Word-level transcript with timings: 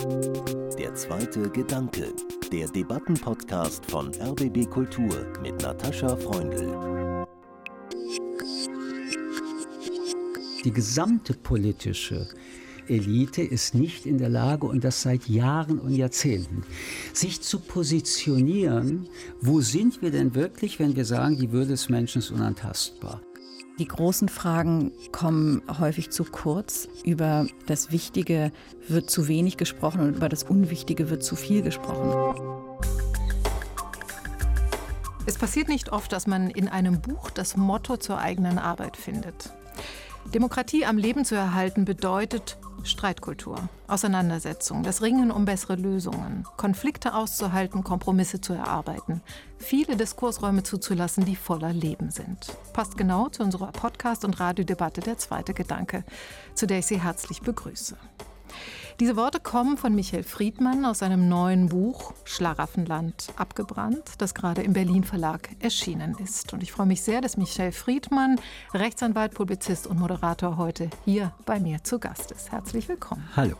Der 0.00 0.94
zweite 0.94 1.50
Gedanke, 1.50 2.14
der 2.50 2.68
Debattenpodcast 2.68 3.84
von 3.90 4.10
RBB 4.14 4.64
Kultur 4.70 5.26
mit 5.42 5.60
Natascha 5.60 6.16
Freundl. 6.16 7.26
Die 10.64 10.72
gesamte 10.72 11.34
politische 11.34 12.26
Elite 12.88 13.42
ist 13.42 13.74
nicht 13.74 14.06
in 14.06 14.16
der 14.16 14.30
Lage, 14.30 14.66
und 14.66 14.84
das 14.84 15.02
seit 15.02 15.28
Jahren 15.28 15.78
und 15.78 15.94
Jahrzehnten, 15.94 16.62
sich 17.12 17.42
zu 17.42 17.60
positionieren, 17.60 19.06
wo 19.42 19.60
sind 19.60 20.00
wir 20.00 20.10
denn 20.10 20.34
wirklich, 20.34 20.78
wenn 20.78 20.96
wir 20.96 21.04
sagen, 21.04 21.36
die 21.36 21.52
Würde 21.52 21.72
des 21.72 21.90
Menschen 21.90 22.20
ist 22.20 22.30
unantastbar. 22.30 23.20
Die 23.80 23.88
großen 23.88 24.28
Fragen 24.28 24.92
kommen 25.10 25.62
häufig 25.78 26.10
zu 26.10 26.24
kurz. 26.24 26.86
Über 27.02 27.46
das 27.64 27.90
Wichtige 27.90 28.52
wird 28.88 29.08
zu 29.08 29.26
wenig 29.26 29.56
gesprochen 29.56 30.02
und 30.02 30.16
über 30.16 30.28
das 30.28 30.42
Unwichtige 30.42 31.08
wird 31.08 31.24
zu 31.24 31.34
viel 31.34 31.62
gesprochen. 31.62 32.12
Es 35.24 35.38
passiert 35.38 35.68
nicht 35.68 35.92
oft, 35.92 36.12
dass 36.12 36.26
man 36.26 36.50
in 36.50 36.68
einem 36.68 37.00
Buch 37.00 37.30
das 37.30 37.56
Motto 37.56 37.96
zur 37.96 38.18
eigenen 38.18 38.58
Arbeit 38.58 38.98
findet. 38.98 39.50
Demokratie 40.34 40.84
am 40.84 40.98
Leben 40.98 41.24
zu 41.24 41.34
erhalten 41.34 41.86
bedeutet 41.86 42.58
Streitkultur, 42.84 43.68
Auseinandersetzung, 43.86 44.82
das 44.82 45.02
Ringen 45.02 45.30
um 45.30 45.44
bessere 45.44 45.76
Lösungen, 45.76 46.44
Konflikte 46.56 47.14
auszuhalten, 47.14 47.84
Kompromisse 47.84 48.40
zu 48.40 48.52
erarbeiten, 48.52 49.22
viele 49.58 49.96
Diskursräume 49.96 50.62
zuzulassen, 50.62 51.24
die 51.24 51.36
voller 51.36 51.72
Leben 51.72 52.10
sind. 52.10 52.56
Passt 52.72 52.96
genau 52.96 53.28
zu 53.28 53.42
unserer 53.42 53.72
Podcast- 53.72 54.24
und 54.24 54.40
Radiodebatte 54.40 55.00
Der 55.00 55.18
zweite 55.18 55.54
Gedanke, 55.54 56.04
zu 56.54 56.66
der 56.66 56.78
ich 56.78 56.86
Sie 56.86 57.00
herzlich 57.00 57.40
begrüße. 57.42 57.96
Diese 59.00 59.16
Worte 59.16 59.40
kommen 59.40 59.78
von 59.78 59.94
Michael 59.94 60.24
Friedmann 60.24 60.84
aus 60.84 60.98
seinem 60.98 61.26
neuen 61.26 61.70
Buch 61.70 62.12
Schlaraffenland 62.24 63.28
abgebrannt, 63.36 64.02
das 64.18 64.34
gerade 64.34 64.60
im 64.60 64.74
Berlin 64.74 65.04
Verlag 65.04 65.48
erschienen 65.58 66.18
ist. 66.22 66.52
Und 66.52 66.62
ich 66.62 66.70
freue 66.70 66.84
mich 66.84 67.00
sehr, 67.00 67.22
dass 67.22 67.38
Michael 67.38 67.72
Friedmann, 67.72 68.38
Rechtsanwalt, 68.74 69.32
Publizist 69.32 69.86
und 69.86 69.98
Moderator, 69.98 70.58
heute 70.58 70.90
hier 71.06 71.32
bei 71.46 71.58
mir 71.60 71.82
zu 71.82 71.98
Gast 71.98 72.30
ist. 72.30 72.52
Herzlich 72.52 72.90
willkommen. 72.90 73.26
Hallo. 73.34 73.56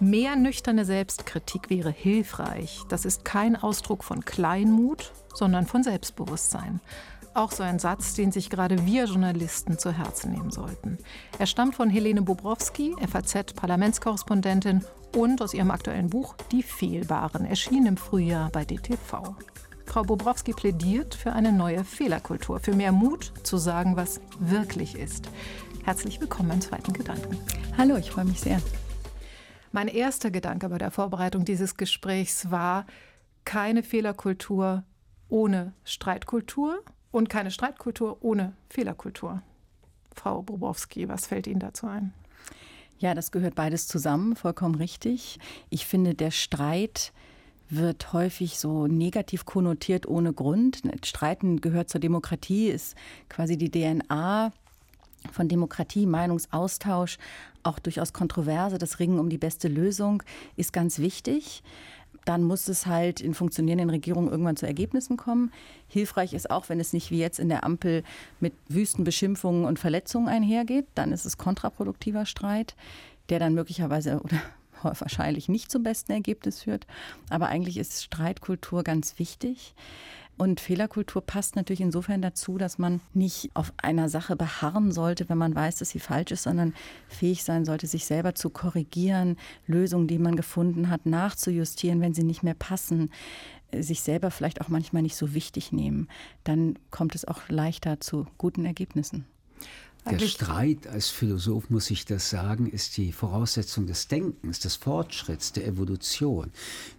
Mehr 0.00 0.34
nüchterne 0.34 0.84
Selbstkritik 0.84 1.70
wäre 1.70 1.92
hilfreich. 1.92 2.80
Das 2.88 3.04
ist 3.04 3.24
kein 3.24 3.54
Ausdruck 3.54 4.02
von 4.02 4.24
Kleinmut, 4.24 5.12
sondern 5.32 5.64
von 5.64 5.84
Selbstbewusstsein. 5.84 6.80
Auch 7.38 7.52
so 7.52 7.62
ein 7.62 7.78
Satz, 7.78 8.14
den 8.14 8.32
sich 8.32 8.50
gerade 8.50 8.84
wir 8.84 9.04
Journalisten 9.04 9.78
zu 9.78 9.92
Herzen 9.92 10.32
nehmen 10.32 10.50
sollten. 10.50 10.98
Er 11.38 11.46
stammt 11.46 11.76
von 11.76 11.88
Helene 11.88 12.20
Bobrowski, 12.20 12.96
FAZ-Parlamentskorrespondentin 12.98 14.84
und 15.14 15.40
aus 15.40 15.54
ihrem 15.54 15.70
aktuellen 15.70 16.10
Buch 16.10 16.34
Die 16.50 16.64
Fehlbaren, 16.64 17.44
erschienen 17.44 17.86
im 17.86 17.96
Frühjahr 17.96 18.50
bei 18.50 18.64
DTV. 18.64 19.36
Frau 19.86 20.02
Bobrowski 20.02 20.52
plädiert 20.52 21.14
für 21.14 21.30
eine 21.30 21.52
neue 21.52 21.84
Fehlerkultur, 21.84 22.58
für 22.58 22.74
mehr 22.74 22.90
Mut 22.90 23.32
zu 23.44 23.56
sagen, 23.56 23.94
was 23.94 24.20
wirklich 24.40 24.96
ist. 24.96 25.30
Herzlich 25.84 26.20
willkommen 26.20 26.50
im 26.50 26.60
zweiten 26.60 26.92
Gedanken. 26.92 27.38
Hallo, 27.76 27.94
ich 27.98 28.10
freue 28.10 28.24
mich 28.24 28.40
sehr. 28.40 28.60
Mein 29.70 29.86
erster 29.86 30.32
Gedanke 30.32 30.68
bei 30.70 30.78
der 30.78 30.90
Vorbereitung 30.90 31.44
dieses 31.44 31.76
Gesprächs 31.76 32.50
war, 32.50 32.84
keine 33.44 33.84
Fehlerkultur 33.84 34.82
ohne 35.28 35.72
Streitkultur 35.84 36.82
und 37.10 37.28
keine 37.28 37.50
Streitkultur 37.50 38.18
ohne 38.20 38.52
Fehlerkultur. 38.68 39.42
Frau 40.14 40.42
Bobrowski, 40.42 41.08
was 41.08 41.26
fällt 41.26 41.46
Ihnen 41.46 41.60
dazu 41.60 41.86
ein? 41.86 42.12
Ja, 42.98 43.14
das 43.14 43.30
gehört 43.30 43.54
beides 43.54 43.86
zusammen, 43.86 44.34
vollkommen 44.34 44.74
richtig. 44.74 45.38
Ich 45.70 45.86
finde, 45.86 46.14
der 46.14 46.32
Streit 46.32 47.12
wird 47.70 48.12
häufig 48.12 48.58
so 48.58 48.86
negativ 48.86 49.44
konnotiert 49.44 50.06
ohne 50.08 50.32
Grund. 50.32 50.82
Streiten 51.04 51.60
gehört 51.60 51.90
zur 51.90 52.00
Demokratie, 52.00 52.68
ist 52.68 52.96
quasi 53.28 53.56
die 53.56 53.70
DNA 53.70 54.52
von 55.32 55.48
Demokratie, 55.48 56.06
Meinungsaustausch, 56.06 57.18
auch 57.62 57.78
durchaus 57.78 58.12
Kontroverse, 58.12 58.78
das 58.78 58.98
Ringen 58.98 59.18
um 59.18 59.28
die 59.28 59.38
beste 59.38 59.68
Lösung 59.68 60.22
ist 60.56 60.72
ganz 60.72 60.98
wichtig 60.98 61.62
dann 62.24 62.42
muss 62.42 62.68
es 62.68 62.86
halt 62.86 63.20
in 63.20 63.34
funktionierenden 63.34 63.90
Regierungen 63.90 64.30
irgendwann 64.30 64.56
zu 64.56 64.66
Ergebnissen 64.66 65.16
kommen. 65.16 65.52
Hilfreich 65.88 66.34
ist 66.34 66.50
auch, 66.50 66.68
wenn 66.68 66.80
es 66.80 66.92
nicht 66.92 67.10
wie 67.10 67.18
jetzt 67.18 67.38
in 67.38 67.48
der 67.48 67.64
Ampel 67.64 68.02
mit 68.40 68.54
wüsten 68.68 69.04
Beschimpfungen 69.04 69.64
und 69.64 69.78
Verletzungen 69.78 70.28
einhergeht, 70.28 70.86
dann 70.94 71.12
ist 71.12 71.24
es 71.24 71.38
kontraproduktiver 71.38 72.26
Streit, 72.26 72.74
der 73.28 73.38
dann 73.38 73.54
möglicherweise 73.54 74.20
oder 74.22 74.40
wahrscheinlich 74.82 75.48
nicht 75.48 75.70
zum 75.70 75.82
besten 75.82 76.12
Ergebnis 76.12 76.62
führt. 76.62 76.86
Aber 77.30 77.48
eigentlich 77.48 77.78
ist 77.78 78.02
Streitkultur 78.02 78.84
ganz 78.84 79.18
wichtig. 79.18 79.74
Und 80.38 80.60
Fehlerkultur 80.60 81.20
passt 81.20 81.56
natürlich 81.56 81.80
insofern 81.80 82.22
dazu, 82.22 82.58
dass 82.58 82.78
man 82.78 83.00
nicht 83.12 83.50
auf 83.54 83.72
einer 83.76 84.08
Sache 84.08 84.36
beharren 84.36 84.92
sollte, 84.92 85.28
wenn 85.28 85.36
man 85.36 85.54
weiß, 85.54 85.76
dass 85.78 85.90
sie 85.90 85.98
falsch 85.98 86.30
ist, 86.30 86.44
sondern 86.44 86.74
fähig 87.08 87.42
sein 87.42 87.64
sollte, 87.64 87.88
sich 87.88 88.06
selber 88.06 88.36
zu 88.36 88.48
korrigieren, 88.48 89.36
Lösungen, 89.66 90.06
die 90.06 90.20
man 90.20 90.36
gefunden 90.36 90.90
hat, 90.90 91.06
nachzujustieren, 91.06 92.00
wenn 92.00 92.14
sie 92.14 92.22
nicht 92.22 92.44
mehr 92.44 92.54
passen, 92.54 93.10
sich 93.72 94.00
selber 94.00 94.30
vielleicht 94.30 94.60
auch 94.60 94.68
manchmal 94.68 95.02
nicht 95.02 95.16
so 95.16 95.34
wichtig 95.34 95.72
nehmen. 95.72 96.08
Dann 96.44 96.78
kommt 96.92 97.16
es 97.16 97.26
auch 97.26 97.48
leichter 97.48 97.98
zu 98.00 98.26
guten 98.38 98.64
Ergebnissen. 98.64 99.26
Der 100.10 100.18
Streit 100.20 100.86
als 100.86 101.08
Philosoph, 101.10 101.70
muss 101.70 101.90
ich 101.90 102.04
das 102.04 102.30
sagen, 102.30 102.66
ist 102.66 102.96
die 102.96 103.12
Voraussetzung 103.12 103.86
des 103.86 104.08
Denkens, 104.08 104.58
des 104.58 104.76
Fortschritts, 104.76 105.52
der 105.52 105.66
Evolution. 105.66 106.50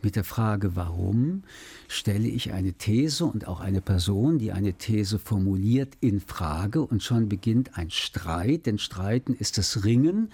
Mit 0.02 0.16
der 0.16 0.24
Frage, 0.24 0.76
warum 0.76 1.44
stelle 1.88 2.28
ich 2.28 2.52
eine 2.52 2.74
These 2.74 3.26
und 3.26 3.48
auch 3.48 3.62
eine 3.62 3.82
Person, 3.82 4.38
die 4.38 4.52
eine 4.52 4.74
These 4.74 5.18
formuliert, 5.18 5.96
in 6.02 6.20
Frage 6.20 6.82
und 6.82 7.02
schon 7.02 7.30
beginnt 7.30 7.78
ein 7.78 7.90
Streit. 7.90 8.66
Denn 8.66 8.78
Streiten 8.78 9.34
ist 9.34 9.58
das 9.58 9.84
Ringen 9.84 10.32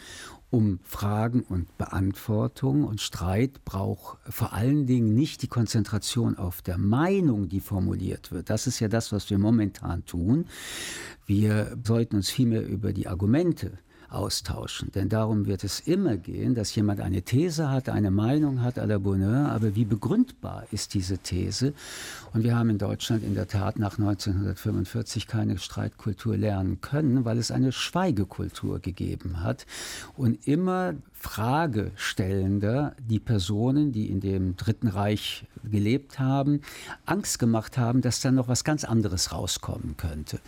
um 0.56 0.80
Fragen 0.84 1.42
und 1.42 1.78
Beantwortung. 1.78 2.86
Und 2.86 3.02
Streit 3.02 3.66
braucht 3.66 4.18
vor 4.32 4.54
allen 4.54 4.88
Dingen 4.88 5.14
nicht 5.14 5.42
die 5.42 5.50
Konzentration 5.50 6.38
auf 6.38 6.62
der 6.62 6.78
Meinung, 6.78 7.50
die 7.50 7.60
formuliert 7.60 8.32
wird. 8.32 8.50
Das 8.50 8.66
ist 8.66 8.80
ja 8.80 8.88
das, 8.88 9.12
was 9.12 9.30
wir 9.30 9.38
momentan 9.38 10.06
tun. 10.06 10.46
Wir 11.26 11.78
sollten 11.84 12.16
uns 12.16 12.30
vielmehr 12.30 12.66
über 12.66 12.94
die 12.94 13.10
Argumente 13.10 13.80
austauschen. 14.16 14.92
Denn 14.94 15.10
darum 15.10 15.46
wird 15.46 15.64
es 15.64 15.80
immer 15.82 16.18
gehen, 16.18 16.56
dass 16.56 16.74
jemand 16.76 17.02
eine 17.02 17.22
These 17.22 17.70
hat, 17.70 17.90
eine 17.90 18.12
Meinung 18.12 18.62
hat 18.62 18.78
à 18.78 18.86
la 18.86 18.98
Bonheur, 18.98 19.50
aber 19.52 19.76
wie 19.76 19.86
begründbar 19.86 20.66
ist 20.72 20.94
diese 20.94 21.18
These? 21.18 21.74
Und 22.34 22.44
wir 22.44 22.56
haben 22.56 22.70
in 22.70 22.78
Deutschland 22.78 23.24
in 23.24 23.36
der 23.36 23.48
Tat 23.48 23.78
nach 23.80 23.98
1945 23.98 25.28
keine 25.28 25.58
Streitkultur 25.58 26.38
lernen 26.38 26.82
können, 26.82 27.26
weil 27.26 27.38
es 27.38 27.52
eine 27.52 27.72
Schweigekultur 27.72 28.80
gegeben 28.80 29.44
hat 29.44 29.66
und 30.18 30.48
immer 30.48 30.94
Fragestellender 31.18 32.96
die 33.00 33.20
Personen, 33.20 33.92
die 33.92 34.10
in 34.10 34.20
dem 34.20 34.58
Dritten 34.58 34.88
Reich 34.88 35.46
gelebt 35.72 36.20
haben, 36.20 36.62
Angst 37.06 37.40
gemacht 37.40 37.78
haben, 37.78 38.02
dass 38.02 38.22
dann 38.22 38.36
noch 38.36 38.48
was 38.48 38.64
ganz 38.64 38.84
anderes 38.84 39.32
rauskommen 39.32 39.98
könnte. 39.98 40.40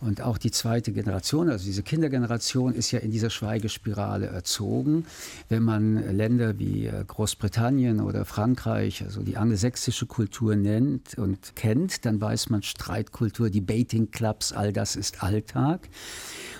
Und 0.00 0.20
auch 0.20 0.38
die 0.38 0.50
zweite 0.50 0.92
Generation, 0.92 1.48
also 1.48 1.64
diese 1.64 1.82
Kindergeneration, 1.82 2.74
ist 2.74 2.90
ja 2.90 2.98
in 2.98 3.10
dieser 3.10 3.30
Schweigespirale 3.30 4.26
erzogen. 4.26 5.06
Wenn 5.48 5.62
man 5.62 6.16
Länder 6.16 6.58
wie 6.58 6.86
äh, 6.86 7.04
Großbritannien 7.06 8.00
oder 8.00 8.24
Frankreich, 8.24 9.02
also 9.02 9.22
die 9.22 9.36
angelsächsische 9.36 10.06
Kultur 10.06 10.56
nennt 10.56 11.16
und 11.16 11.56
kennt, 11.56 12.04
dann 12.04 12.20
weiß 12.20 12.50
man 12.50 12.62
Streitkultur, 12.62 13.50
Debating 13.50 14.10
Clubs, 14.10 14.52
all 14.52 14.72
das 14.72 14.96
ist 14.96 15.22
Alltag. 15.22 15.88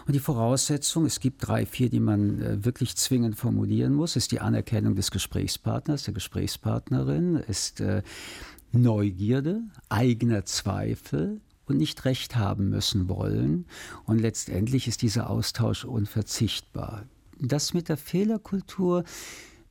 Und 0.06 0.14
die 0.14 0.20
Voraussetzung, 0.20 1.04
es 1.04 1.20
gibt 1.20 1.46
drei, 1.46 1.66
vier, 1.66 1.90
die 1.90 2.00
man 2.00 2.40
äh, 2.40 2.64
wirklich 2.64 2.96
zwingend 2.96 3.36
formulieren 3.58 3.92
muss, 3.92 4.14
ist 4.14 4.30
die 4.30 4.40
Anerkennung 4.40 4.94
des 4.94 5.10
Gesprächspartners, 5.10 6.04
der 6.04 6.14
Gesprächspartnerin, 6.14 7.34
ist 7.34 7.80
äh, 7.80 8.02
Neugierde, 8.70 9.62
eigener 9.88 10.44
Zweifel, 10.44 11.40
und 11.66 11.76
nicht 11.76 12.04
recht 12.04 12.36
haben 12.36 12.70
müssen 12.70 13.08
wollen. 13.08 13.66
Und 14.04 14.20
letztendlich 14.20 14.86
ist 14.86 15.02
dieser 15.02 15.28
Austausch 15.28 15.84
unverzichtbar. 15.84 17.04
Das 17.40 17.74
mit 17.74 17.88
der 17.88 17.96
Fehlerkultur 17.96 19.02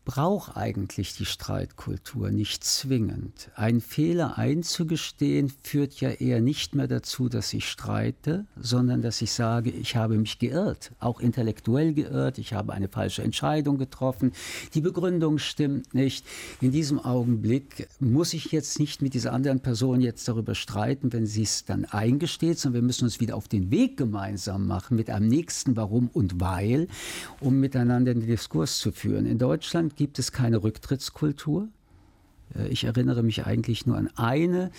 braucht 0.08 0.56
eigentlich 0.56 1.16
die 1.16 1.26
Streitkultur 1.26 2.32
nicht 2.32 2.64
zwingend. 2.64 3.50
Ein 3.56 3.82
Fehler 3.82 4.38
einzugestehen 4.38 5.52
führt 5.64 6.00
ja 6.00 6.12
eher 6.12 6.40
nicht 6.40 6.76
mehr 6.76 6.88
dazu, 6.88 7.28
dass 7.28 7.54
ich 7.54 7.68
streite, 7.68 8.46
sondern 8.56 9.02
dass 9.02 9.22
ich 9.22 9.34
sage, 9.34 9.70
ich 9.70 9.98
habe 9.98 10.18
mich 10.18 10.40
geirrt, 10.40 10.94
auch 11.02 11.20
intellektuell 11.20 11.94
geirrt, 11.94 12.38
ich 12.38 12.54
habe 12.54 12.72
eine 12.72 12.88
falsche 12.88 13.22
Entscheidung 13.22 13.78
getroffen, 13.78 14.32
die 14.74 14.80
Begründung 14.80 15.40
stimmt 15.40 15.94
nicht. 15.94 16.26
In 16.62 16.72
diesem 16.72 17.00
Augenblick 17.00 17.90
muss 18.00 18.34
ich 18.34 18.54
jetzt 18.54 18.80
nicht 18.80 19.02
mit 19.02 19.14
dieser 19.14 19.34
anderen 19.34 19.60
Person 19.60 20.00
jetzt 20.00 20.26
darüber 20.30 20.56
streiten, 20.56 21.12
wenn 21.12 21.26
sie 21.26 21.44
es 21.44 21.66
dann 21.66 21.84
eingesteht, 21.84 22.60
sondern 22.60 22.82
wir 22.82 22.88
müssen 22.88 23.04
uns 23.04 23.20
wieder 23.20 23.36
auf 23.36 23.50
den 23.50 23.72
Weg 23.72 23.98
gemeinsam 23.98 24.68
machen 24.68 24.96
mit 24.96 25.10
einem 25.10 25.28
nächsten 25.28 25.76
Warum 25.76 26.10
und 26.14 26.40
Weil, 26.40 26.88
um 27.42 27.60
miteinander 27.60 28.14
den 28.14 28.26
Diskurs 28.26 28.80
zu 28.80 28.94
führen. 28.94 29.26
In 29.26 29.38
Deutschland 29.38 29.97
gibt 29.98 30.20
es 30.20 30.32
keine 30.32 30.64
Rücktrittskultur. 30.64 31.68
Äh, 32.56 32.70
ich 32.70 32.86
erinnere 32.86 33.24
mich 33.24 33.46
eigentlich 33.46 33.86
nur 33.86 33.98
an 33.98 34.10
eine 34.16 34.72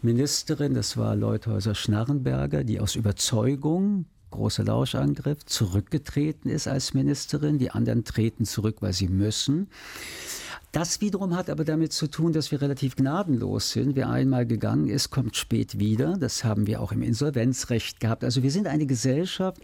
Ministerin, 0.00 0.72
das 0.72 0.96
war 0.96 1.14
Leuthäuser 1.14 1.74
Schnarrenberger, 1.74 2.64
die 2.64 2.80
aus 2.80 2.94
Überzeugung 2.94 4.06
großer 4.30 4.64
Lauschangriff, 4.64 5.44
zurückgetreten 5.44 6.50
ist 6.50 6.68
als 6.68 6.94
Ministerin. 6.94 7.58
Die 7.58 7.70
anderen 7.70 8.04
treten 8.04 8.44
zurück, 8.44 8.76
weil 8.80 8.92
sie 8.92 9.08
müssen. 9.08 9.68
Das 10.72 11.00
wiederum 11.00 11.34
hat 11.34 11.50
aber 11.50 11.64
damit 11.64 11.92
zu 11.92 12.06
tun, 12.06 12.32
dass 12.32 12.52
wir 12.52 12.62
relativ 12.62 12.94
gnadenlos 12.94 13.70
sind. 13.72 13.96
Wer 13.96 14.08
einmal 14.08 14.46
gegangen 14.46 14.88
ist, 14.88 15.10
kommt 15.10 15.36
spät 15.36 15.80
wieder. 15.80 16.16
Das 16.16 16.44
haben 16.44 16.68
wir 16.68 16.80
auch 16.80 16.92
im 16.92 17.02
Insolvenzrecht 17.02 17.98
gehabt. 17.98 18.22
Also 18.22 18.44
wir 18.44 18.52
sind 18.52 18.68
eine 18.68 18.86
Gesellschaft, 18.86 19.60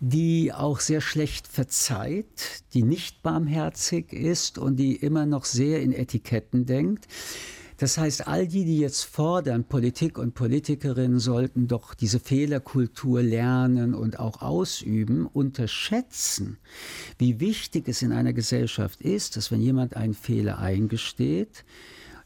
die 0.00 0.50
auch 0.54 0.80
sehr 0.80 1.02
schlecht 1.02 1.46
verzeiht, 1.46 2.64
die 2.72 2.82
nicht 2.82 3.22
barmherzig 3.22 4.14
ist 4.14 4.56
und 4.56 4.76
die 4.76 4.96
immer 4.96 5.26
noch 5.26 5.44
sehr 5.44 5.82
in 5.82 5.92
Etiketten 5.92 6.64
denkt. 6.64 7.06
Das 7.78 7.96
heißt, 7.96 8.26
all 8.26 8.48
die, 8.48 8.64
die 8.64 8.80
jetzt 8.80 9.04
fordern, 9.04 9.62
Politik 9.64 10.18
und 10.18 10.34
Politikerinnen 10.34 11.20
sollten 11.20 11.68
doch 11.68 11.94
diese 11.94 12.18
Fehlerkultur 12.18 13.22
lernen 13.22 13.94
und 13.94 14.18
auch 14.18 14.42
ausüben, 14.42 15.26
unterschätzen, 15.26 16.58
wie 17.18 17.38
wichtig 17.38 17.88
es 17.88 18.02
in 18.02 18.12
einer 18.12 18.32
Gesellschaft 18.32 19.00
ist, 19.00 19.36
dass 19.36 19.52
wenn 19.52 19.60
jemand 19.60 19.96
einen 19.96 20.14
Fehler 20.14 20.58
eingesteht, 20.58 21.64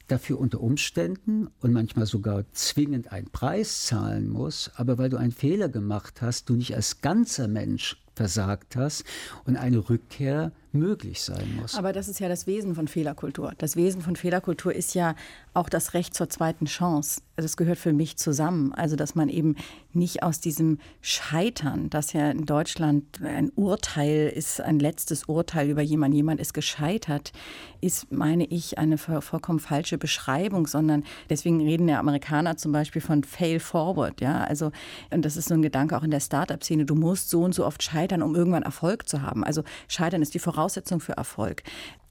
dafür 0.08 0.40
unter 0.40 0.60
Umständen 0.60 1.48
und 1.60 1.72
manchmal 1.72 2.06
sogar 2.06 2.44
zwingend 2.52 3.12
einen 3.12 3.30
Preis 3.30 3.84
zahlen 3.86 4.28
muss, 4.28 4.70
aber 4.74 4.96
weil 4.96 5.10
du 5.10 5.16
einen 5.18 5.32
Fehler 5.32 5.68
gemacht 5.68 6.22
hast, 6.22 6.48
du 6.48 6.54
nicht 6.54 6.74
als 6.74 7.02
ganzer 7.02 7.46
Mensch 7.46 8.02
versagt 8.14 8.76
hast 8.76 9.04
und 9.44 9.56
eine 9.56 9.88
Rückkehr 9.88 10.52
möglich 10.72 11.22
sein 11.22 11.56
muss. 11.56 11.74
Aber 11.74 11.92
das 11.92 12.08
ist 12.08 12.20
ja 12.20 12.28
das 12.28 12.46
Wesen 12.46 12.74
von 12.74 12.88
Fehlerkultur. 12.88 13.54
Das 13.58 13.76
Wesen 13.76 14.02
von 14.02 14.16
Fehlerkultur 14.16 14.74
ist 14.74 14.94
ja 14.94 15.14
auch 15.54 15.68
das 15.68 15.94
Recht 15.94 16.14
zur 16.14 16.28
zweiten 16.28 16.66
Chance. 16.66 17.20
Das 17.36 17.44
also 17.44 17.56
gehört 17.56 17.78
für 17.78 17.92
mich 17.92 18.16
zusammen. 18.16 18.72
Also, 18.72 18.94
dass 18.94 19.14
man 19.14 19.28
eben 19.28 19.56
nicht 19.92 20.22
aus 20.22 20.40
diesem 20.40 20.78
Scheitern, 21.00 21.90
das 21.90 22.12
ja 22.12 22.30
in 22.30 22.46
Deutschland 22.46 23.20
ein 23.22 23.50
Urteil 23.54 24.32
ist, 24.34 24.60
ein 24.60 24.78
letztes 24.78 25.24
Urteil 25.24 25.68
über 25.68 25.82
jemanden, 25.82 26.16
jemand 26.16 26.40
ist 26.40 26.52
gescheitert, 26.52 27.32
ist, 27.80 28.12
meine 28.12 28.44
ich, 28.44 28.78
eine 28.78 28.98
vollkommen 28.98 29.60
falsche 29.60 29.98
Beschreibung, 29.98 30.66
sondern 30.66 31.04
deswegen 31.30 31.60
reden 31.60 31.88
ja 31.88 31.98
Amerikaner 31.98 32.56
zum 32.56 32.72
Beispiel 32.72 33.02
von 33.02 33.24
Fail 33.24 33.60
Forward. 33.60 34.20
Ja, 34.20 34.44
also, 34.44 34.70
und 35.10 35.24
das 35.24 35.36
ist 35.36 35.48
so 35.48 35.54
ein 35.54 35.62
Gedanke 35.62 35.96
auch 35.96 36.04
in 36.04 36.10
der 36.10 36.20
Startup-Szene. 36.20 36.84
Du 36.84 36.94
musst 36.94 37.30
so 37.30 37.42
und 37.42 37.54
so 37.54 37.66
oft 37.66 37.82
scheitern, 37.82 38.22
um 38.22 38.34
irgendwann 38.34 38.62
Erfolg 38.62 39.08
zu 39.08 39.22
haben. 39.22 39.42
Also, 39.42 39.64
Scheitern 39.88 40.22
ist 40.22 40.34
die 40.34 40.38
Voraussetzung 40.38 41.00
für 41.00 41.12
Erfolg. 41.12 41.62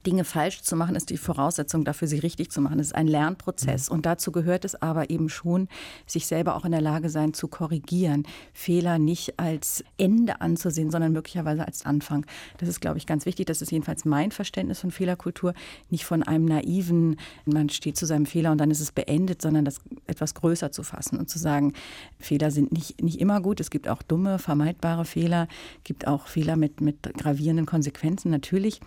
Dinge 0.06 0.24
falsch 0.24 0.62
zu 0.62 0.75
machen, 0.75 0.95
ist 0.95 1.09
die 1.09 1.18
Voraussetzung 1.18 1.86
dafür, 1.86 2.07
sie 2.07 2.19
richtig 2.19 2.51
zu 2.51 2.62
machen. 2.62 2.80
Es 2.80 2.88
ist 2.88 2.95
ein 2.95 3.07
Lernprozess. 3.07 3.89
Mhm. 3.89 3.95
Und 3.95 4.06
dazu 4.06 4.31
gehört 4.31 4.65
es 4.65 4.81
aber 4.81 5.09
eben 5.09 5.30
schon, 5.30 5.68
sich 6.06 6.27
selber 6.27 6.56
auch 6.56 6.65
in 6.65 6.71
der 6.71 6.81
Lage 6.81 7.09
sein 7.09 7.33
zu 7.33 7.48
korrigieren. 7.48 8.24
Fehler 8.53 9.00
nicht 9.00 9.39
als 9.39 9.83
Ende 9.98 10.42
anzusehen, 10.42 10.92
sondern 10.92 11.13
möglicherweise 11.13 11.65
als 11.65 11.86
Anfang. 11.86 12.25
Das 12.57 12.69
ist, 12.69 12.81
glaube 12.81 12.98
ich, 12.98 13.06
ganz 13.06 13.25
wichtig. 13.25 13.45
Das 13.45 13.62
ist 13.62 13.71
jedenfalls 13.71 14.06
mein 14.06 14.31
Verständnis 14.31 14.80
von 14.80 14.92
Fehlerkultur. 14.92 15.53
Nicht 15.89 16.06
von 16.06 16.24
einem 16.24 16.45
naiven, 16.45 17.18
man 17.45 17.69
steht 17.69 17.97
zu 17.97 18.06
seinem 18.06 18.25
Fehler 18.25 18.51
und 18.51 18.57
dann 18.57 18.71
ist 18.71 18.80
es 18.80 18.92
beendet, 18.92 19.42
sondern 19.42 19.65
das 19.65 19.80
etwas 20.07 20.33
größer 20.33 20.71
zu 20.71 20.83
fassen 20.83 21.19
und 21.19 21.30
zu 21.30 21.39
sagen, 21.39 21.74
Fehler 22.19 22.51
sind 22.51 22.71
nicht, 22.71 23.01
nicht 23.01 23.19
immer 23.19 23.42
gut. 23.42 23.59
Es 23.59 23.69
gibt 23.69 23.88
auch 23.88 24.01
dumme, 24.01 24.39
vermeidbare 24.39 25.06
Fehler, 25.06 25.47
gibt 25.83 26.07
auch 26.07 26.27
Fehler 26.27 26.56
mit, 26.56 26.81
mit 26.81 27.01
gravierenden 27.18 27.65
Konsequenzen 27.65 28.31
natürlich. 28.31 28.80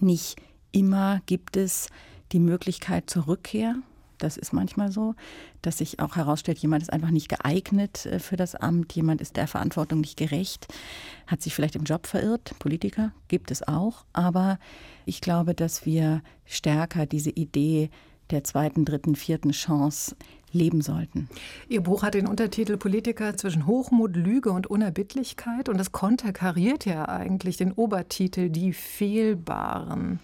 Nicht 0.00 0.36
immer 0.72 1.20
gibt 1.26 1.56
es 1.56 1.88
die 2.32 2.40
Möglichkeit 2.40 3.08
zur 3.08 3.26
Rückkehr. 3.26 3.76
Das 4.18 4.36
ist 4.36 4.52
manchmal 4.52 4.92
so, 4.92 5.14
dass 5.62 5.78
sich 5.78 5.98
auch 5.98 6.16
herausstellt, 6.16 6.58
jemand 6.58 6.82
ist 6.82 6.92
einfach 6.92 7.10
nicht 7.10 7.28
geeignet 7.28 8.06
äh, 8.06 8.18
für 8.18 8.36
das 8.36 8.54
Amt, 8.54 8.92
jemand 8.94 9.20
ist 9.20 9.36
der 9.36 9.48
Verantwortung 9.48 10.00
nicht 10.00 10.16
gerecht, 10.16 10.68
hat 11.26 11.42
sich 11.42 11.54
vielleicht 11.54 11.74
im 11.74 11.84
Job 11.84 12.06
verirrt. 12.06 12.54
Politiker 12.58 13.12
gibt 13.28 13.50
es 13.50 13.66
auch. 13.66 14.04
Aber 14.12 14.58
ich 15.06 15.20
glaube, 15.20 15.54
dass 15.54 15.86
wir 15.86 16.22
stärker 16.44 17.06
diese 17.06 17.30
Idee 17.30 17.90
der 18.30 18.44
zweiten, 18.44 18.84
dritten, 18.84 19.16
vierten 19.16 19.50
Chance 19.50 20.16
leben 20.52 20.82
sollten. 20.82 21.28
Ihr 21.68 21.82
Buch 21.82 22.02
hat 22.02 22.14
den 22.14 22.26
Untertitel 22.26 22.76
Politiker 22.76 23.36
zwischen 23.36 23.66
Hochmut, 23.66 24.16
Lüge 24.16 24.52
und 24.52 24.66
Unerbittlichkeit 24.66 25.68
und 25.68 25.78
das 25.78 25.92
konterkariert 25.92 26.84
ja 26.84 27.08
eigentlich 27.08 27.56
den 27.56 27.72
Obertitel 27.72 28.50
Die 28.50 28.72
Fehlbaren. 28.72 30.20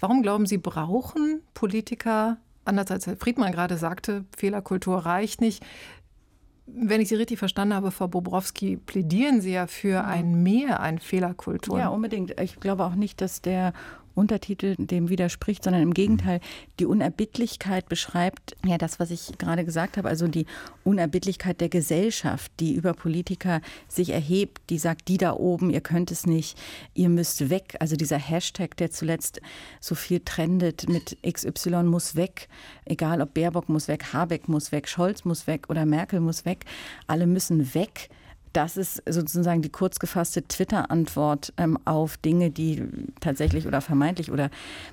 Warum 0.00 0.22
glauben 0.22 0.46
Sie, 0.46 0.58
brauchen 0.58 1.40
Politiker, 1.54 2.38
anders 2.64 2.90
als 2.90 3.06
Herr 3.06 3.16
Friedmann 3.16 3.52
gerade 3.52 3.76
sagte, 3.76 4.24
Fehlerkultur 4.36 4.98
reicht 4.98 5.40
nicht, 5.40 5.64
wenn 6.66 7.00
ich 7.00 7.08
Sie 7.08 7.16
richtig 7.16 7.38
verstanden 7.38 7.74
habe, 7.74 7.90
Frau 7.90 8.08
Bobrowski, 8.08 8.76
plädieren 8.76 9.40
Sie 9.40 9.52
ja 9.52 9.66
für 9.66 10.04
ein 10.04 10.42
Mehr 10.42 10.80
an 10.80 10.98
Fehlerkultur. 10.98 11.78
Ja, 11.78 11.88
unbedingt. 11.88 12.40
Ich 12.40 12.60
glaube 12.60 12.84
auch 12.84 12.94
nicht, 12.94 13.20
dass 13.20 13.42
der 13.42 13.72
Untertitel 14.14 14.76
dem 14.78 15.08
widerspricht, 15.08 15.64
sondern 15.64 15.82
im 15.82 15.94
Gegenteil, 15.94 16.40
die 16.78 16.86
Unerbittlichkeit 16.86 17.88
beschreibt 17.88 18.56
ja 18.64 18.78
das, 18.78 19.00
was 19.00 19.10
ich 19.10 19.38
gerade 19.38 19.64
gesagt 19.64 19.96
habe, 19.96 20.08
also 20.08 20.28
die 20.28 20.46
Unerbittlichkeit 20.84 21.60
der 21.60 21.68
Gesellschaft, 21.68 22.52
die 22.60 22.74
über 22.74 22.94
Politiker 22.94 23.60
sich 23.88 24.10
erhebt, 24.10 24.62
die 24.70 24.78
sagt, 24.78 25.08
die 25.08 25.18
da 25.18 25.34
oben, 25.34 25.70
ihr 25.70 25.80
könnt 25.80 26.10
es 26.10 26.26
nicht, 26.26 26.58
ihr 26.94 27.08
müsst 27.08 27.50
weg. 27.50 27.76
Also 27.80 27.96
dieser 27.96 28.18
Hashtag, 28.18 28.76
der 28.76 28.90
zuletzt 28.90 29.40
so 29.80 29.94
viel 29.94 30.20
trendet 30.20 30.88
mit 30.88 31.16
XY 31.22 31.84
muss 31.84 32.16
weg, 32.16 32.48
egal 32.84 33.20
ob 33.20 33.34
Baerbock 33.34 33.68
muss 33.68 33.88
weg, 33.88 34.12
Habeck 34.12 34.48
muss 34.48 34.72
weg, 34.72 34.88
Scholz 34.88 35.24
muss 35.24 35.46
weg 35.46 35.68
oder 35.68 35.86
Merkel 35.86 36.20
muss 36.20 36.44
weg, 36.44 36.64
alle 37.06 37.26
müssen 37.26 37.74
weg 37.74 38.10
das 38.52 38.76
ist 38.76 39.02
sozusagen 39.08 39.62
die 39.62 39.70
kurz 39.70 39.98
gefasste 39.98 40.46
Twitter-Antwort 40.46 41.52
ähm, 41.56 41.78
auf 41.84 42.16
Dinge, 42.16 42.50
die 42.50 42.82
tatsächlich 43.20 43.66
oder 43.66 43.80
vermeintlich 43.80 44.30
oder 44.30 44.50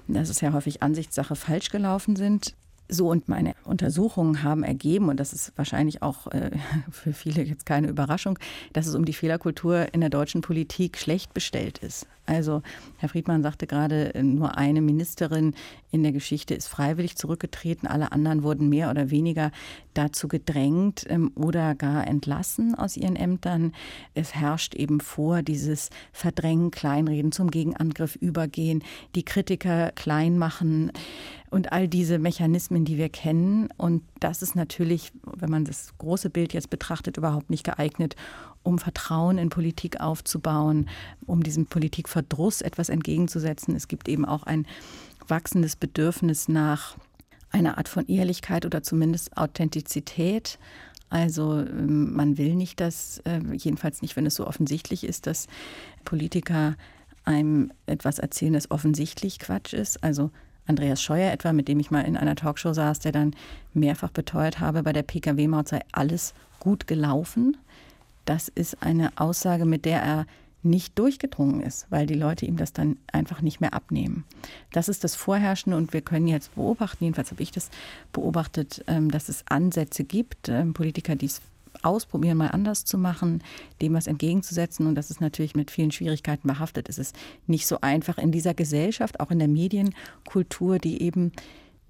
das 0.08 0.30
ist 0.30 0.42
ja 0.42 0.54
häufig 0.54 0.82
Ansichtssache 0.82 1.36
falsch 1.36 1.70
gelaufen 1.70 2.16
sind. 2.16 2.56
So 2.90 3.10
und 3.10 3.30
meine 3.30 3.54
Untersuchungen 3.64 4.44
haben 4.44 4.64
ergeben, 4.64 5.10
und 5.10 5.20
das 5.20 5.32
ist 5.32 5.54
wahrscheinlich 5.56 6.02
auch 6.02 6.28
äh, 6.28 6.52
für 6.92 7.14
viele 7.14 7.44
jetzt 7.44 7.66
keine 7.66 7.88
Überraschung, 7.88 8.38
dass 8.74 8.88
es 8.88 8.96
um 8.96 9.06
die 9.06 9.14
Fehlerkultur 9.14 9.94
in 9.94 10.02
der 10.02 10.10
deutschen 10.10 10.42
Politik 10.42 10.98
schlecht 10.98 11.34
bestellt 11.34 11.78
ist. 11.78 12.08
Also 12.30 12.62
Herr 12.98 13.10
Friedmann 13.10 13.42
sagte 13.42 13.66
gerade, 13.66 14.12
nur 14.22 14.56
eine 14.56 14.82
Ministerin 14.82 15.56
in 15.90 16.04
der 16.04 16.12
Geschichte 16.12 16.54
ist 16.54 16.68
freiwillig 16.68 17.16
zurückgetreten. 17.16 17.88
Alle 17.88 18.12
anderen 18.12 18.44
wurden 18.44 18.70
mehr 18.70 18.92
oder 18.92 19.10
weniger 19.10 19.52
dazu 19.96 20.28
gedrängt 20.28 21.06
ähm, 21.10 21.32
oder 21.34 21.74
gar 21.74 22.06
entlassen 22.06 22.76
aus 22.76 22.98
ihren 22.98 23.16
Ämtern. 23.16 23.74
Es 24.14 24.36
herrscht 24.36 24.76
eben 24.76 25.00
vor 25.00 25.42
dieses 25.42 25.90
Verdrängen, 26.12 26.70
Kleinreden, 26.70 27.32
zum 27.32 27.50
Gegenangriff 27.50 28.16
übergehen, 28.16 28.84
die 29.16 29.26
Kritiker 29.26 29.92
klein 29.94 30.38
machen 30.38 30.92
und 31.50 31.72
all 31.72 31.88
diese 31.88 32.20
Mechanismen, 32.20 32.86
die 32.86 32.98
wir 32.98 33.10
kennen. 33.10 33.70
Und 33.78 34.04
das 34.20 34.42
ist 34.42 34.56
natürlich, 34.56 35.12
wenn 35.24 35.50
man 35.50 35.66
das 35.66 35.94
große 35.98 36.30
Bild 36.30 36.54
jetzt 36.54 36.70
betrachtet, 36.70 37.18
überhaupt 37.18 37.50
nicht 37.50 37.64
geeignet, 37.64 38.16
um 38.64 38.78
Vertrauen 38.78 39.38
in 39.38 39.50
Politik 39.50 40.00
aufzubauen, 40.00 40.90
um 41.26 41.42
diesem 41.44 41.66
Politikverdruss 41.66 42.62
etwas 42.62 42.90
entgegenzusetzen. 42.90 43.76
Es 43.76 43.88
gibt 43.88 44.08
eben 44.08 44.26
auch 44.26 44.44
ein 44.44 44.68
wachsendes 45.28 45.76
Bedürfnis 45.76 46.48
nach 46.50 46.98
einer 47.52 47.78
Art 47.78 47.90
von 47.90 48.08
Ehrlichkeit 48.08 48.66
oder 48.66 48.84
zumindest 48.84 49.36
Authentizität. 49.38 50.60
Also 51.10 51.62
ähm, 51.62 52.14
man 52.14 52.38
will 52.38 52.56
nicht, 52.56 52.80
dass, 52.80 53.20
äh, 53.26 53.40
jedenfalls 53.54 54.04
nicht, 54.04 54.16
wenn 54.16 54.28
es 54.28 54.36
so 54.36 54.46
offensichtlich 54.46 55.04
ist, 55.04 55.26
dass 55.26 55.48
Politiker 56.06 56.76
einem 57.26 57.72
etwas 57.88 58.20
erzählen, 58.20 58.54
das 58.54 58.70
offensichtlich 58.70 59.40
Quatsch 59.40 59.74
ist. 59.74 60.04
Also 60.04 60.30
Andreas 60.70 61.02
Scheuer 61.02 61.32
etwa, 61.32 61.52
mit 61.52 61.68
dem 61.68 61.80
ich 61.80 61.92
mal 61.92 62.02
in 62.02 62.16
einer 62.16 62.36
Talkshow 62.36 62.74
saß, 62.74 63.00
der 63.00 63.12
dann 63.12 63.36
mehrfach 63.74 64.12
beteuert 64.12 64.60
habe, 64.60 64.84
bei 64.84 64.94
der 64.94 65.04
Pkw-Maut 65.04 65.68
sei 65.68 65.82
alles 65.92 66.34
gut 66.60 66.88
gelaufen. 66.88 67.58
Das 68.26 68.48
ist 68.48 68.84
eine 68.84 69.12
Aussage, 69.16 69.66
mit 69.66 69.86
der 69.86 70.02
er 70.02 70.26
nicht 70.62 71.00
durchgedrungen 71.00 71.62
ist, 71.62 71.88
weil 71.90 72.06
die 72.06 72.16
Leute 72.16 72.46
ihm 72.46 72.58
das 72.58 72.74
dann 72.74 72.98
einfach 73.12 73.42
nicht 73.42 73.62
mehr 73.62 73.74
abnehmen. 73.74 74.26
Das 74.72 74.90
ist 74.90 75.04
das 75.04 75.16
Vorherrschende 75.16 75.78
und 75.78 75.94
wir 75.94 76.02
können 76.02 76.28
jetzt 76.28 76.54
beobachten, 76.56 77.06
jedenfalls 77.06 77.32
habe 77.32 77.42
ich 77.42 77.52
das 77.52 77.70
beobachtet, 78.12 78.84
ähm, 78.88 79.10
dass 79.10 79.30
es 79.30 79.46
Ansätze 79.48 80.04
gibt, 80.04 80.50
ähm, 80.50 80.74
Politiker, 80.74 81.16
die 81.16 81.28
es 81.28 81.42
ausprobieren, 81.82 82.38
mal 82.38 82.48
anders 82.48 82.86
zu 82.86 82.98
machen, 82.98 83.44
dem 83.82 83.94
was 83.94 84.08
entgegenzusetzen. 84.08 84.88
Und 84.88 84.96
das 84.96 85.10
ist 85.10 85.22
natürlich 85.22 85.56
mit 85.56 85.72
vielen 85.72 85.92
Schwierigkeiten 85.92 86.48
behaftet. 86.48 86.90
Es 86.90 86.98
ist 86.98 87.16
nicht 87.48 87.68
so 87.68 87.82
einfach 87.82 88.18
in 88.18 88.32
dieser 88.32 88.54
Gesellschaft, 88.54 89.20
auch 89.20 89.32
in 89.32 89.40
der 89.40 89.48
Medienkultur, 89.48 90.80
die 90.80 91.02
eben 91.02 91.32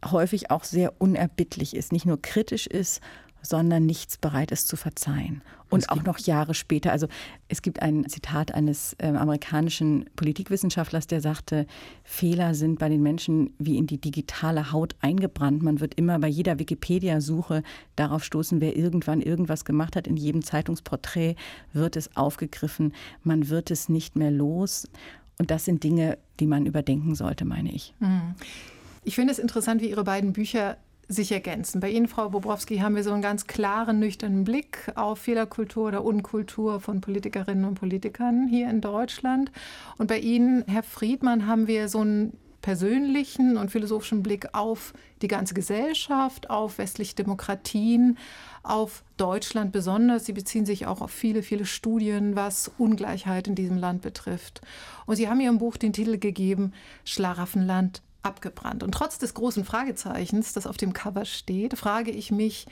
häufig 0.06 0.52
auch 0.52 0.64
sehr 0.64 0.94
unerbittlich 1.02 1.76
ist, 1.76 1.92
nicht 1.92 2.06
nur 2.06 2.22
kritisch 2.22 2.68
ist, 2.68 3.02
sondern 3.42 3.86
nichts 3.86 4.18
bereit 4.18 4.52
ist 4.52 4.68
zu 4.68 4.76
verzeihen. 4.76 5.42
Und 5.72 5.90
auch 5.92 6.04
noch 6.04 6.18
Jahre 6.18 6.56
später. 6.56 6.92
Also 6.92 7.08
es 7.48 7.62
gibt 7.62 7.84
ein 7.84 8.10
Zitat 8.10 8.56
eines 8.56 8.96
äh, 8.98 9.08
amerikanischen 9.08 10.10
Politikwissenschaftlers, 10.16 11.06
der 11.06 11.22
sagte, 11.22 11.68
Fehler 12.04 12.56
sind 12.56 12.80
bei 12.80 12.90
den 12.90 13.04
Menschen 13.04 13.54
wie 13.60 13.78
in 13.78 13.86
die 13.86 14.00
digitale 14.02 14.72
Haut 14.72 14.96
eingebrannt. 15.00 15.62
Man 15.62 15.80
wird 15.80 15.94
immer 15.94 16.18
bei 16.18 16.28
jeder 16.28 16.58
Wikipedia-Suche 16.58 17.62
darauf 17.96 18.24
stoßen, 18.24 18.62
wer 18.62 18.76
irgendwann 18.76 19.22
irgendwas 19.22 19.64
gemacht 19.64 19.96
hat. 19.96 20.08
In 20.08 20.18
jedem 20.18 20.44
Zeitungsporträt 20.44 21.36
wird 21.72 21.96
es 21.96 22.16
aufgegriffen. 22.16 22.94
Man 23.24 23.50
wird 23.50 23.70
es 23.70 23.90
nicht 23.90 24.16
mehr 24.16 24.32
los. 24.32 24.88
Und 25.38 25.52
das 25.52 25.66
sind 25.66 25.84
Dinge, 25.84 26.18
die 26.40 26.48
man 26.48 26.66
überdenken 26.66 27.14
sollte, 27.14 27.46
meine 27.46 27.72
ich. 27.72 27.94
Mhm. 28.00 28.34
Ich 29.04 29.16
finde 29.16 29.32
es 29.32 29.40
interessant, 29.40 29.82
wie 29.82 29.90
Ihre 29.90 30.04
beiden 30.04 30.34
Bücher 30.34 30.78
sich 31.10 31.32
ergänzen. 31.32 31.82
Bei 31.82 31.90
Ihnen, 31.90 32.08
Frau 32.08 32.30
Bobrowski, 32.30 32.78
haben 32.78 32.96
wir 32.96 33.04
so 33.04 33.12
einen 33.12 33.24
ganz 33.24 33.48
klaren, 33.48 34.00
nüchternen 34.00 34.44
Blick 34.44 34.92
auf 34.96 35.20
Fehlerkultur 35.20 35.88
oder 35.88 36.06
Unkultur 36.06 36.80
von 36.80 37.02
Politikerinnen 37.02 37.66
und 37.66 37.76
Politikern 37.76 38.48
hier 38.48 38.70
in 38.70 38.80
Deutschland. 38.80 39.52
Und 39.98 40.08
bei 40.08 40.20
Ihnen, 40.20 40.64
Herr 40.68 40.84
Friedmann, 40.84 41.48
haben 41.48 41.68
wir 41.68 41.90
so 41.90 42.02
einen 42.02 42.38
persönlichen 42.62 43.58
und 43.58 43.72
philosophischen 43.72 44.22
Blick 44.22 44.54
auf 44.54 44.94
die 45.22 45.28
ganze 45.28 45.54
Gesellschaft, 45.56 46.50
auf 46.50 46.78
westliche 46.78 47.16
Demokratien, 47.16 48.18
auf 48.62 49.04
Deutschland 49.18 49.72
besonders. 49.72 50.26
Sie 50.26 50.34
beziehen 50.34 50.66
sich 50.66 50.86
auch 50.86 51.02
auf 51.02 51.12
viele, 51.12 51.42
viele 51.42 51.66
Studien, 51.66 52.36
was 52.36 52.70
Ungleichheit 52.78 53.48
in 53.48 53.56
diesem 53.56 53.78
Land 53.78 54.02
betrifft. 54.02 54.62
Und 55.08 55.16
Sie 55.16 55.28
haben 55.28 55.40
Ihrem 55.40 55.58
Buch 55.58 55.78
den 55.78 55.94
Titel 55.94 56.20
gegeben, 56.20 56.74
Schlaraffenland 57.06 58.04
abgebrannt. 58.22 58.84
Und 58.84 58.92
trotz 58.92 59.18
des 59.18 59.34
großen 59.34 59.66
Fragezeichens, 59.66 60.54
das 60.54 60.68
auf 60.68 60.78
dem 60.78 60.94
Cover 60.94 61.26
steht, 61.26 61.78
frage 61.78 62.12
ich 62.12 62.32
mich, 62.32 62.68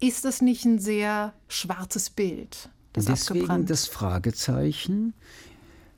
ist 0.00 0.24
das 0.24 0.40
nicht 0.40 0.64
ein 0.64 0.78
sehr 0.78 1.34
schwarzes 1.48 2.10
Bild? 2.10 2.70
Das 2.92 3.04
Deswegen 3.04 3.66
das 3.66 3.86
Fragezeichen. 3.86 5.14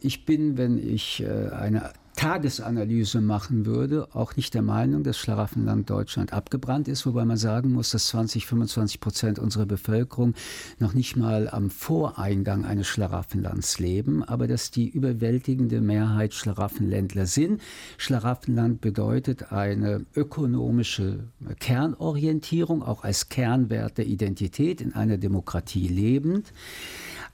Ich 0.00 0.24
bin, 0.24 0.56
wenn 0.56 0.78
ich 0.78 1.22
äh, 1.22 1.50
eine 1.50 1.92
Tagesanalyse 2.22 3.20
machen 3.20 3.66
würde, 3.66 4.06
auch 4.12 4.36
nicht 4.36 4.54
der 4.54 4.62
Meinung, 4.62 5.02
dass 5.02 5.18
Schlaraffenland 5.18 5.90
Deutschland 5.90 6.32
abgebrannt 6.32 6.86
ist, 6.86 7.04
wobei 7.04 7.24
man 7.24 7.36
sagen 7.36 7.72
muss, 7.72 7.90
dass 7.90 8.06
20, 8.06 8.46
25 8.46 9.00
Prozent 9.00 9.38
unserer 9.40 9.66
Bevölkerung 9.66 10.34
noch 10.78 10.94
nicht 10.94 11.16
mal 11.16 11.48
am 11.48 11.68
Voreingang 11.68 12.64
eines 12.64 12.86
Schlaraffenlands 12.86 13.80
leben, 13.80 14.22
aber 14.22 14.46
dass 14.46 14.70
die 14.70 14.88
überwältigende 14.88 15.80
Mehrheit 15.80 16.32
Schlaraffenländler 16.32 17.26
sind. 17.26 17.60
Schlaraffenland 17.98 18.80
bedeutet 18.80 19.50
eine 19.50 20.06
ökonomische 20.14 21.24
Kernorientierung, 21.58 22.84
auch 22.84 23.02
als 23.02 23.30
Kernwert 23.30 23.98
der 23.98 24.06
Identität 24.06 24.80
in 24.80 24.92
einer 24.92 25.18
Demokratie 25.18 25.88
lebend 25.88 26.52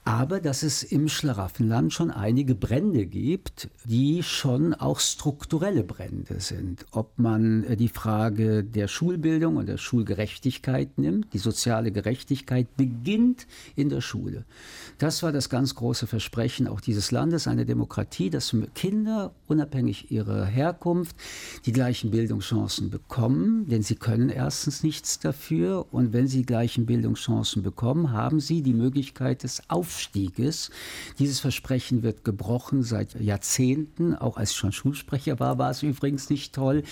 aber 0.08 0.40
dass 0.40 0.62
es 0.62 0.82
im 0.82 1.06
Schlaraffenland 1.06 1.92
schon 1.92 2.10
einige 2.10 2.54
Brände 2.54 3.04
gibt, 3.04 3.68
die 3.84 4.22
schon 4.22 4.72
auch 4.72 5.00
strukturelle 5.00 5.84
Brände 5.84 6.40
sind. 6.40 6.86
Ob 6.92 7.18
man 7.18 7.64
äh, 7.64 7.76
die 7.76 7.90
Frage 7.90 8.64
der 8.64 8.88
Schulbildung 8.88 9.56
und 9.56 9.68
der 9.68 9.76
Schulgerechtigkeit 9.76 10.96
nimmt, 10.96 11.34
die 11.34 11.38
soziale 11.38 11.92
Gerechtigkeit 11.92 12.74
beginnt 12.78 13.46
in 13.76 13.90
der 13.90 14.00
Schule. 14.00 14.46
Das 14.96 15.22
war 15.22 15.30
das 15.30 15.50
ganz 15.50 15.74
große 15.74 16.06
Versprechen 16.06 16.68
auch 16.68 16.80
dieses 16.80 17.10
Landes, 17.10 17.46
eine 17.46 17.66
Demokratie, 17.66 18.30
dass 18.30 18.56
Kinder 18.74 19.34
unabhängig 19.46 20.10
ihrer 20.10 20.46
Herkunft 20.46 21.16
die 21.66 21.72
gleichen 21.72 22.12
Bildungschancen 22.12 22.88
bekommen, 22.88 23.68
denn 23.68 23.82
sie 23.82 23.96
können 23.96 24.30
erstens 24.30 24.82
nichts 24.82 25.18
dafür 25.18 25.84
und 25.90 26.14
wenn 26.14 26.28
sie 26.28 26.46
gleichen 26.46 26.86
Bildungschancen 26.86 27.62
bekommen, 27.62 28.12
haben 28.12 28.40
sie 28.40 28.62
die 28.62 28.72
Möglichkeit 28.72 29.42
des 29.42 29.68
Aufstiegs 29.68 29.97
Aufstieges. 29.98 30.70
Dieses 31.18 31.40
Versprechen 31.40 32.04
wird 32.04 32.24
gebrochen 32.24 32.84
seit 32.84 33.20
Jahrzehnten. 33.20 34.14
Auch 34.14 34.36
als 34.36 34.52
ich 34.52 34.56
schon 34.56 34.70
Schulsprecher 34.70 35.40
war, 35.40 35.58
war 35.58 35.72
es 35.72 35.82
übrigens 35.82 36.30
nicht 36.30 36.54
toll. 36.54 36.84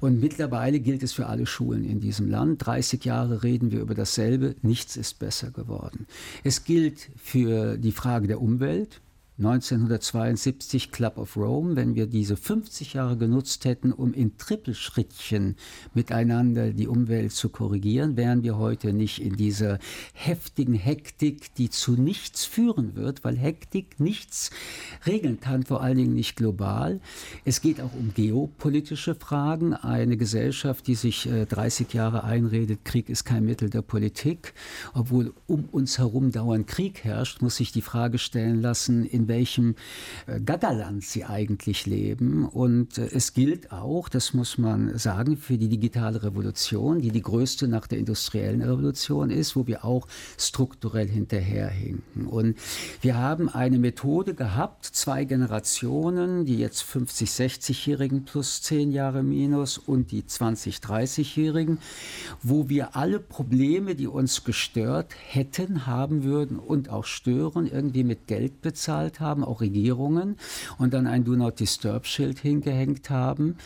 Und 0.00 0.18
mittlerweile 0.18 0.80
gilt 0.80 1.04
es 1.04 1.12
für 1.12 1.26
alle 1.26 1.46
Schulen 1.46 1.84
in 1.84 2.00
diesem 2.00 2.28
Land. 2.28 2.66
30 2.66 3.04
Jahre 3.04 3.44
reden 3.44 3.70
wir 3.70 3.78
über 3.78 3.94
dasselbe. 3.94 4.56
Nichts 4.62 4.96
ist 4.96 5.20
besser 5.20 5.52
geworden. 5.52 6.08
Es 6.42 6.64
gilt 6.64 7.10
für 7.16 7.78
die 7.78 7.92
Frage 7.92 8.26
der 8.26 8.42
Umwelt. 8.42 9.00
1972 9.38 10.90
Club 10.90 11.16
of 11.16 11.36
Rome, 11.36 11.76
wenn 11.76 11.94
wir 11.94 12.08
diese 12.08 12.36
50 12.36 12.94
Jahre 12.94 13.16
genutzt 13.16 13.64
hätten, 13.64 13.92
um 13.92 14.12
in 14.12 14.36
Trippelschrittchen 14.36 15.54
miteinander 15.94 16.72
die 16.72 16.88
Umwelt 16.88 17.30
zu 17.30 17.48
korrigieren, 17.48 18.16
wären 18.16 18.42
wir 18.42 18.58
heute 18.58 18.92
nicht 18.92 19.22
in 19.22 19.36
dieser 19.36 19.78
heftigen 20.12 20.74
Hektik, 20.74 21.54
die 21.54 21.70
zu 21.70 21.92
nichts 21.92 22.46
führen 22.46 22.96
wird, 22.96 23.22
weil 23.22 23.36
Hektik 23.36 24.00
nichts 24.00 24.50
regeln 25.06 25.38
kann, 25.38 25.62
vor 25.62 25.82
allen 25.82 25.98
Dingen 25.98 26.14
nicht 26.14 26.34
global. 26.34 27.00
Es 27.44 27.60
geht 27.60 27.80
auch 27.80 27.94
um 27.94 28.12
geopolitische 28.14 29.14
Fragen. 29.14 29.72
Eine 29.72 30.16
Gesellschaft, 30.16 30.88
die 30.88 30.96
sich 30.96 31.28
30 31.48 31.94
äh, 31.94 31.96
Jahre 31.96 32.24
einredet, 32.24 32.84
Krieg 32.84 33.08
ist 33.08 33.22
kein 33.22 33.44
Mittel 33.44 33.70
der 33.70 33.82
Politik, 33.82 34.52
obwohl 34.94 35.32
um 35.46 35.66
uns 35.70 35.98
herum 35.98 36.32
dauernd 36.32 36.66
Krieg 36.66 37.04
herrscht, 37.04 37.40
muss 37.40 37.54
sich 37.54 37.70
die 37.70 37.82
Frage 37.82 38.18
stellen 38.18 38.60
lassen, 38.60 39.04
in 39.04 39.27
welchem 39.28 39.74
äh, 40.26 40.40
Gaggerland 40.40 41.04
sie 41.04 41.24
eigentlich 41.24 41.86
leben. 41.86 42.46
Und 42.46 42.98
äh, 42.98 43.08
es 43.12 43.34
gilt 43.34 43.72
auch, 43.72 44.08
das 44.08 44.34
muss 44.34 44.58
man 44.58 44.98
sagen, 44.98 45.36
für 45.36 45.58
die 45.58 45.68
digitale 45.68 46.22
Revolution, 46.22 47.00
die 47.00 47.10
die 47.10 47.22
größte 47.22 47.68
nach 47.68 47.86
der 47.86 47.98
industriellen 47.98 48.62
Revolution 48.62 49.30
ist, 49.30 49.56
wo 49.56 49.66
wir 49.66 49.84
auch 49.84 50.08
strukturell 50.38 51.08
hinterherhinken. 51.08 52.26
Und 52.26 52.56
wir 53.00 53.16
haben 53.16 53.48
eine 53.48 53.78
Methode 53.78 54.34
gehabt, 54.34 54.84
zwei 54.84 55.24
Generationen, 55.24 56.44
die 56.44 56.58
jetzt 56.58 56.82
50, 56.82 57.30
60-Jährigen 57.30 58.24
plus 58.24 58.62
10 58.62 58.92
Jahre 58.92 59.22
minus 59.22 59.78
und 59.78 60.10
die 60.10 60.26
20, 60.26 60.76
30-Jährigen, 60.76 61.78
wo 62.42 62.68
wir 62.68 62.96
alle 62.96 63.20
Probleme, 63.20 63.94
die 63.94 64.06
uns 64.06 64.44
gestört 64.44 65.14
hätten, 65.28 65.86
haben 65.86 66.24
würden 66.24 66.58
und 66.58 66.90
auch 66.90 67.04
stören, 67.04 67.66
irgendwie 67.66 68.04
mit 68.04 68.26
Geld 68.26 68.62
bezahlt 68.62 69.17
haben, 69.20 69.44
auch 69.44 69.60
Regierungen, 69.60 70.36
und 70.78 70.94
dann 70.94 71.06
ein 71.06 71.24
Do 71.24 71.36
Not 71.36 71.60
Disturb-Schild 71.60 72.38
hingehängt 72.38 73.10
haben. 73.10 73.56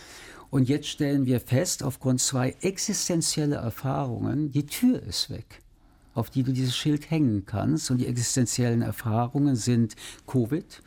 Und 0.51 0.69
jetzt 0.69 0.89
stellen 0.89 1.25
wir 1.25 1.41
fest, 1.41 1.83
aufgrund 1.83 2.21
zwei 2.21 2.55
existenzieller 2.61 3.57
Erfahrungen, 3.57 4.53
die 4.53 4.67
Tür 4.67 5.03
ist 5.03 5.31
weg, 5.31 5.63
auf 6.15 6.29
die 6.29 6.43
du 6.43 6.53
dieses 6.53 6.77
Schild 6.77 7.11
hängen 7.11 7.47
kannst. 7.47 7.91
Und 7.91 7.99
die 7.99 8.07
existenziellen 8.07 8.83
Erfahrungen 8.83 9.57
sind 9.57 9.97
Covid, 10.27 10.83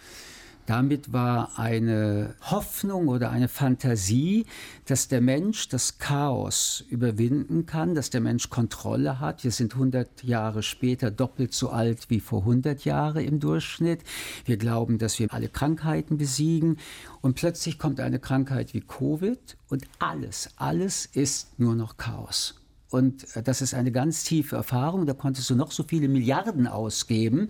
damit 0.65 1.13
war 1.13 1.59
eine 1.59 2.35
Hoffnung 2.41 3.07
oder 3.07 3.29
eine 3.29 3.47
Fantasie, 3.47 4.45
dass 4.85 5.07
der 5.07 5.21
Mensch 5.21 5.69
das 5.69 5.99
Chaos 5.99 6.83
überwinden 6.89 7.65
kann, 7.65 7.95
dass 7.95 8.09
der 8.09 8.21
Mensch 8.21 8.49
Kontrolle 8.49 9.19
hat. 9.19 9.43
Wir 9.43 9.51
sind 9.51 9.73
100 9.73 10.23
Jahre 10.23 10.63
später 10.63 11.11
doppelt 11.11 11.53
so 11.53 11.69
alt 11.69 12.09
wie 12.09 12.19
vor 12.19 12.41
100 12.41 12.83
Jahren 12.85 13.23
im 13.23 13.39
Durchschnitt. 13.39 14.01
Wir 14.45 14.57
glauben, 14.57 14.97
dass 14.97 15.19
wir 15.19 15.31
alle 15.33 15.49
Krankheiten 15.49 16.17
besiegen. 16.17 16.77
Und 17.21 17.35
plötzlich 17.35 17.77
kommt 17.77 17.99
eine 17.99 18.19
Krankheit 18.19 18.73
wie 18.73 18.81
Covid 18.81 19.57
und 19.69 19.83
alles, 19.99 20.49
alles 20.57 21.05
ist 21.05 21.59
nur 21.59 21.75
noch 21.75 21.97
Chaos. 21.97 22.64
Und 22.95 23.25
das 23.43 23.61
ist 23.61 23.73
eine 23.73 23.91
ganz 23.91 24.23
tiefe 24.23 24.55
Erfahrung. 24.55 25.05
Da 25.05 25.13
konntest 25.13 25.49
du 25.49 25.55
noch 25.55 25.73
so 25.73 25.83
viele 25.83 26.07
Milliarden 26.07 26.65
ausgeben. 26.65 27.49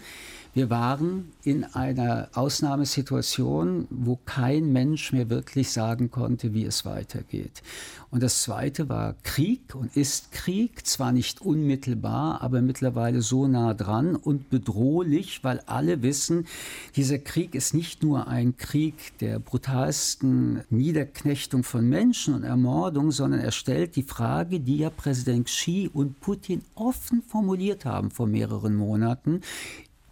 Wir 0.55 0.69
waren 0.69 1.33
in 1.43 1.65
einer 1.65 2.29
Ausnahmesituation, 2.33 3.87
wo 3.89 4.17
kein 4.25 4.71
Mensch 4.71 5.11
mehr 5.11 5.29
wirklich 5.29 5.69
sagen 5.69 6.09
konnte, 6.09 6.53
wie 6.53 6.63
es 6.63 6.85
weitergeht. 6.85 7.61
Und 8.09 8.23
das 8.23 8.43
Zweite 8.43 8.87
war 8.87 9.15
Krieg 9.23 9.75
und 9.75 9.97
ist 9.97 10.31
Krieg, 10.31 10.87
zwar 10.87 11.11
nicht 11.11 11.41
unmittelbar, 11.41 12.41
aber 12.41 12.61
mittlerweile 12.61 13.21
so 13.21 13.45
nah 13.49 13.73
dran 13.73 14.15
und 14.15 14.49
bedrohlich, 14.49 15.43
weil 15.43 15.59
alle 15.65 16.01
wissen, 16.01 16.47
dieser 16.95 17.17
Krieg 17.17 17.53
ist 17.53 17.73
nicht 17.73 18.01
nur 18.01 18.29
ein 18.29 18.55
Krieg 18.55 19.17
der 19.19 19.39
brutalsten 19.39 20.61
Niederknechtung 20.69 21.65
von 21.65 21.89
Menschen 21.89 22.33
und 22.33 22.43
Ermordung, 22.43 23.11
sondern 23.11 23.41
er 23.41 23.51
stellt 23.51 23.97
die 23.97 24.03
Frage, 24.03 24.61
die 24.61 24.77
ja 24.77 24.89
Präsident 24.89 25.35
Xi 25.44 25.89
und 25.94 26.20
Putin 26.22 26.63
offen 26.75 27.22
formuliert 27.22 27.86
haben 27.86 28.12
vor 28.12 28.27
mehreren 28.27 28.75
Monaten, 28.75 29.42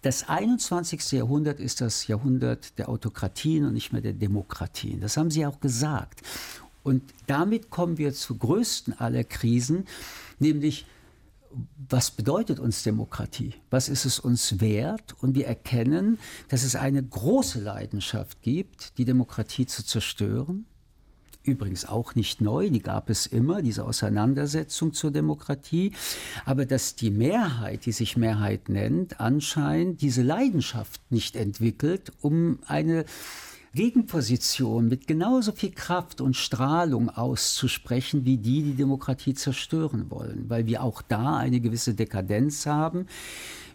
das 0.04 0.28
21. 0.28 1.14
Jahrhundert 1.14 1.62
ist 1.62 1.80
das 1.80 2.08
Jahrhundert 2.08 2.78
der 2.78 2.90
Autokratien 2.90 3.66
und 3.66 3.74
nicht 3.74 3.94
mehr 3.94 4.02
der 4.02 4.12
Demokratien. 4.12 5.00
Das 5.00 5.16
haben 5.16 5.32
Sie 5.32 5.46
auch 5.46 5.62
gesagt. 5.62 6.22
Und 6.84 7.02
damit 7.28 7.70
kommen 7.70 7.98
wir 7.98 8.14
zur 8.14 8.38
größten 8.38 9.00
aller 9.00 9.24
Krisen, 9.24 9.86
nämlich 10.40 10.86
was 11.90 12.12
bedeutet 12.12 12.60
uns 12.60 12.84
Demokratie? 12.84 13.54
Was 13.70 13.88
ist 13.88 14.06
es 14.06 14.20
uns 14.20 14.60
wert? 14.60 15.16
Und 15.22 15.36
wir 15.36 15.48
erkennen, 15.48 16.18
dass 16.50 16.64
es 16.64 16.76
eine 16.76 17.02
große 17.02 17.62
Leidenschaft 17.62 18.42
gibt, 18.42 18.98
die 18.98 19.06
Demokratie 19.06 19.66
zu 19.66 19.86
zerstören. 19.86 20.66
Übrigens 21.44 21.86
auch 21.86 22.16
nicht 22.16 22.42
neu, 22.42 22.70
die 22.70 22.82
gab 22.82 23.10
es 23.10 23.26
immer, 23.26 23.62
diese 23.62 23.86
Auseinandersetzung 23.86 24.94
zur 24.94 25.12
Demokratie, 25.12 25.92
aber 26.46 26.66
dass 26.66 26.96
die 26.96 27.12
Mehrheit, 27.12 27.86
die 27.86 27.92
sich 27.92 28.18
Mehrheit 28.18 28.70
nennt, 28.70 29.20
anscheinend 29.20 30.02
diese 30.02 30.22
Leidenschaft 30.22 31.02
nicht 31.10 31.36
entwickelt, 31.36 32.12
um 32.22 32.60
eine 32.66 33.06
Gegenposition 33.76 34.88
mit 34.88 35.08
genauso 35.08 35.52
viel 35.52 35.72
Kraft 35.72 36.22
und 36.22 36.36
Strahlung 36.36 37.10
auszusprechen, 37.10 38.24
wie 38.24 38.38
die 38.38 38.62
die 38.62 38.76
Demokratie 38.76 39.34
zerstören 39.34 40.12
wollen, 40.12 40.46
weil 40.48 40.68
wir 40.68 40.84
auch 40.84 41.02
da 41.02 41.38
eine 41.38 41.60
gewisse 41.60 41.96
Dekadenz 41.96 42.68
haben. 42.68 43.08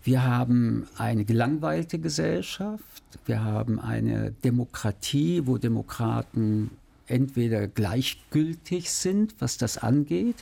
Wir 0.05 0.23
haben 0.23 0.87
eine 0.97 1.25
gelangweilte 1.25 1.99
Gesellschaft, 1.99 3.03
wir 3.27 3.43
haben 3.43 3.81
eine 3.81 4.31
Demokratie, 4.31 5.43
wo 5.47 5.59
Demokraten 5.59 6.71
entweder 7.09 7.69
gleichgültig 7.69 8.91
sind, 8.91 9.35
was 9.39 9.57
das 9.59 9.79
angeht. 9.79 10.37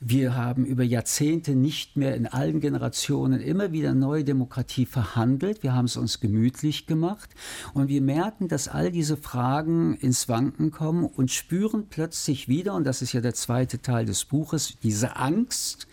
Wir 0.00 0.36
haben 0.36 0.64
über 0.64 0.84
Jahrzehnte 0.84 1.56
nicht 1.56 1.96
mehr 1.96 2.14
in 2.14 2.26
allen 2.26 2.60
Generationen 2.60 3.40
immer 3.40 3.72
wieder 3.72 3.94
neue 3.94 4.22
Demokratie 4.22 4.86
verhandelt. 4.86 5.64
Wir 5.64 5.74
haben 5.74 5.86
es 5.86 5.96
uns 5.96 6.20
gemütlich 6.20 6.86
gemacht 6.86 7.30
und 7.74 7.88
wir 7.88 8.00
merken, 8.00 8.46
dass 8.46 8.68
all 8.68 8.92
diese 8.92 9.16
Fragen 9.16 9.96
ins 9.96 10.28
Wanken 10.28 10.70
kommen 10.70 11.04
und 11.04 11.32
spüren 11.32 11.86
plötzlich 11.90 12.46
wieder, 12.46 12.74
und 12.74 12.84
das 12.84 13.02
ist 13.02 13.12
ja 13.12 13.20
der 13.20 13.34
zweite 13.34 13.82
Teil 13.82 14.06
des 14.06 14.24
Buches, 14.24 14.74
diese 14.84 15.16
Angst, 15.16 15.88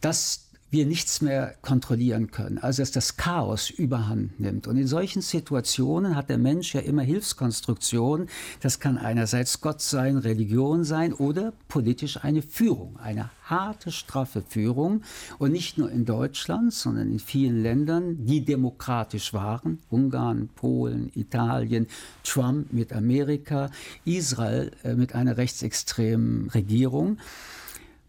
dass 0.00 0.41
wir 0.72 0.86
nichts 0.86 1.20
mehr 1.20 1.54
kontrollieren 1.60 2.30
können, 2.30 2.58
also 2.58 2.80
dass 2.80 2.90
das 2.90 3.18
Chaos 3.18 3.68
überhand 3.68 4.40
nimmt. 4.40 4.66
Und 4.66 4.78
in 4.78 4.86
solchen 4.86 5.20
Situationen 5.20 6.16
hat 6.16 6.30
der 6.30 6.38
Mensch 6.38 6.74
ja 6.74 6.80
immer 6.80 7.02
Hilfskonstruktionen. 7.02 8.28
Das 8.60 8.80
kann 8.80 8.96
einerseits 8.96 9.60
Gott 9.60 9.82
sein, 9.82 10.16
Religion 10.16 10.84
sein 10.84 11.12
oder 11.12 11.52
politisch 11.68 12.24
eine 12.24 12.40
Führung, 12.40 12.98
eine 12.98 13.28
harte, 13.44 13.92
straffe 13.92 14.42
Führung. 14.48 15.02
Und 15.38 15.52
nicht 15.52 15.76
nur 15.76 15.90
in 15.90 16.06
Deutschland, 16.06 16.72
sondern 16.72 17.12
in 17.12 17.18
vielen 17.18 17.62
Ländern, 17.62 18.24
die 18.24 18.42
demokratisch 18.42 19.34
waren. 19.34 19.78
Ungarn, 19.90 20.48
Polen, 20.56 21.12
Italien, 21.14 21.86
Trump 22.24 22.72
mit 22.72 22.94
Amerika, 22.94 23.70
Israel 24.06 24.70
äh, 24.84 24.94
mit 24.94 25.14
einer 25.14 25.36
rechtsextremen 25.36 26.48
Regierung 26.48 27.18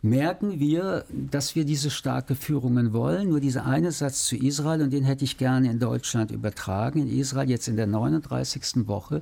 merken 0.04 0.60
wir, 0.60 1.06
dass 1.10 1.56
wir 1.56 1.64
diese 1.64 1.90
starke 1.90 2.36
Führungen 2.36 2.92
wollen. 2.92 3.30
Nur 3.30 3.40
dieser 3.40 3.66
eine 3.66 3.92
Satz 3.94 4.26
zu 4.26 4.36
Israel, 4.36 4.82
und 4.82 4.92
den 4.92 5.06
hätte 5.06 5.24
ich 5.24 5.38
gerne 5.38 5.72
in 5.72 5.80
Deutschland 5.80 6.30
übertragen. 6.30 7.00
In 7.00 7.20
Israel 7.20 7.50
jetzt 7.50 7.70
in 7.70 7.78
der 7.78 7.88
39. 7.88 8.86
Woche 8.86 9.22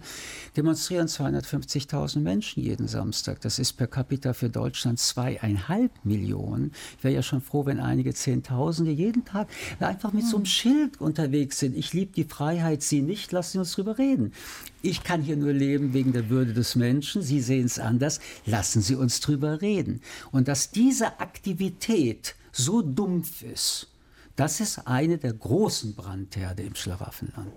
demonstrieren 0.58 1.08
250.000 1.08 2.20
Menschen 2.20 2.64
jeden 2.64 2.88
Samstag. 2.88 3.42
Das 3.42 3.60
ist 3.60 3.74
per 3.74 3.86
capita 3.86 4.34
für 4.34 4.50
Deutschland 4.50 5.00
zweieinhalb 5.00 5.92
Millionen. 6.04 6.72
Ich 6.98 7.04
wäre 7.04 7.14
ja 7.14 7.22
schon 7.22 7.42
froh, 7.42 7.68
wenn 7.68 7.80
einige 7.80 8.16
Zehntausende 8.16 8.92
jeden 8.92 9.24
Tag 9.24 9.48
einfach 9.80 10.14
mit 10.14 10.26
so 10.26 10.38
einem 10.38 10.46
Schild 10.48 11.00
unterwegs 11.00 11.60
sind. 11.60 11.78
Ich 11.78 11.94
liebe 11.94 12.14
die 12.14 12.24
Freiheit, 12.24 12.82
Sie 12.82 13.04
nicht, 13.04 13.32
lassen 13.32 13.52
Sie 13.52 13.60
uns 13.60 13.74
drüber 13.74 14.00
reden. 14.00 14.34
Ich 14.82 15.04
kann 15.04 15.22
hier 15.22 15.38
nur 15.38 15.54
leben 15.54 15.94
wegen 15.94 16.12
der 16.12 16.30
Würde 16.30 16.54
des 16.54 16.76
Menschen. 16.76 17.22
Sie 17.22 17.42
sehen 17.42 17.66
es 17.66 17.80
anders. 17.80 18.20
Lassen 18.46 18.82
Sie 18.82 18.96
uns 18.96 19.20
drüber 19.20 19.62
reden. 19.62 20.02
Und 20.32 20.48
dass 20.48 20.72
diese 20.72 21.20
Aktivität 21.20 22.36
so 22.52 22.82
dumpf 22.82 23.44
ist, 23.44 23.88
das 24.36 24.60
ist 24.60 24.88
eine 24.88 25.18
der 25.18 25.34
großen 25.34 25.94
Brandherde 25.94 26.64
im 26.64 26.74
Schlaraffenland. 26.74 27.52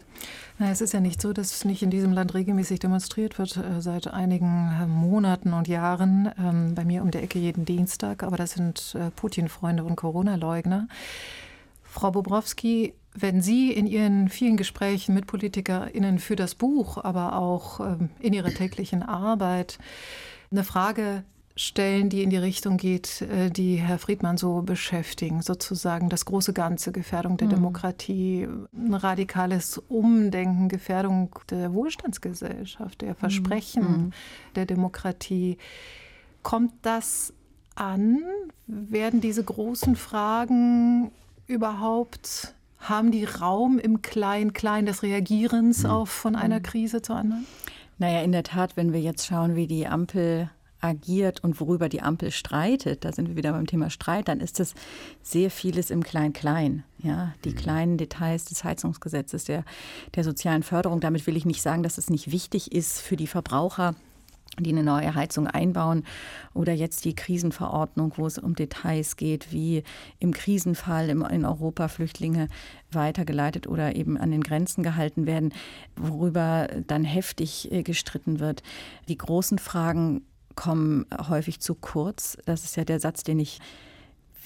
Na, 0.59 0.71
es 0.71 0.81
ist 0.81 0.93
ja 0.93 1.00
nicht 1.00 1.21
so, 1.21 1.33
dass 1.33 1.64
nicht 1.64 1.83
in 1.83 1.90
diesem 1.90 2.12
Land 2.12 2.35
regelmäßig 2.35 2.78
demonstriert 2.81 3.38
wird, 3.38 3.57
äh, 3.57 3.81
seit 3.81 4.09
einigen 4.09 4.71
äh, 4.81 4.87
Monaten 4.87 5.52
und 5.52 5.66
Jahren. 5.66 6.31
Ähm, 6.38 6.75
bei 6.75 6.85
mir 6.85 7.02
um 7.02 7.11
der 7.11 7.23
Ecke 7.23 7.38
jeden 7.38 7.64
Dienstag, 7.64 8.23
aber 8.23 8.37
das 8.37 8.52
sind 8.52 8.95
äh, 8.99 9.11
Putin-Freunde 9.12 9.85
und 9.85 9.97
Corona-Leugner. 9.97 10.88
Frau 11.83 12.11
Bobrowski, 12.11 12.93
wenn 13.14 13.40
Sie 13.40 13.73
in 13.73 13.87
Ihren 13.87 14.28
vielen 14.28 14.56
Gesprächen 14.56 15.14
mit 15.14 15.26
PolitikerInnen 15.26 16.18
für 16.18 16.37
das 16.37 16.54
Buch, 16.54 16.99
aber 16.99 17.37
auch 17.37 17.80
ähm, 17.80 18.11
in 18.18 18.33
Ihrer 18.33 18.50
täglichen 18.50 19.02
Arbeit 19.02 19.78
eine 20.50 20.64
Frage 20.64 21.25
stellen, 21.56 22.09
die 22.09 22.25
in 22.25 22.30
die 22.30 22.37
Richtung 22.37 22.76
geht, 22.76 23.23
äh, 23.23 23.50
die 23.50 23.76
Herr 23.76 23.99
Friedmann 23.99 24.36
so 24.36 24.62
beschäftigen, 24.62 25.43
sozusagen 25.43 26.08
das 26.08 26.25
große 26.25 26.52
Ganze, 26.52 26.91
Gefährdung 26.91 27.36
der 27.36 27.47
mhm. 27.47 27.52
Demokratie, 27.52 28.49
ein 28.73 28.95
radikales 28.95 29.78
Umdenken, 29.88 30.69
Gefährdung 30.69 31.30
der 31.50 31.73
Wohlstandsgesellschaft, 31.73 33.02
der 33.02 33.15
Versprechen 33.15 34.06
mhm. 34.06 34.10
der 34.56 34.67
Demokratie. 34.67 35.58
Kommt 36.43 36.73
das 36.82 37.32
an? 37.76 38.21
Werden 38.67 39.21
diese 39.21 39.45
großen 39.45 39.95
Fragen 39.95 41.12
überhaupt 41.47 42.53
haben 42.88 43.10
die 43.10 43.25
Raum 43.25 43.78
im 43.78 44.02
Klein-Klein 44.02 44.86
des 44.86 45.02
Reagierens 45.02 45.82
mhm. 45.84 45.90
auf 45.90 46.10
von 46.10 46.36
einer 46.36 46.58
mhm. 46.58 46.62
Krise 46.62 47.02
zur 47.02 47.16
anderen? 47.16 47.47
Naja, 47.99 48.23
in 48.23 48.32
der 48.32 48.42
Tat, 48.42 48.76
wenn 48.76 48.92
wir 48.92 49.00
jetzt 49.00 49.26
schauen, 49.26 49.54
wie 49.56 49.66
die 49.66 49.86
Ampel 49.86 50.50
agiert 50.80 51.42
und 51.42 51.60
worüber 51.60 51.88
die 51.88 52.02
Ampel 52.02 52.30
streitet, 52.30 53.04
da 53.04 53.12
sind 53.12 53.28
wir 53.28 53.36
wieder 53.36 53.52
beim 53.52 53.66
Thema 53.66 53.88
Streit, 53.88 54.28
dann 54.28 54.40
ist 54.40 54.60
es 54.60 54.75
sehr 55.23 55.50
vieles 55.50 55.90
im 55.90 56.02
Klein-Klein. 56.02 56.84
Ja, 56.99 57.34
die 57.44 57.50
mhm. 57.50 57.56
kleinen 57.56 57.97
Details 57.97 58.44
des 58.44 58.64
Heizungsgesetzes, 58.64 59.44
der, 59.44 59.64
der 60.14 60.25
sozialen 60.25 60.62
Förderung. 60.62 61.00
Damit 61.00 61.26
will 61.26 61.36
ich 61.36 61.47
nicht 61.47 61.62
sagen, 61.62 61.82
dass 61.82 61.99
es 61.99 62.10
nicht 62.10 62.30
wichtig 62.30 62.73
ist 62.73 63.00
für 63.00 63.16
die 63.16 63.26
Verbraucher, 63.26 63.94
die 64.58 64.71
eine 64.71 64.82
neue 64.82 65.14
Heizung 65.14 65.47
einbauen 65.47 66.04
oder 66.52 66.73
jetzt 66.73 67.04
die 67.04 67.14
Krisenverordnung, 67.14 68.12
wo 68.17 68.26
es 68.26 68.38
um 68.38 68.54
Details 68.54 69.17
geht, 69.17 69.52
wie 69.52 69.82
im 70.19 70.32
Krisenfall 70.32 71.08
in 71.10 71.45
Europa 71.45 71.88
Flüchtlinge 71.88 72.49
weitergeleitet 72.93 73.67
oder 73.67 73.97
eben 73.97 74.17
an 74.17 74.30
den 74.30 74.43
Grenzen 74.43 74.82
gehalten 74.82 75.26
werden, 75.26 75.52
worüber 75.97 76.69
dann 76.86 77.04
heftig 77.04 77.71
äh, 77.73 77.82
gestritten 77.82 78.40
wird. 78.40 78.62
Die 79.08 79.19
großen 79.19 79.58
Fragen 79.58 80.23
kommen 80.54 81.06
häufig 81.28 81.60
zu 81.60 81.75
kurz. 81.75 82.38
Das 82.45 82.64
ist 82.64 82.76
ja 82.76 82.84
der 82.84 83.00
Satz, 83.00 83.25
den 83.25 83.40
ich 83.40 83.58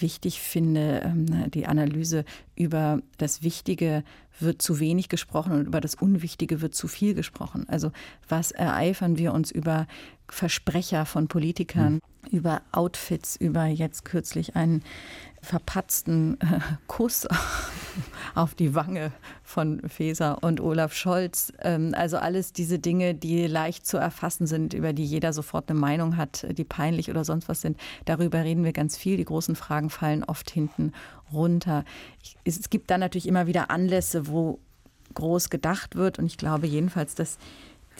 wichtig 0.00 0.40
finde, 0.40 1.02
ähm, 1.04 1.50
die 1.50 1.66
Analyse 1.66 2.24
über 2.56 3.00
das 3.18 3.42
Wichtige 3.42 4.04
wird 4.40 4.62
zu 4.62 4.80
wenig 4.80 5.08
gesprochen 5.08 5.52
und 5.52 5.66
über 5.66 5.80
das 5.80 5.94
Unwichtige 5.94 6.60
wird 6.60 6.74
zu 6.74 6.88
viel 6.88 7.14
gesprochen. 7.14 7.66
Also 7.68 7.92
was 8.28 8.50
ereifern 8.50 9.18
wir 9.18 9.32
uns 9.32 9.50
über 9.50 9.86
Versprecher 10.30 11.06
von 11.06 11.28
Politikern, 11.28 11.94
mhm. 11.94 12.30
über 12.30 12.62
Outfits, 12.72 13.36
über 13.36 13.64
jetzt 13.64 14.04
kürzlich 14.04 14.56
einen 14.56 14.82
verpatzten 15.40 16.38
äh, 16.40 16.60
Kuss 16.86 17.26
auf 18.34 18.54
die 18.54 18.74
Wange 18.74 19.12
von 19.42 19.80
Feser 19.88 20.42
und 20.42 20.60
Olaf 20.60 20.92
Scholz. 20.92 21.52
Ähm, 21.60 21.94
also 21.96 22.18
alles 22.18 22.52
diese 22.52 22.78
Dinge, 22.78 23.14
die 23.14 23.46
leicht 23.46 23.86
zu 23.86 23.96
erfassen 23.96 24.46
sind, 24.46 24.74
über 24.74 24.92
die 24.92 25.04
jeder 25.04 25.32
sofort 25.32 25.70
eine 25.70 25.78
Meinung 25.78 26.16
hat, 26.16 26.46
die 26.50 26.64
peinlich 26.64 27.08
oder 27.08 27.24
sonst 27.24 27.48
was 27.48 27.60
sind. 27.60 27.78
Darüber 28.04 28.42
reden 28.42 28.64
wir 28.64 28.72
ganz 28.72 28.96
viel. 28.96 29.16
Die 29.16 29.24
großen 29.24 29.56
Fragen 29.56 29.90
fallen 29.90 30.24
oft 30.24 30.50
hinten 30.50 30.92
runter. 31.32 31.84
Es 32.44 32.70
gibt 32.70 32.90
dann 32.90 33.00
natürlich 33.00 33.28
immer 33.28 33.46
wieder 33.46 33.70
Anlässe, 33.70 34.28
wo 34.28 34.58
groß 35.14 35.50
gedacht 35.50 35.96
wird. 35.96 36.18
Und 36.18 36.26
ich 36.26 36.36
glaube 36.36 36.66
jedenfalls, 36.66 37.14
dass 37.14 37.38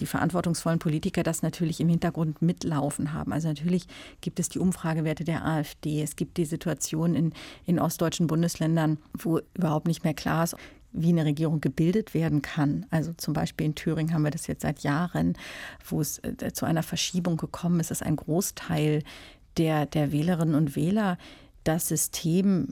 die 0.01 0.07
verantwortungsvollen 0.07 0.79
Politiker 0.79 1.23
das 1.23 1.43
natürlich 1.43 1.81
im 1.81 1.89
Hintergrund 1.89 2.41
mitlaufen 2.41 3.13
haben. 3.13 3.33
Also 3.33 3.49
natürlich 3.49 3.87
gibt 4.21 4.39
es 4.39 4.49
die 4.49 4.59
Umfragewerte 4.59 5.25
der 5.25 5.45
AfD. 5.45 6.03
Es 6.03 6.17
gibt 6.17 6.37
die 6.37 6.45
Situation 6.45 7.15
in, 7.15 7.33
in 7.67 7.79
ostdeutschen 7.79 8.27
Bundesländern, 8.27 8.99
wo 9.13 9.41
überhaupt 9.55 9.89
nicht 9.89 10.05
mehr 10.05 10.15
klar 10.15 10.45
ist, 10.45 10.57
wie 10.93 11.11
eine 11.11 11.25
Regierung 11.25 11.61
gebildet 11.61 12.15
werden 12.15 12.43
kann. 12.43 12.87
Also 12.91 13.13
zum 13.13 13.35
Beispiel 13.35 13.67
in 13.67 13.75
Thüringen 13.75 14.15
haben 14.15 14.23
wir 14.23 14.31
das 14.31 14.47
jetzt 14.47 14.63
seit 14.63 14.81
Jahren, 14.81 15.37
wo 15.87 16.01
es 16.01 16.19
äh, 16.21 16.53
zu 16.53 16.65
einer 16.65 16.83
Verschiebung 16.83 17.37
gekommen 17.37 17.81
ist, 17.81 17.91
dass 17.91 18.03
ein 18.03 18.17
Großteil 18.17 19.03
der, 19.59 19.87
der 19.87 20.13
Wählerinnen 20.13 20.55
und 20.55 20.77
Wähler 20.77 21.19
das 21.69 21.87
System, 21.87 22.69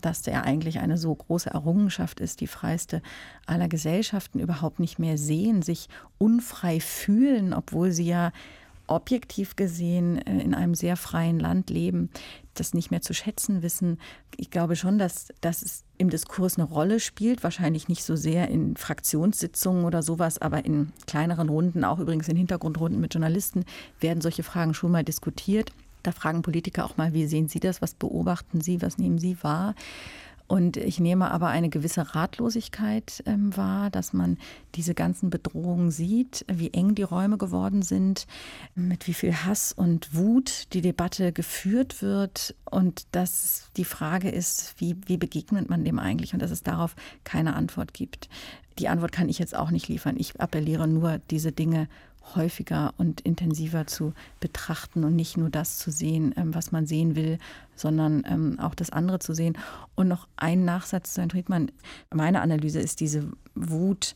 das 0.00 0.24
ja 0.26 0.42
eigentlich 0.42 0.78
eine 0.78 0.98
so 0.98 1.12
große 1.12 1.50
Errungenschaft 1.50 2.20
ist, 2.20 2.40
die 2.40 2.46
freiste 2.46 3.02
aller 3.44 3.66
Gesellschaften, 3.66 4.38
überhaupt 4.38 4.78
nicht 4.78 5.00
mehr 5.00 5.18
sehen, 5.18 5.62
sich 5.62 5.88
unfrei 6.18 6.78
fühlen, 6.78 7.52
obwohl 7.52 7.90
sie 7.90 8.06
ja 8.06 8.30
objektiv 8.86 9.56
gesehen 9.56 10.24
äh, 10.24 10.38
in 10.40 10.54
einem 10.54 10.76
sehr 10.76 10.96
freien 10.96 11.40
Land 11.40 11.70
leben, 11.70 12.08
das 12.54 12.72
nicht 12.72 12.92
mehr 12.92 13.02
zu 13.02 13.14
schätzen 13.14 13.62
wissen. 13.62 13.98
Ich 14.36 14.52
glaube 14.52 14.76
schon, 14.76 14.96
dass, 14.96 15.32
dass 15.40 15.62
es 15.62 15.82
im 15.98 16.08
Diskurs 16.08 16.56
eine 16.56 16.68
Rolle 16.68 17.00
spielt, 17.00 17.42
wahrscheinlich 17.42 17.88
nicht 17.88 18.04
so 18.04 18.14
sehr 18.14 18.46
in 18.46 18.76
Fraktionssitzungen 18.76 19.84
oder 19.84 20.04
sowas, 20.04 20.40
aber 20.40 20.64
in 20.64 20.92
kleineren 21.08 21.48
Runden, 21.48 21.82
auch 21.82 21.98
übrigens 21.98 22.28
in 22.28 22.36
Hintergrundrunden 22.36 23.00
mit 23.00 23.12
Journalisten, 23.12 23.64
werden 23.98 24.20
solche 24.20 24.44
Fragen 24.44 24.72
schon 24.72 24.92
mal 24.92 25.02
diskutiert. 25.02 25.72
Da 26.06 26.12
fragen 26.12 26.42
Politiker 26.42 26.84
auch 26.84 26.96
mal, 26.96 27.12
wie 27.14 27.26
sehen 27.26 27.48
Sie 27.48 27.58
das, 27.58 27.82
was 27.82 27.94
beobachten 27.94 28.60
Sie, 28.60 28.80
was 28.80 28.96
nehmen 28.96 29.18
Sie 29.18 29.36
wahr? 29.42 29.74
Und 30.48 30.76
ich 30.76 31.00
nehme 31.00 31.32
aber 31.32 31.48
eine 31.48 31.68
gewisse 31.68 32.14
Ratlosigkeit 32.14 33.24
ähm, 33.26 33.56
wahr, 33.56 33.90
dass 33.90 34.12
man 34.12 34.38
diese 34.76 34.94
ganzen 34.94 35.28
Bedrohungen 35.28 35.90
sieht, 35.90 36.44
wie 36.46 36.72
eng 36.72 36.94
die 36.94 37.02
Räume 37.02 37.36
geworden 37.36 37.82
sind, 37.82 38.28
mit 38.76 39.08
wie 39.08 39.14
viel 39.14 39.34
Hass 39.34 39.72
und 39.72 40.14
Wut 40.14 40.72
die 40.72 40.82
Debatte 40.82 41.32
geführt 41.32 42.00
wird 42.00 42.54
und 42.70 43.08
dass 43.10 43.70
die 43.76 43.84
Frage 43.84 44.28
ist, 44.28 44.76
wie, 44.78 44.94
wie 45.06 45.16
begegnet 45.16 45.68
man 45.68 45.84
dem 45.84 45.98
eigentlich 45.98 46.32
und 46.32 46.40
dass 46.40 46.52
es 46.52 46.62
darauf 46.62 46.94
keine 47.24 47.56
Antwort 47.56 47.92
gibt. 47.92 48.28
Die 48.78 48.88
Antwort 48.88 49.10
kann 49.10 49.28
ich 49.28 49.40
jetzt 49.40 49.56
auch 49.56 49.72
nicht 49.72 49.88
liefern. 49.88 50.16
Ich 50.16 50.40
appelliere 50.40 50.86
nur, 50.86 51.18
diese 51.30 51.50
Dinge 51.50 51.88
häufiger 52.34 52.94
und 52.98 53.20
intensiver 53.20 53.86
zu 53.86 54.12
betrachten 54.40 55.04
und 55.04 55.14
nicht 55.14 55.36
nur 55.36 55.50
das 55.50 55.78
zu 55.78 55.90
sehen, 55.90 56.34
ähm, 56.36 56.54
was 56.54 56.72
man 56.72 56.86
sehen 56.86 57.14
will, 57.14 57.38
sondern 57.74 58.24
ähm, 58.26 58.58
auch 58.58 58.74
das 58.74 58.90
andere 58.90 59.18
zu 59.18 59.34
sehen. 59.34 59.56
Und 59.94 60.08
noch 60.08 60.26
ein 60.36 60.64
Nachsatz 60.64 61.14
zu 61.14 61.20
Herrn 61.20 61.30
Friedmann. 61.30 61.70
Meine 62.12 62.40
Analyse 62.40 62.80
ist 62.80 63.00
diese 63.00 63.30
Wut, 63.54 64.14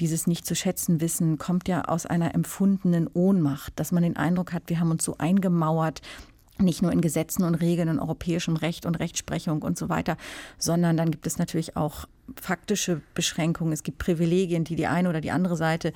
dieses 0.00 0.26
nicht 0.26 0.46
zu 0.46 0.54
schätzen 0.54 1.00
wissen, 1.00 1.38
kommt 1.38 1.68
ja 1.68 1.84
aus 1.84 2.06
einer 2.06 2.34
empfundenen 2.34 3.08
Ohnmacht, 3.12 3.72
dass 3.76 3.92
man 3.92 4.02
den 4.02 4.16
Eindruck 4.16 4.52
hat, 4.52 4.64
wir 4.66 4.80
haben 4.80 4.90
uns 4.90 5.04
so 5.04 5.16
eingemauert, 5.18 6.00
nicht 6.58 6.82
nur 6.82 6.92
in 6.92 7.00
Gesetzen 7.00 7.44
und 7.44 7.54
Regeln 7.54 7.88
und 7.88 7.98
europäischem 7.98 8.56
Recht 8.56 8.86
und 8.86 8.98
Rechtsprechung 8.98 9.62
und 9.62 9.78
so 9.78 9.88
weiter, 9.88 10.16
sondern 10.58 10.96
dann 10.96 11.10
gibt 11.10 11.26
es 11.26 11.38
natürlich 11.38 11.76
auch 11.76 12.06
faktische 12.40 13.00
Beschränkungen. 13.14 13.72
Es 13.72 13.82
gibt 13.82 13.98
Privilegien, 13.98 14.64
die 14.64 14.76
die 14.76 14.86
eine 14.86 15.08
oder 15.08 15.20
die 15.20 15.30
andere 15.30 15.56
Seite 15.56 15.92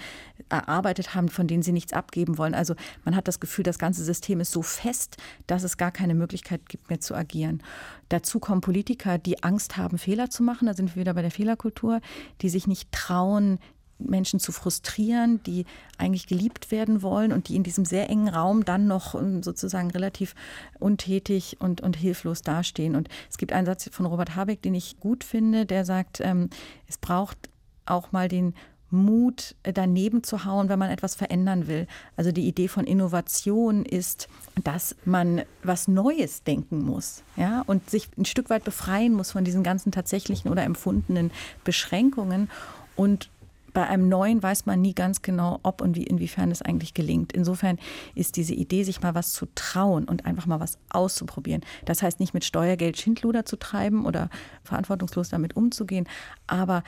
erarbeitet 0.49 1.15
haben, 1.15 1.29
von 1.29 1.47
denen 1.47 1.63
sie 1.63 1.73
nichts 1.73 1.93
abgeben 1.93 2.39
wollen. 2.39 2.55
Also 2.55 2.75
man 3.05 3.17
hat 3.17 3.29
das 3.29 3.41
Gefühl, 3.41 3.65
das 3.65 3.79
ganze 3.79 4.05
System 4.05 4.41
ist 4.41 4.53
so 4.53 4.63
fest, 4.63 5.17
dass 5.47 5.63
es 5.63 5.77
gar 5.77 5.91
keine 5.91 6.15
Möglichkeit 6.15 6.69
gibt 6.69 6.91
mehr 6.91 7.01
zu 7.01 7.15
agieren. 7.15 7.63
Dazu 8.09 8.39
kommen 8.39 8.61
Politiker, 8.61 9.19
die 9.19 9.43
Angst 9.43 9.77
haben, 9.77 9.99
Fehler 9.99 10.31
zu 10.31 10.43
machen. 10.43 10.67
Da 10.67 10.75
sind 10.75 10.95
wir 10.95 11.01
wieder 11.01 11.15
bei 11.15 11.23
der 11.23 11.31
Fehlerkultur, 11.31 12.01
die 12.43 12.49
sich 12.49 12.67
nicht 12.67 12.93
trauen, 12.93 13.59
Menschen 13.99 14.41
zu 14.41 14.53
frustrieren, 14.53 15.43
die 15.45 15.65
eigentlich 15.99 16.27
geliebt 16.27 16.71
werden 16.71 17.03
wollen 17.03 17.33
und 17.33 17.49
die 17.49 17.57
in 17.57 17.63
diesem 17.63 17.85
sehr 17.85 18.11
engen 18.11 18.29
Raum 18.29 18.65
dann 18.65 18.87
noch 18.87 19.15
ähm, 19.15 19.43
sozusagen 19.43 19.91
relativ 19.91 20.35
untätig 20.79 21.57
und, 21.61 21.81
und 21.81 21.97
hilflos 21.97 22.43
dastehen. 22.43 22.97
Und 22.97 23.09
es 23.31 23.39
gibt 23.39 23.53
einen 23.53 23.67
Satz 23.67 23.89
von 23.91 24.07
Robert 24.07 24.37
Habeck, 24.37 24.63
den 24.63 24.75
ich 24.75 24.99
gut 25.01 25.25
finde, 25.25 25.67
der 25.67 25.85
sagt, 25.85 26.21
ähm, 26.21 26.51
es 26.87 26.99
braucht 26.99 27.51
auch 27.87 28.13
mal 28.13 28.29
den 28.29 28.55
Mut, 28.95 29.57
äh, 29.65 29.73
daneben 29.73 30.23
zu 30.23 30.45
hauen, 30.45 30.69
wenn 30.69 30.79
man 30.79 30.91
etwas 30.91 31.15
verändern 31.15 31.67
will. 31.67 31.87
Also 32.17 32.33
die 32.33 32.47
Idee 32.47 32.69
von 32.69 32.85
Innovation 32.85 33.85
ist, 33.85 34.29
dass 34.63 34.97
man 35.05 35.43
was 35.63 35.89
Neues 35.89 36.45
denken 36.45 36.83
muss, 36.83 37.23
ja, 37.37 37.63
und 37.67 37.91
sich 37.91 38.09
ein 38.17 38.25
Stück 38.25 38.49
weit 38.51 38.65
befreien 38.65 39.13
muss 39.13 39.33
von 39.33 39.45
diesen 39.45 39.63
ganzen 39.63 39.93
tatsächlichen 39.93 40.51
oder 40.51 40.63
empfundenen 40.63 41.31
Beschränkungen 41.65 42.49
und 42.97 43.29
bei 43.75 43.87
einem 43.87 44.09
neuen 44.09 44.43
weiß 44.43 44.67
man 44.67 44.81
nie 44.81 44.95
ganz 44.95 45.21
genau, 45.21 45.59
ob 45.63 45.83
und 45.83 45.97
wie, 45.97 46.05
inwiefern 46.05 46.51
es 46.51 46.63
eigentlich 46.63 46.95
gelingt. 46.95 47.33
Insofern 47.33 47.79
ist 48.15 48.37
diese 48.37 48.55
Idee, 48.55 48.85
sich 48.85 49.03
mal 49.03 49.15
was 49.15 49.33
zu 49.33 49.47
trauen 49.55 50.05
und 50.05 50.25
einfach 50.25 50.47
mal 50.47 50.61
was 50.61 50.79
auszuprobieren. 50.89 51.63
Das 51.85 52.03
heißt 52.03 52.21
nicht 52.21 52.33
mit 52.33 52.45
Steuergeld 52.45 52.97
Schindluder 52.97 53.45
zu 53.45 53.57
treiben 53.57 54.07
oder 54.07 54.31
verantwortungslos 54.63 55.29
damit 55.29 55.57
umzugehen, 55.57 56.09
aber 56.47 56.85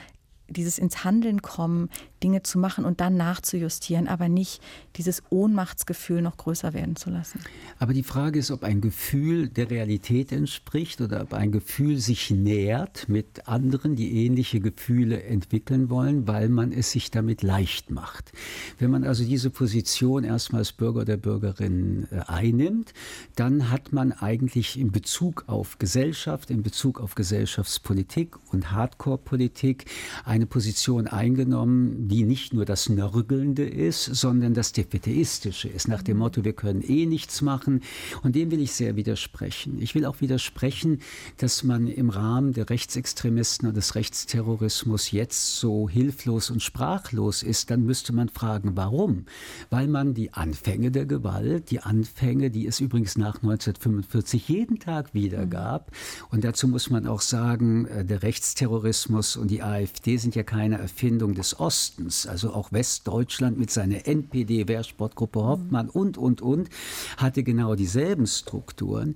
dieses 0.49 0.79
ins 0.79 1.03
Handeln 1.03 1.41
kommen, 1.41 1.89
Dinge 2.23 2.43
zu 2.43 2.59
machen 2.59 2.85
und 2.85 3.01
dann 3.01 3.17
nachzujustieren, 3.17 4.07
aber 4.07 4.29
nicht 4.29 4.61
dieses 4.95 5.23
Ohnmachtsgefühl 5.29 6.21
noch 6.21 6.37
größer 6.37 6.73
werden 6.73 6.95
zu 6.95 7.09
lassen. 7.09 7.39
Aber 7.79 7.93
die 7.93 8.03
Frage 8.03 8.39
ist, 8.39 8.51
ob 8.51 8.63
ein 8.63 8.81
Gefühl 8.81 9.49
der 9.49 9.69
Realität 9.69 10.31
entspricht 10.31 11.01
oder 11.01 11.21
ob 11.21 11.33
ein 11.33 11.51
Gefühl 11.51 11.97
sich 11.97 12.31
nähert 12.31 13.07
mit 13.07 13.47
anderen, 13.47 13.95
die 13.95 14.25
ähnliche 14.25 14.59
Gefühle 14.59 15.23
entwickeln 15.23 15.89
wollen, 15.89 16.27
weil 16.27 16.49
man 16.49 16.71
es 16.71 16.91
sich 16.91 17.11
damit 17.11 17.43
leicht 17.43 17.91
macht. 17.91 18.31
Wenn 18.79 18.91
man 18.91 19.03
also 19.03 19.23
diese 19.23 19.49
Position 19.49 20.23
erstmal 20.23 20.61
als 20.61 20.73
Bürger 20.73 21.01
oder 21.01 21.17
Bürgerin 21.17 22.07
äh, 22.11 22.19
einnimmt, 22.27 22.93
dann 23.35 23.69
hat 23.69 23.93
man 23.93 24.11
eigentlich 24.11 24.79
in 24.79 24.91
Bezug 24.91 25.45
auf 25.47 25.77
Gesellschaft, 25.77 26.49
in 26.49 26.63
Bezug 26.63 26.99
auf 26.99 27.15
Gesellschaftspolitik 27.15 28.35
und 28.51 28.71
Hardcore-Politik 28.71 29.85
eine 30.25 30.45
Position 30.45 31.07
eingenommen, 31.07 32.06
die 32.07 32.23
nicht 32.23 32.53
nur 32.53 32.65
das 32.65 32.89
Nörgelnde 32.89 33.67
ist, 33.67 34.05
sondern 34.05 34.53
das 34.53 34.71
Defetistische 34.71 35.69
ist, 35.69 35.87
nach 35.87 36.03
dem 36.03 36.17
Motto, 36.17 36.43
wir 36.43 36.53
können 36.53 36.81
eh 36.81 37.05
nichts 37.05 37.41
machen. 37.41 37.81
Und 38.23 38.35
dem 38.35 38.51
will 38.51 38.61
ich 38.61 38.71
sehr 38.71 38.95
widersprechen. 38.95 39.81
Ich 39.81 39.95
will 39.95 40.05
auch 40.05 40.21
widersprechen, 40.21 40.99
dass 41.37 41.63
man 41.63 41.87
im 41.87 42.09
Rahmen 42.09 42.53
der 42.53 42.69
Rechtsextremisten 42.69 43.67
und 43.67 43.77
des 43.77 43.95
Rechtsterrorismus 43.95 45.11
jetzt 45.11 45.57
so 45.57 45.89
hilflos 45.89 46.49
und 46.49 46.61
sprachlos 46.61 47.43
ist. 47.43 47.69
Dann 47.71 47.83
müsste 47.83 48.13
man 48.13 48.29
fragen, 48.29 48.71
warum? 48.75 49.25
Weil 49.69 49.87
man 49.87 50.13
die 50.13 50.33
Anfänge 50.33 50.91
der 50.91 51.05
Gewalt, 51.05 51.71
die 51.71 51.79
Anfänge, 51.79 52.49
die 52.51 52.67
es 52.67 52.79
übrigens 52.79 53.17
nach 53.17 53.35
1945 53.35 54.47
jeden 54.49 54.79
Tag 54.79 55.13
wieder 55.13 55.45
mhm. 55.45 55.49
gab, 55.49 55.91
und 56.29 56.43
dazu 56.43 56.67
muss 56.67 56.89
man 56.89 57.07
auch 57.07 57.21
sagen, 57.21 57.85
äh, 57.85 58.05
der 58.05 58.23
Rechtsterrorismus 58.23 59.35
und 59.35 59.49
die 59.51 59.63
AfD 59.63 60.17
sind 60.17 60.35
ja 60.35 60.43
keine 60.43 60.77
Erfindung 60.77 61.33
des 61.33 61.59
Ostens. 61.59 61.96
Ostens, 61.97 62.27
also 62.27 62.53
auch 62.53 62.71
Westdeutschland 62.71 63.57
mit 63.57 63.71
seiner 63.71 64.07
NPD, 64.07 64.67
Wehrsportgruppe 64.67 65.43
Hoffmann 65.43 65.89
und, 65.89 66.17
und, 66.17 66.41
und, 66.41 66.69
hatte 67.17 67.43
genau 67.43 67.75
dieselben 67.75 68.27
Strukturen. 68.27 69.15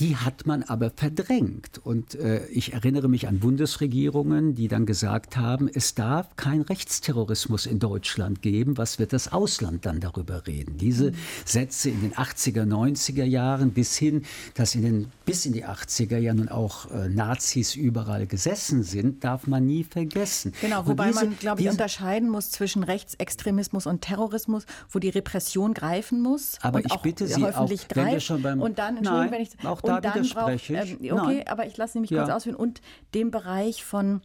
Die 0.00 0.16
hat 0.16 0.46
man 0.46 0.62
aber 0.62 0.90
verdrängt. 0.90 1.80
Und 1.84 2.14
äh, 2.14 2.46
ich 2.46 2.72
erinnere 2.72 3.08
mich 3.08 3.28
an 3.28 3.40
Bundesregierungen, 3.40 4.54
die 4.54 4.68
dann 4.68 4.86
gesagt 4.86 5.36
haben, 5.36 5.68
es 5.72 5.94
darf 5.94 6.34
kein 6.36 6.62
Rechtsterrorismus 6.62 7.66
in 7.66 7.78
Deutschland 7.78 8.42
geben. 8.42 8.78
Was 8.78 8.98
wird 8.98 9.12
das 9.12 9.32
Ausland 9.32 9.84
dann 9.84 10.00
darüber 10.00 10.46
reden? 10.46 10.78
Diese. 10.78 11.12
Sätze 11.44 11.90
in 11.90 12.00
den 12.00 12.14
80er, 12.14 12.64
90er 12.64 13.24
Jahren 13.24 13.72
bis 13.72 13.96
hin, 13.96 14.24
dass 14.54 14.74
in 14.74 14.82
den, 14.82 15.12
bis 15.26 15.44
in 15.44 15.52
die 15.52 15.66
80er 15.66 16.16
ja 16.16 16.32
nun 16.32 16.48
auch 16.48 16.90
äh, 16.90 17.08
Nazis 17.08 17.74
überall 17.74 18.26
gesessen 18.26 18.82
sind, 18.82 19.22
darf 19.22 19.46
man 19.46 19.66
nie 19.66 19.84
vergessen. 19.84 20.54
Genau, 20.60 20.86
wobei 20.86 21.08
diese, 21.08 21.26
man, 21.26 21.38
glaube 21.38 21.60
ich, 21.60 21.68
unterscheiden 21.68 22.30
muss 22.30 22.50
zwischen 22.50 22.82
Rechtsextremismus 22.82 23.86
und 23.86 24.00
Terrorismus, 24.00 24.64
wo 24.90 24.98
die 24.98 25.10
Repression 25.10 25.74
greifen 25.74 26.20
muss. 26.22 26.56
Aber 26.62 26.80
ich 26.80 26.96
bitte 26.96 27.26
Sie 27.26 27.44
auch, 27.44 27.68
wenn 27.94 28.06
wir 28.12 28.20
schon 28.20 28.42
beim... 28.42 28.60
Und 28.60 28.78
dann, 28.78 28.96
Entschuldigung, 28.96 29.30
nein, 29.30 29.32
wenn 29.32 29.42
ich... 29.42 29.50
Auch 29.64 29.81
da 29.82 30.02
widerspreche 30.02 30.82
ich. 30.84 30.90
Ähm, 30.90 31.18
okay, 31.18 31.36
Nein. 31.36 31.48
aber 31.48 31.66
ich 31.66 31.76
lasse 31.76 31.96
nämlich 31.96 32.10
kurz 32.10 32.28
ja. 32.28 32.36
ausführen. 32.36 32.56
Und 32.56 32.80
dem 33.14 33.30
Bereich 33.30 33.84
von 33.84 34.22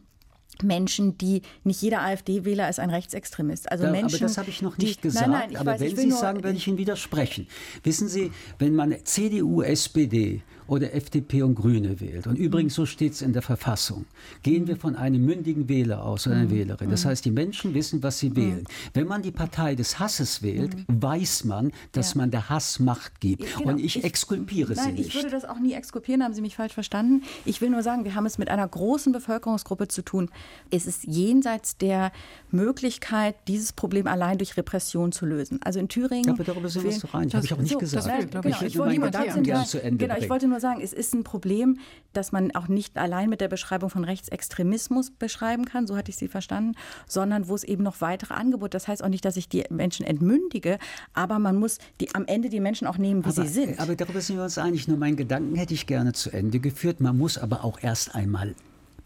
Menschen, 0.64 1.18
die 1.18 1.42
nicht 1.64 1.82
jeder 1.82 2.02
AfD-Wähler 2.02 2.70
ist 2.70 2.80
ein 2.80 2.90
Rechtsextremist. 2.90 3.72
Also 3.72 3.86
da, 3.86 3.92
Menschen, 3.92 4.16
aber 4.16 4.26
das 4.26 4.38
habe 4.38 4.50
ich 4.50 4.62
noch 4.62 4.78
nicht 4.78 4.98
die, 4.98 5.02
gesagt. 5.02 5.28
Nein, 5.28 5.50
nein, 5.52 5.58
aber 5.58 5.74
weiß, 5.74 5.82
wenn 5.82 5.96
Sie 5.96 6.10
es 6.10 6.20
sagen, 6.20 6.44
werde 6.44 6.58
ich 6.58 6.68
Ihnen 6.68 6.78
widersprechen. 6.78 7.48
Wissen 7.84 8.08
Sie, 8.08 8.32
wenn 8.58 8.74
man 8.76 8.96
CDU, 9.04 9.62
SPD 9.62 10.42
oder 10.68 10.94
FDP 10.94 11.44
und 11.44 11.56
Grüne 11.56 12.00
wählt. 12.00 12.28
Und 12.28 12.38
übrigens, 12.38 12.76
so 12.76 12.86
steht 12.86 13.14
es 13.14 13.22
in 13.22 13.34
der 13.34 13.42
Verfassung. 13.42 14.06
Gehen 14.44 14.68
wir 14.68 14.78
von 14.78 14.96
einem 14.96 15.26
mündigen 15.26 15.70
Wähler 15.70 16.04
aus 16.04 16.28
oder 16.28 16.36
einer 16.36 16.46
mhm. 16.46 16.52
Wählerin. 16.52 16.90
Das 16.90 17.06
mhm. 17.06 17.10
heißt, 17.10 17.26
die 17.26 17.32
Menschen 17.32 17.74
wissen, 17.74 18.04
was 18.04 18.20
sie 18.20 18.36
wählen. 18.36 18.62
Mhm. 18.62 18.90
Wenn 18.94 19.08
man 19.08 19.22
die 19.22 19.32
Partei 19.32 19.76
des 19.76 20.00
Hasses 20.00 20.44
wählt, 20.44 20.76
weiß 20.88 21.46
man, 21.46 21.72
dass 21.94 22.14
ja. 22.14 22.20
man 22.20 22.32
der 22.32 22.50
Hass 22.50 22.80
Macht 22.80 23.20
gibt. 23.20 23.44
Genau. 23.58 23.72
Und 23.72 23.80
ich, 23.80 23.98
ich 23.98 24.04
exkulpiere 24.04 24.74
nein, 24.74 24.86
sie 24.86 24.92
nicht. 24.92 25.08
Ich 25.08 25.16
würde 25.16 25.30
das 25.30 25.46
auch 25.46 25.60
nie 25.60 25.74
exkulpieren, 25.74 26.24
haben 26.24 26.34
Sie 26.34 26.42
mich 26.42 26.56
falsch 26.56 26.74
verstanden. 26.74 27.24
Ich 27.46 27.62
will 27.62 27.70
nur 27.70 27.84
sagen, 27.84 28.04
wir 28.04 28.16
haben 28.16 28.26
es 28.26 28.38
mit 28.38 28.50
einer 28.50 28.68
großen 28.68 29.14
Bevölkerungsgruppe 29.14 29.88
zu 29.88 30.02
tun. 30.04 30.30
Es 30.70 30.86
ist 30.86 31.06
jenseits 31.06 31.78
der 31.78 32.12
Möglichkeit, 32.52 33.36
dieses 33.48 33.74
Problem 33.74 34.08
allein 34.08 34.38
durch 34.38 34.58
Repression 34.58 35.12
zu 35.12 35.26
lösen. 35.26 35.60
Also 35.64 35.80
in 35.80 35.88
Thüringen. 35.88 36.26
Ja, 36.26 36.34
aber 36.34 36.44
darüber 36.44 36.70
sind 36.70 36.84
wir 36.84 36.92
uns 36.92 37.02
doch 37.02 37.14
einig. 37.14 37.34
Habe 37.34 37.46
ich 37.46 37.54
auch 37.54 37.58
nicht 37.58 37.72
so, 37.72 37.78
gesagt. 37.78 38.08
Nein, 38.08 38.30
genau, 38.30 38.48
ich, 38.48 39.98
genau, 39.98 40.18
ich 40.18 40.30
wollte 40.30 40.48
nur 40.48 40.57
sagen, 40.60 40.82
es 40.82 40.94
ist 40.94 41.14
ein 41.14 41.24
Problem, 41.24 41.80
das 42.14 42.32
man 42.32 42.54
auch 42.56 42.68
nicht 42.68 42.98
allein 42.98 43.30
mit 43.30 43.42
der 43.42 43.48
Beschreibung 43.48 43.90
von 43.90 44.04
Rechtsextremismus 44.04 45.12
beschreiben 45.12 45.66
kann, 45.66 45.88
so 45.88 45.96
hatte 45.96 46.10
ich 46.10 46.18
Sie 46.18 46.28
verstanden, 46.28 46.76
sondern 47.08 47.48
wo 47.48 47.56
es 47.56 47.64
eben 47.64 47.84
noch 47.84 48.02
weitere 48.02 48.34
Angebote. 48.34 48.72
Das 48.72 48.88
heißt 48.88 49.04
auch 49.04 49.10
nicht, 49.10 49.26
dass 49.26 49.38
ich 49.38 49.50
die 49.50 49.64
Menschen 49.70 50.06
entmündige, 50.06 50.80
aber 51.14 51.40
man 51.40 51.58
muss 51.58 51.78
die, 52.00 52.14
am 52.16 52.26
Ende 52.26 52.50
die 52.50 52.60
Menschen 52.60 52.88
auch 52.88 52.98
nehmen, 52.98 53.24
wie 53.26 53.30
aber, 53.30 53.46
sie 53.46 53.54
sind. 53.54 53.80
Aber 53.80 53.96
darüber 53.96 54.22
sind 54.22 54.38
wir 54.38 54.44
uns 54.44 54.58
einig. 54.58 54.88
Nur 54.88 54.98
meinen 54.98 55.18
Gedanken 55.18 55.56
hätte 55.56 55.74
ich 55.74 55.88
gerne 55.88 56.14
zu 56.14 56.32
Ende 56.32 56.60
geführt. 56.60 57.00
Man 57.00 57.18
muss 57.18 57.38
aber 57.38 57.64
auch 57.64 57.80
erst 57.82 58.16
einmal 58.16 58.56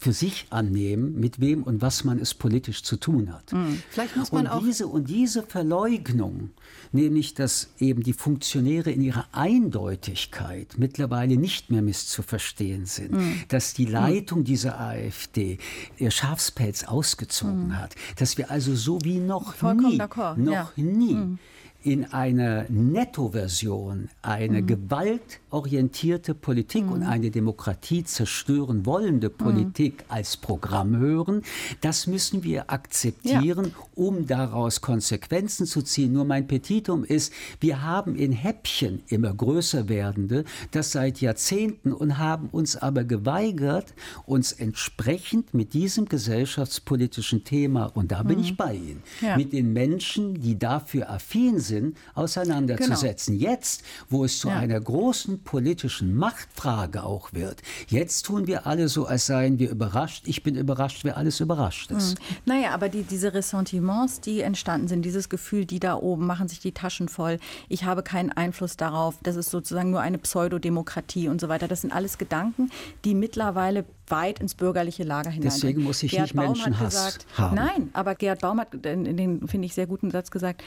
für 0.02 0.12
sich 0.12 0.46
annehmen, 0.50 1.14
mit 1.18 1.40
wem 1.40 1.62
und 1.62 1.80
was 1.80 2.02
man 2.02 2.18
es 2.18 2.34
politisch 2.34 2.82
zu 2.82 2.96
tun 2.96 3.32
hat. 3.32 3.52
Mhm. 3.52 3.80
Vielleicht 3.88 4.16
muss 4.16 4.32
man 4.32 4.46
und 4.46 4.52
auch 4.52 4.62
diese 4.62 4.88
und 4.88 5.08
diese 5.08 5.44
Verleugnung, 5.44 6.50
nämlich 6.90 7.34
dass 7.34 7.70
eben 7.78 8.02
die 8.02 8.12
Funktionäre 8.12 8.90
in 8.90 9.00
ihrer 9.00 9.26
Eindeutigkeit 9.30 10.74
mittlerweile 10.76 11.36
nicht 11.36 11.70
mehr 11.70 11.82
misszuverstehen 11.82 12.84
sind, 12.86 13.12
mhm. 13.12 13.42
dass 13.46 13.74
die 13.74 13.86
Leitung 13.86 14.40
mhm. 14.40 14.44
dieser 14.44 14.80
AfD 14.80 15.58
ihr 15.98 16.10
Schafspelz 16.10 16.82
ausgezogen 16.82 17.68
mhm. 17.68 17.78
hat, 17.78 17.94
dass 18.16 18.36
wir 18.36 18.50
also 18.50 18.74
so 18.74 18.98
wie 19.04 19.20
noch 19.20 19.54
Vollkommen 19.54 19.92
nie, 19.92 20.44
noch 20.44 20.76
ja. 20.76 20.82
nie 20.82 21.14
mhm 21.14 21.38
in 21.82 22.12
einer 22.12 22.66
Nettoversion 22.68 24.08
eine 24.22 24.62
mhm. 24.62 24.66
gewaltorientierte 24.66 26.34
Politik 26.34 26.86
mhm. 26.86 26.92
und 26.92 27.02
eine 27.02 27.30
Demokratie 27.30 28.04
zerstören 28.04 28.86
wollende 28.86 29.28
mhm. 29.28 29.36
Politik 29.36 29.94
mhm. 29.98 30.14
als 30.14 30.36
Programm 30.36 30.96
hören. 30.96 31.42
Das 31.80 32.06
müssen 32.06 32.44
wir 32.44 32.70
akzeptieren, 32.70 33.66
ja. 33.66 33.86
um 33.94 34.26
daraus 34.26 34.80
Konsequenzen 34.80 35.66
zu 35.66 35.82
ziehen. 35.82 36.12
Nur 36.12 36.24
mein 36.24 36.46
Petitum 36.46 37.04
ist, 37.04 37.32
wir 37.60 37.82
haben 37.82 38.14
in 38.14 38.32
Häppchen 38.32 39.02
immer 39.08 39.34
größer 39.34 39.88
werdende, 39.88 40.44
das 40.70 40.92
seit 40.92 41.20
Jahrzehnten 41.20 41.92
und 41.92 42.18
haben 42.18 42.48
uns 42.50 42.76
aber 42.76 43.04
geweigert, 43.04 43.92
uns 44.26 44.52
entsprechend 44.52 45.52
mit 45.52 45.74
diesem 45.74 46.06
gesellschaftspolitischen 46.06 47.44
Thema, 47.44 47.86
und 47.86 48.12
da 48.12 48.22
bin 48.22 48.38
mhm. 48.38 48.44
ich 48.44 48.56
bei 48.56 48.74
Ihnen, 48.74 49.02
ja. 49.20 49.36
mit 49.36 49.52
den 49.52 49.72
Menschen, 49.72 50.40
die 50.40 50.58
dafür 50.58 51.10
affin 51.10 51.58
sind, 51.58 51.71
Sinn 51.72 51.94
auseinanderzusetzen. 52.14 53.38
Genau. 53.38 53.50
Jetzt, 53.50 53.82
wo 54.10 54.24
es 54.24 54.38
zu 54.38 54.48
ja. 54.48 54.58
einer 54.58 54.78
großen 54.78 55.42
politischen 55.42 56.14
Machtfrage 56.14 57.02
auch 57.02 57.32
wird, 57.32 57.62
jetzt 57.88 58.26
tun 58.26 58.46
wir 58.46 58.66
alle 58.66 58.88
so, 58.88 59.06
als 59.06 59.26
seien 59.26 59.58
wir 59.58 59.70
überrascht. 59.70 60.24
Ich 60.26 60.42
bin 60.42 60.54
überrascht, 60.54 61.04
wer 61.04 61.16
alles 61.16 61.40
überrascht 61.40 61.90
ist. 61.90 62.18
Mhm. 62.18 62.36
Naja, 62.44 62.70
aber 62.72 62.90
die, 62.90 63.04
diese 63.04 63.32
Ressentiments, 63.32 64.20
die 64.20 64.42
entstanden 64.42 64.88
sind, 64.88 65.02
dieses 65.02 65.30
Gefühl, 65.30 65.64
die 65.64 65.80
da 65.80 65.94
oben 65.94 66.26
machen 66.26 66.48
sich 66.48 66.60
die 66.60 66.72
Taschen 66.72 67.08
voll, 67.08 67.38
ich 67.68 67.84
habe 67.84 68.02
keinen 68.02 68.32
Einfluss 68.32 68.76
darauf, 68.76 69.16
das 69.22 69.36
ist 69.36 69.50
sozusagen 69.50 69.90
nur 69.90 70.00
eine 70.00 70.18
Pseudodemokratie 70.18 71.28
und 71.28 71.40
so 71.40 71.48
weiter. 71.48 71.68
Das 71.68 71.80
sind 71.80 71.92
alles 71.94 72.18
Gedanken, 72.18 72.70
die 73.04 73.14
mittlerweile 73.14 73.84
weit 74.12 74.38
ins 74.38 74.54
bürgerliche 74.54 75.02
Lager 75.02 75.30
hinein. 75.30 75.50
Deswegen 75.50 75.82
muss 75.82 76.02
ich 76.04 76.12
Gerd 76.12 76.22
nicht 76.22 76.36
Baum 76.36 76.52
Menschenhass 76.52 76.94
gesagt, 76.94 77.26
haben. 77.36 77.56
Nein, 77.56 77.90
aber 77.94 78.14
Gerhard 78.14 78.40
Baum 78.40 78.60
hat 78.60 78.72
in 78.86 79.16
den, 79.16 79.48
finde 79.48 79.66
ich, 79.66 79.74
sehr 79.74 79.88
guten 79.88 80.12
Satz 80.12 80.30
gesagt, 80.30 80.62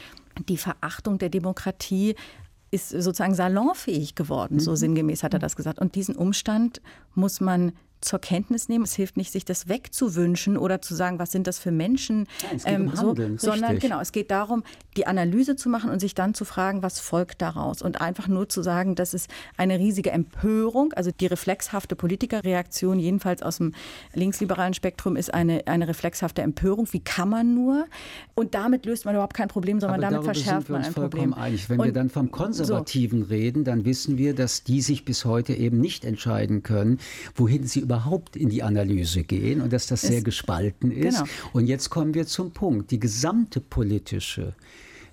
die 0.48 0.58
Verachtung 0.58 1.16
der 1.16 1.30
Demokratie 1.30 2.14
ist 2.70 2.90
sozusagen 2.90 3.34
salonfähig 3.34 4.14
geworden, 4.14 4.56
mhm. 4.56 4.60
so 4.60 4.74
sinngemäß 4.74 5.22
hat 5.22 5.32
er 5.32 5.38
das 5.38 5.56
gesagt. 5.56 5.78
Und 5.78 5.94
diesen 5.94 6.14
Umstand 6.14 6.82
muss 7.14 7.40
man 7.40 7.72
zur 8.06 8.18
Kenntnis 8.18 8.68
nehmen. 8.68 8.84
Es 8.84 8.94
hilft 8.94 9.16
nicht, 9.16 9.32
sich 9.32 9.44
das 9.44 9.68
wegzuwünschen 9.68 10.56
oder 10.56 10.80
zu 10.80 10.94
sagen, 10.94 11.18
was 11.18 11.32
sind 11.32 11.46
das 11.46 11.58
für 11.58 11.70
Menschen, 11.70 12.26
Nein, 12.42 12.60
ähm, 12.64 12.82
um 12.82 12.96
Handeln, 12.96 13.38
so, 13.38 13.50
sondern 13.50 13.78
genau, 13.78 14.00
es 14.00 14.12
geht 14.12 14.30
darum, 14.30 14.62
die 14.96 15.06
Analyse 15.06 15.56
zu 15.56 15.68
machen 15.68 15.90
und 15.90 16.00
sich 16.00 16.14
dann 16.14 16.34
zu 16.34 16.44
fragen, 16.44 16.82
was 16.82 17.00
folgt 17.00 17.42
daraus 17.42 17.82
und 17.82 18.00
einfach 18.00 18.28
nur 18.28 18.48
zu 18.48 18.62
sagen, 18.62 18.94
das 18.94 19.12
ist 19.12 19.28
eine 19.56 19.78
riesige 19.78 20.10
Empörung, 20.10 20.92
also 20.94 21.10
die 21.10 21.26
reflexhafte 21.26 21.96
Politikerreaktion, 21.96 22.98
jedenfalls 22.98 23.42
aus 23.42 23.58
dem 23.58 23.74
linksliberalen 24.14 24.74
Spektrum, 24.74 25.16
ist 25.16 25.34
eine, 25.34 25.66
eine 25.66 25.88
reflexhafte 25.88 26.42
Empörung. 26.42 26.88
Wie 26.92 27.00
kann 27.00 27.28
man 27.28 27.54
nur? 27.54 27.86
Und 28.34 28.54
damit 28.54 28.86
löst 28.86 29.04
man 29.04 29.14
überhaupt 29.14 29.34
kein 29.34 29.48
Problem, 29.48 29.80
sondern 29.80 30.02
Aber 30.04 30.10
damit 30.14 30.24
verschärft 30.24 30.68
man 30.68 30.84
ein 30.84 30.94
Problem. 30.94 31.34
Einig. 31.34 31.68
Wenn 31.68 31.80
und 31.80 31.86
wir 31.86 31.92
dann 31.92 32.10
vom 32.10 32.30
Konservativen 32.30 33.24
so. 33.24 33.28
reden, 33.28 33.64
dann 33.64 33.84
wissen 33.84 34.16
wir, 34.16 34.34
dass 34.34 34.62
die 34.62 34.80
sich 34.80 35.04
bis 35.04 35.24
heute 35.24 35.52
eben 35.52 35.80
nicht 35.80 36.04
entscheiden 36.04 36.62
können, 36.62 36.98
wohin 37.34 37.66
sie 37.66 37.80
überhaupt 37.80 37.95
in 38.36 38.48
die 38.48 38.62
Analyse 38.62 39.22
gehen 39.22 39.60
und 39.60 39.72
dass 39.72 39.86
das 39.86 40.02
es, 40.02 40.08
sehr 40.08 40.22
gespalten 40.22 40.90
ist. 40.90 41.18
Genau. 41.18 41.30
Und 41.52 41.66
jetzt 41.66 41.90
kommen 41.90 42.14
wir 42.14 42.26
zum 42.26 42.50
Punkt. 42.50 42.90
Die 42.90 43.00
gesamte 43.00 43.60
politische 43.60 44.54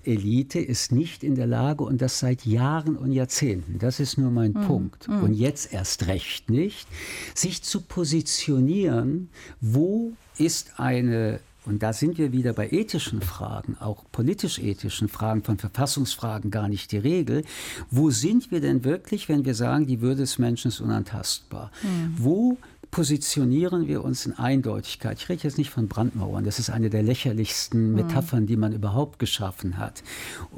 Elite 0.05 0.59
ist 0.59 0.91
nicht 0.91 1.23
in 1.23 1.35
der 1.35 1.47
Lage, 1.47 1.83
und 1.83 2.01
das 2.01 2.19
seit 2.19 2.45
Jahren 2.45 2.97
und 2.97 3.11
Jahrzehnten, 3.11 3.79
das 3.79 3.99
ist 3.99 4.17
nur 4.17 4.31
mein 4.31 4.51
mhm. 4.51 4.67
Punkt, 4.67 5.07
mhm. 5.07 5.23
und 5.23 5.33
jetzt 5.33 5.73
erst 5.73 6.07
recht 6.07 6.49
nicht, 6.49 6.87
sich 7.33 7.63
zu 7.63 7.81
positionieren, 7.81 9.29
wo 9.61 10.13
ist 10.37 10.79
eine 10.79 11.39
und 11.65 11.81
da 11.81 11.93
sind 11.93 12.17
wir 12.17 12.33
wieder 12.33 12.51
bei 12.51 12.69
ethischen 12.69 13.21
Fragen, 13.21 13.77
auch 13.79 14.03
politisch-ethischen 14.11 15.07
Fragen, 15.07 15.43
von 15.43 15.57
Verfassungsfragen 15.57 16.51
gar 16.51 16.67
nicht 16.67 16.91
die 16.91 16.97
Regel. 16.97 17.45
Wo 17.89 18.09
sind 18.09 18.51
wir 18.51 18.59
denn 18.59 18.83
wirklich, 18.83 19.29
wenn 19.29 19.45
wir 19.45 19.55
sagen, 19.55 19.87
die 19.87 20.01
Würde 20.01 20.21
des 20.21 20.39
Menschen 20.39 20.67
ist 20.67 20.81
unantastbar? 20.81 21.71
Mhm. 21.81 22.15
Wo 22.17 22.57
positionieren 22.93 23.87
wir 23.87 24.03
uns 24.03 24.27
in 24.27 24.33
Eindeutigkeit. 24.33 25.17
Ich 25.17 25.27
rede 25.27 25.41
jetzt 25.43 25.57
nicht 25.57 25.71
von 25.71 25.87
Brandmauern, 25.87 26.43
das 26.43 26.59
ist 26.59 26.69
eine 26.69 26.91
der 26.91 27.01
lächerlichsten 27.01 27.87
hm. 27.87 27.95
Metaphern, 27.95 28.45
die 28.45 28.55
man 28.55 28.71
überhaupt 28.71 29.17
geschaffen 29.17 29.79
hat. 29.79 30.03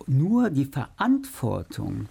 Nur 0.06 0.50
die 0.50 0.66
Verantwortung 0.66 2.10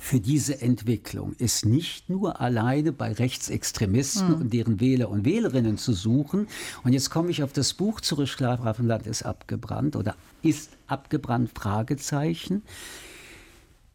für 0.00 0.20
diese 0.20 0.62
Entwicklung 0.62 1.34
ist 1.38 1.66
nicht 1.66 2.08
nur 2.08 2.40
alleine 2.40 2.92
bei 2.92 3.12
Rechtsextremisten 3.12 4.28
mhm. 4.28 4.34
und 4.34 4.52
deren 4.52 4.78
Wähler 4.78 5.10
und 5.10 5.24
Wählerinnen 5.24 5.78
zu 5.78 5.94
suchen. 5.94 6.46
Und 6.84 6.92
jetzt 6.92 7.10
komme 7.10 7.30
ich 7.30 7.42
auf 7.42 7.52
das 7.52 7.74
Buch 7.74 8.00
zurück, 8.00 8.28
Schlafwaffenland 8.28 9.08
ist 9.08 9.24
abgebrannt 9.24 9.96
oder 9.96 10.14
ist 10.42 10.70
abgebrannt, 10.86 11.50
Fragezeichen. 11.52 12.62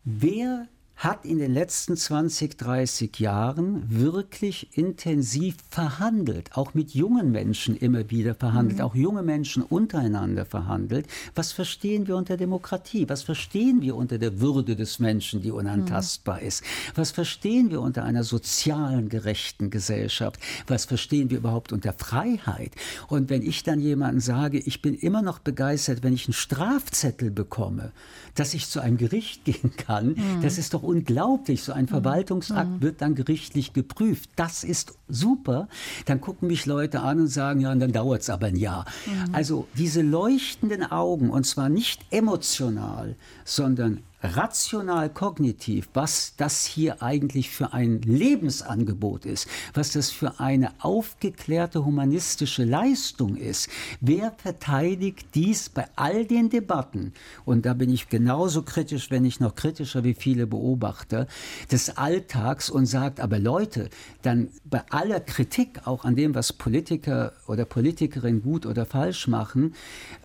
Wer 0.03 0.67
hat 0.97 1.25
in 1.25 1.39
den 1.39 1.53
letzten 1.53 1.97
20, 1.97 2.57
30 2.57 3.19
Jahren 3.19 3.83
wirklich 3.89 4.77
intensiv 4.77 5.55
verhandelt, 5.69 6.51
auch 6.55 6.73
mit 6.73 6.93
jungen 6.93 7.31
Menschen 7.31 7.75
immer 7.75 8.09
wieder 8.09 8.33
verhandelt, 8.33 8.79
mhm. 8.79 8.85
auch 8.85 8.95
junge 8.95 9.21
Menschen 9.21 9.61
untereinander 9.61 10.45
verhandelt. 10.45 11.07
Was 11.35 11.51
verstehen 11.51 12.07
wir 12.07 12.15
unter 12.15 12.37
Demokratie? 12.37 13.09
Was 13.09 13.23
verstehen 13.23 13.81
wir 13.81 13.95
unter 13.95 14.17
der 14.17 14.39
Würde 14.39 14.77
des 14.77 14.99
Menschen, 14.99 15.41
die 15.41 15.51
unantastbar 15.51 16.39
mhm. 16.39 16.47
ist? 16.47 16.63
Was 16.95 17.11
verstehen 17.11 17.71
wir 17.71 17.81
unter 17.81 18.03
einer 18.03 18.23
sozialen, 18.23 19.09
gerechten 19.09 19.69
Gesellschaft? 19.69 20.39
Was 20.67 20.85
verstehen 20.85 21.29
wir 21.29 21.39
überhaupt 21.39 21.73
unter 21.73 21.91
Freiheit? 21.91 22.71
Und 23.07 23.29
wenn 23.29 23.41
ich 23.41 23.63
dann 23.63 23.81
jemandem 23.81 24.21
sage, 24.21 24.59
ich 24.59 24.81
bin 24.81 24.95
immer 24.95 25.21
noch 25.21 25.39
begeistert, 25.39 26.03
wenn 26.03 26.13
ich 26.13 26.27
einen 26.27 26.33
Strafzettel 26.33 27.31
bekomme, 27.31 27.91
dass 28.35 28.53
ich 28.53 28.69
zu 28.69 28.79
einem 28.79 28.97
Gericht 28.97 29.43
gehen 29.45 29.75
kann, 29.75 30.09
mhm. 30.09 30.41
das 30.41 30.57
ist 30.57 30.73
doch 30.73 30.84
unglaublich. 30.85 31.63
So 31.63 31.73
ein 31.73 31.85
mhm. 31.85 31.89
Verwaltungsakt 31.89 32.69
mhm. 32.69 32.81
wird 32.81 33.01
dann 33.01 33.15
gerichtlich 33.15 33.73
geprüft. 33.73 34.29
Das 34.35 34.63
ist 34.63 34.97
super. 35.07 35.67
Dann 36.05 36.21
gucken 36.21 36.47
mich 36.47 36.65
Leute 36.65 37.01
an 37.01 37.19
und 37.19 37.27
sagen, 37.27 37.61
ja, 37.61 37.71
und 37.71 37.79
dann 37.79 37.91
dauert 37.91 38.21
es 38.21 38.29
aber 38.29 38.47
ein 38.47 38.55
Jahr. 38.55 38.85
Mhm. 39.05 39.35
Also 39.35 39.67
diese 39.77 40.01
leuchtenden 40.01 40.83
Augen, 40.83 41.29
und 41.29 41.45
zwar 41.45 41.69
nicht 41.69 42.01
emotional, 42.11 43.15
sondern 43.43 44.03
rational 44.25 45.09
kognitiv, 45.09 45.89
was 45.93 46.35
das 46.37 46.65
hier 46.65 47.01
eigentlich 47.01 47.49
für 47.49 47.73
ein 47.73 48.01
Lebensangebot 48.01 49.25
ist, 49.25 49.47
was 49.73 49.91
das 49.91 50.11
für 50.11 50.39
eine 50.39 50.71
aufgeklärte 50.79 51.85
humanistische 51.85 52.63
Leistung 52.63 53.35
ist. 53.35 53.69
Wer 54.01 54.31
verteidigt 54.37 55.27
dies 55.35 55.69
bei 55.69 55.87
all 55.95 56.25
den 56.25 56.49
Debatten? 56.49 57.13
Und 57.45 57.65
da 57.65 57.73
bin 57.73 57.89
ich 57.89 58.09
genauso 58.09 58.63
kritisch, 58.63 59.11
wenn 59.11 59.23
nicht 59.23 59.41
noch 59.41 59.55
kritischer 59.55 60.03
wie 60.03 60.13
viele 60.13 60.47
Beobachter 60.47 61.27
des 61.71 61.97
Alltags 61.97 62.69
und 62.69 62.85
sagt, 62.85 63.19
aber 63.19 63.39
Leute, 63.39 63.89
dann 64.21 64.49
bei 64.63 64.83
aller 64.89 65.19
Kritik 65.19 65.85
auch 65.85 66.05
an 66.05 66.15
dem, 66.15 66.35
was 66.35 66.53
Politiker 66.53 67.33
oder 67.47 67.65
Politikerinnen 67.65 68.41
gut 68.41 68.65
oder 68.65 68.85
falsch 68.85 69.27
machen, 69.27 69.73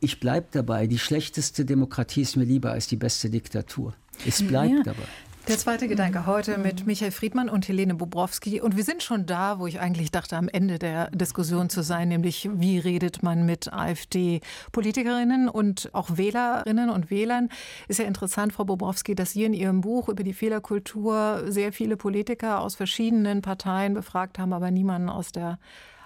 ich 0.01 0.21
bleibe 0.21 0.47
dabei, 0.51 0.87
die 0.87 0.99
schlechteste 0.99 1.65
Demokratie 1.65 2.23
ist 2.23 2.37
mir 2.37 2.45
lieber 2.45 2.73
als 2.73 2.87
die 2.87 2.97
beste 2.97 3.31
Diktatur. 3.31 3.90
Es 4.27 4.47
bleibt 4.47 4.71
ja. 4.73 4.83
dabei. 4.83 5.05
Der 5.49 5.59
zweite 5.59 5.89
Gedanke 5.89 6.27
heute 6.27 6.59
mit 6.59 6.87
Michael 6.87 7.11
Friedmann 7.11 7.49
und 7.49 7.67
Helene 7.67 7.95
Bobrowski. 7.95 8.61
Und 8.61 8.77
wir 8.77 8.85
sind 8.85 9.03
schon 9.03 9.27
da, 9.27 9.59
wo 9.59 9.67
ich 9.67 9.81
eigentlich 9.81 10.13
dachte, 10.13 10.37
am 10.37 10.49
Ende 10.49 10.79
der 10.79 11.11
Diskussion 11.11 11.71
zu 11.71 11.83
sein, 11.83 12.09
nämlich 12.09 12.49
wie 12.53 12.79
redet 12.79 13.23
man 13.23 13.47
mit 13.47 13.73
AfD-Politikerinnen 13.73 15.49
und 15.49 15.91
auch 15.93 16.17
Wählerinnen 16.17 16.91
und 16.91 17.11
Wählern. 17.11 17.49
Ist 17.89 17.99
ja 17.99 18.05
interessant, 18.05 18.53
Frau 18.53 18.65
Bobrowski, 18.65 19.15
dass 19.15 19.33
Sie 19.33 19.45
in 19.45 19.55
Ihrem 19.55 19.81
Buch 19.81 20.09
über 20.09 20.23
die 20.23 20.35
Fehlerkultur 20.35 21.43
sehr 21.47 21.73
viele 21.73 21.97
Politiker 21.97 22.61
aus 22.61 22.77
verschiedenen 22.77 23.43
Parteien 23.43 23.95
befragt 23.95 24.39
haben, 24.39 24.53
aber 24.53 24.71
niemanden 24.71 25.09
aus 25.09 25.33
der 25.33 25.59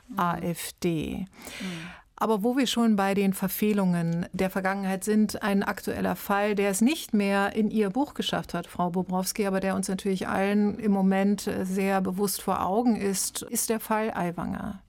mhm. 0.09 0.20
AfD. 0.20 1.27
Mhm. 1.61 2.03
Aber 2.16 2.44
wo 2.44 2.57
wir 2.57 2.66
schon 2.66 2.94
bei 2.94 3.14
den 3.14 3.33
Verfehlungen 3.33 4.27
der 4.33 4.48
Vergangenheit 4.48 5.03
sind, 5.03 5.42
ein 5.42 5.64
aktueller 5.64 6.14
Fall, 6.14 6.55
der 6.55 6.70
es 6.70 6.81
nicht 6.81 7.12
mehr 7.12 7.55
in 7.55 7.70
Ihr 7.70 7.90
Buch 7.90 8.14
geschafft 8.14 8.55
hat, 8.55 8.68
Frau 8.68 8.90
Bobrowski, 8.90 9.46
aber 9.46 9.59
der 9.59 9.74
uns 9.74 9.88
natürlich 9.88 10.29
allen 10.29 10.79
im 10.79 10.92
Moment 10.92 11.50
sehr 11.62 12.00
bewusst 12.00 12.40
vor 12.40 12.64
Augen 12.64 12.94
ist, 12.94 13.42
ist 13.42 13.68
der 13.68 13.81
Fall 13.81 14.12
Aiwanger. 14.14 14.81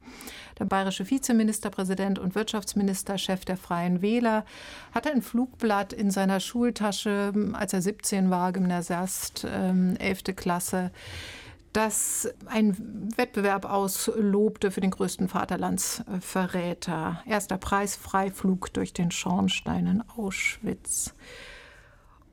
Der 0.59 0.65
bayerische 0.65 1.09
Vizeministerpräsident 1.09 2.17
und 2.17 2.35
Wirtschaftsminister, 2.35 3.17
Chef 3.17 3.43
der 3.43 3.57
Freien 3.57 4.01
Wähler, 4.01 4.45
hatte 4.93 5.11
ein 5.11 5.21
Flugblatt 5.21 5.91
in 5.91 6.11
seiner 6.11 6.39
Schultasche, 6.39 7.33
als 7.53 7.73
er 7.73 7.81
17 7.81 8.29
war, 8.29 8.53
Gymnasiast, 8.53 9.43
11. 9.43 9.99
Ähm, 9.99 10.35
Klasse 10.35 10.91
das 11.75 12.29
ein 12.45 13.11
Wettbewerb 13.17 13.65
auslobte 13.65 14.71
für 14.71 14.81
den 14.81 14.91
größten 14.91 15.27
Vaterlandsverräter. 15.27 17.21
Erster 17.25 17.57
Preis 17.57 17.95
Freiflug 17.95 18.73
durch 18.73 18.93
den 18.93 19.11
Schornstein 19.11 19.87
in 19.87 20.03
Auschwitz. 20.15 21.13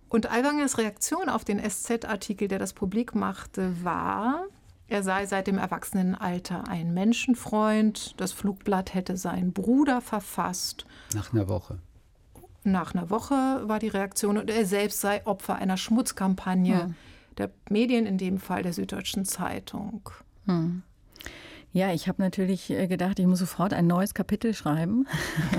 Und 0.09 0.31
Aiwangers 0.31 0.79
Reaktion 0.79 1.29
auf 1.29 1.45
den 1.45 1.59
SZ-Artikel, 1.59 2.47
der 2.47 2.59
das 2.59 2.73
publik 2.73 3.15
machte, 3.15 3.83
war, 3.83 4.45
er 4.87 5.03
sei 5.03 5.25
seit 5.27 5.47
dem 5.47 5.57
Erwachsenenalter 5.57 6.69
ein 6.69 6.93
Menschenfreund. 6.93 8.21
Das 8.21 8.33
Flugblatt 8.33 8.93
hätte 8.93 9.17
sein 9.17 9.53
Bruder 9.53 10.03
verfasst. 10.03 10.85
Nach 11.15 11.33
einer 11.33 11.49
Woche. 11.49 11.79
Nach 12.63 12.95
einer 12.95 13.09
Woche 13.09 13.35
war 13.65 13.79
die 13.79 13.89
Reaktion, 13.89 14.37
und 14.37 14.51
er 14.51 14.67
selbst 14.67 15.01
sei 15.01 15.27
Opfer 15.27 15.57
einer 15.57 15.79
Schmutzkampagne 15.79 16.85
hm. 16.85 16.95
Der 17.39 17.51
Medien, 17.71 18.07
in 18.07 18.19
dem 18.19 18.39
Fall 18.39 18.63
der 18.63 18.73
Süddeutschen 18.73 19.25
Zeitung. 19.25 20.11
Hm. 20.47 20.83
Ja, 21.75 21.93
ich 21.95 22.07
habe 22.07 22.21
natürlich 22.21 22.69
äh, 22.69 22.87
gedacht, 22.87 23.19
ich 23.19 23.27
muss 23.27 23.39
sofort 23.39 23.73
ein 23.73 23.87
neues 23.87 24.13
Kapitel 24.13 24.53
schreiben. 24.53 25.07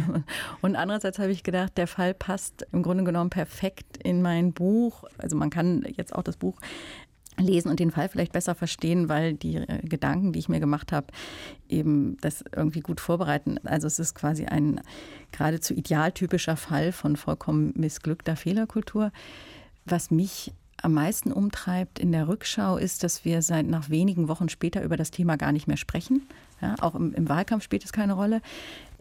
und 0.61 0.75
andererseits 0.75 1.17
habe 1.17 1.31
ich 1.31 1.41
gedacht, 1.41 1.75
der 1.77 1.87
Fall 1.87 2.13
passt 2.13 2.67
im 2.71 2.83
Grunde 2.83 3.03
genommen 3.03 3.31
perfekt 3.31 3.97
in 4.03 4.21
mein 4.21 4.53
Buch. 4.53 5.05
Also 5.17 5.35
man 5.35 5.49
kann 5.49 5.83
jetzt 5.97 6.13
auch 6.13 6.21
das 6.21 6.37
Buch 6.37 6.59
lesen 7.39 7.69
und 7.69 7.79
den 7.79 7.89
Fall 7.89 8.09
vielleicht 8.09 8.31
besser 8.31 8.53
verstehen, 8.53 9.09
weil 9.09 9.33
die 9.33 9.55
äh, 9.55 9.79
Gedanken, 9.81 10.33
die 10.33 10.39
ich 10.39 10.49
mir 10.49 10.59
gemacht 10.59 10.91
habe, 10.91 11.07
eben 11.67 12.17
das 12.21 12.43
irgendwie 12.55 12.81
gut 12.81 12.99
vorbereiten. 12.99 13.57
Also 13.63 13.87
es 13.87 13.97
ist 13.97 14.13
quasi 14.13 14.45
ein 14.45 14.81
geradezu 15.31 15.73
idealtypischer 15.73 16.57
Fall 16.57 16.91
von 16.91 17.15
vollkommen 17.15 17.73
missglückter 17.75 18.35
Fehlerkultur. 18.35 19.11
Was 19.85 20.11
mich 20.11 20.53
am 20.81 20.93
meisten 20.93 21.31
umtreibt 21.31 21.99
in 21.99 22.11
der 22.11 22.27
Rückschau 22.27 22.77
ist, 22.77 23.03
dass 23.03 23.25
wir 23.25 23.41
seit 23.41 23.67
nach 23.67 23.89
wenigen 23.89 24.27
Wochen 24.27 24.49
später 24.49 24.83
über 24.83 24.97
das 24.97 25.11
Thema 25.11 25.37
gar 25.37 25.51
nicht 25.51 25.67
mehr 25.67 25.77
sprechen. 25.77 26.27
Ja, 26.61 26.75
auch 26.81 26.95
im, 26.95 27.13
im, 27.13 27.27
Wahlkampf 27.27 27.63
spielt 27.63 27.83
es 27.83 27.91
keine 27.91 28.13
Rolle. 28.13 28.41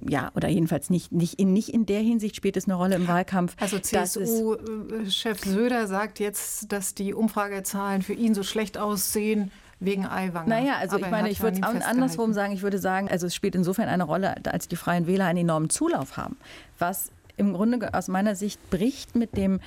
Ja, 0.00 0.32
oder 0.35 0.48
jedenfalls 0.48 0.90
nicht, 0.90 1.12
nicht, 1.12 1.38
in, 1.38 1.52
nicht 1.52 1.68
in 1.68 1.87
der 1.87 2.00
Hinsicht 2.00 2.35
spielt 2.35 2.56
es 2.56 2.64
eine 2.64 2.74
Rolle 2.74 2.96
im 2.96 3.06
Wahlkampf. 3.06 3.54
Also 3.61 3.78
CSU-Chef 3.78 5.44
Söder 5.44 5.87
sagt 5.87 6.18
jetzt, 6.18 6.72
dass 6.72 6.94
die 6.94 7.14
Umfragezahlen 7.14 8.02
für 8.02 8.14
ihn 8.14 8.35
so 8.35 8.42
schlecht 8.42 8.78
aussehen, 8.78 9.52
wegen 9.85 10.06
Eiwanger. 10.06 10.48
Naja, 10.48 10.76
also 10.78 10.96
Aber 10.96 11.06
ich 11.06 11.11
meine, 11.11 11.30
ich 11.30 11.42
würde 11.42 11.61
es 11.61 11.85
andersrum 11.85 12.32
sagen, 12.32 12.52
ich 12.52 12.62
würde 12.62 12.78
sagen, 12.78 13.08
also 13.08 13.26
es 13.26 13.35
spielt 13.35 13.54
insofern 13.54 13.88
eine 13.88 14.04
Rolle, 14.04 14.37
als 14.46 14.68
die 14.68 14.76
Freien 14.76 15.06
Wähler 15.06 15.26
einen 15.26 15.40
enormen 15.40 15.70
Zulauf 15.70 16.16
haben, 16.16 16.37
was 16.78 17.11
im 17.37 17.52
Grunde 17.52 17.92
aus 17.92 18.08
meiner 18.08 18.37
Sicht 18.37 18.70
bricht 18.70 19.16
mit 19.16 19.37
dem 19.37 19.61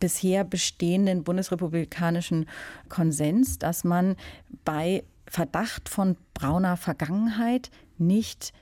bisher 0.00 0.44
bestehenden 0.44 1.24
bundesrepublikanischen 1.24 2.46
Konsens, 2.88 3.58
dass 3.58 3.84
man 3.84 4.16
bei 4.64 5.04
Verdacht 5.26 5.88
von 5.88 6.16
brauner 6.34 6.76
Vergangenheit 6.76 7.70
nicht 7.98 8.52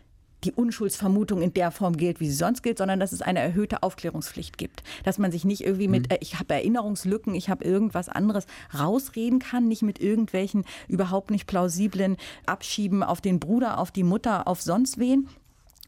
die 0.44 0.52
Unschuldsvermutung 0.52 1.42
in 1.42 1.54
der 1.54 1.70
Form 1.70 1.96
gilt, 1.96 2.20
wie 2.20 2.28
sie 2.28 2.36
sonst 2.36 2.62
gilt, 2.62 2.78
sondern 2.78 3.00
dass 3.00 3.12
es 3.12 3.22
eine 3.22 3.40
erhöhte 3.40 3.82
Aufklärungspflicht 3.82 4.58
gibt. 4.58 4.82
Dass 5.02 5.18
man 5.18 5.32
sich 5.32 5.44
nicht 5.44 5.62
irgendwie 5.62 5.88
mit, 5.88 6.08
mhm. 6.08 6.16
äh, 6.16 6.18
ich 6.20 6.38
habe 6.38 6.54
Erinnerungslücken, 6.54 7.34
ich 7.34 7.48
habe 7.48 7.64
irgendwas 7.64 8.08
anderes 8.08 8.46
rausreden 8.78 9.38
kann, 9.38 9.68
nicht 9.68 9.82
mit 9.82 10.00
irgendwelchen 10.00 10.64
überhaupt 10.86 11.30
nicht 11.30 11.46
plausiblen 11.46 12.16
Abschieben 12.46 13.02
auf 13.02 13.20
den 13.20 13.40
Bruder, 13.40 13.78
auf 13.78 13.90
die 13.90 14.04
Mutter, 14.04 14.46
auf 14.46 14.60
sonst 14.60 14.98
wen, 14.98 15.28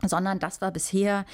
sondern 0.02 0.38
das 0.38 0.60
war 0.60 0.70
bisher 0.70 1.24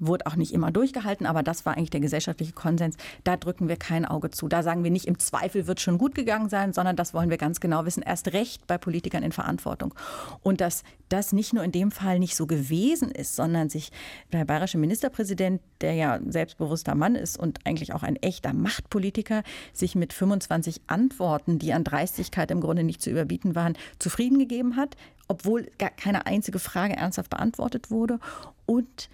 wurde 0.00 0.26
auch 0.26 0.36
nicht 0.36 0.52
immer 0.52 0.70
durchgehalten, 0.70 1.26
aber 1.26 1.42
das 1.42 1.64
war 1.66 1.76
eigentlich 1.76 1.90
der 1.90 2.00
gesellschaftliche 2.00 2.52
Konsens. 2.52 2.96
Da 3.24 3.36
drücken 3.36 3.68
wir 3.68 3.76
kein 3.76 4.04
Auge 4.04 4.30
zu. 4.30 4.48
Da 4.48 4.62
sagen 4.62 4.82
wir 4.82 4.90
nicht, 4.90 5.06
im 5.06 5.18
Zweifel 5.18 5.66
wird 5.66 5.80
schon 5.80 5.98
gut 5.98 6.14
gegangen 6.14 6.48
sein, 6.48 6.72
sondern 6.72 6.96
das 6.96 7.14
wollen 7.14 7.30
wir 7.30 7.36
ganz 7.36 7.60
genau 7.60 7.84
wissen. 7.84 8.02
Erst 8.02 8.32
recht 8.32 8.66
bei 8.66 8.78
Politikern 8.78 9.22
in 9.22 9.32
Verantwortung. 9.32 9.94
Und 10.42 10.60
dass 10.60 10.82
das 11.08 11.32
nicht 11.32 11.52
nur 11.52 11.64
in 11.64 11.72
dem 11.72 11.90
Fall 11.90 12.18
nicht 12.18 12.36
so 12.36 12.46
gewesen 12.46 13.10
ist, 13.10 13.36
sondern 13.36 13.68
sich 13.68 13.90
der 14.32 14.44
bayerische 14.44 14.78
Ministerpräsident, 14.78 15.60
der 15.80 15.94
ja 15.94 16.20
selbstbewusster 16.26 16.94
Mann 16.94 17.14
ist 17.14 17.38
und 17.38 17.66
eigentlich 17.66 17.92
auch 17.92 18.02
ein 18.02 18.16
echter 18.16 18.52
Machtpolitiker, 18.52 19.42
sich 19.72 19.94
mit 19.94 20.12
25 20.12 20.82
Antworten, 20.86 21.58
die 21.58 21.72
an 21.72 21.84
Dreistigkeit 21.84 22.50
im 22.50 22.60
Grunde 22.60 22.84
nicht 22.84 23.02
zu 23.02 23.10
überbieten 23.10 23.54
waren, 23.54 23.76
zufrieden 23.98 24.38
gegeben 24.38 24.76
hat, 24.76 24.96
obwohl 25.28 25.70
gar 25.78 25.90
keine 25.90 26.26
einzige 26.26 26.58
Frage 26.58 26.96
ernsthaft 26.96 27.30
beantwortet 27.30 27.90
wurde. 27.90 28.18
Und 28.66 29.08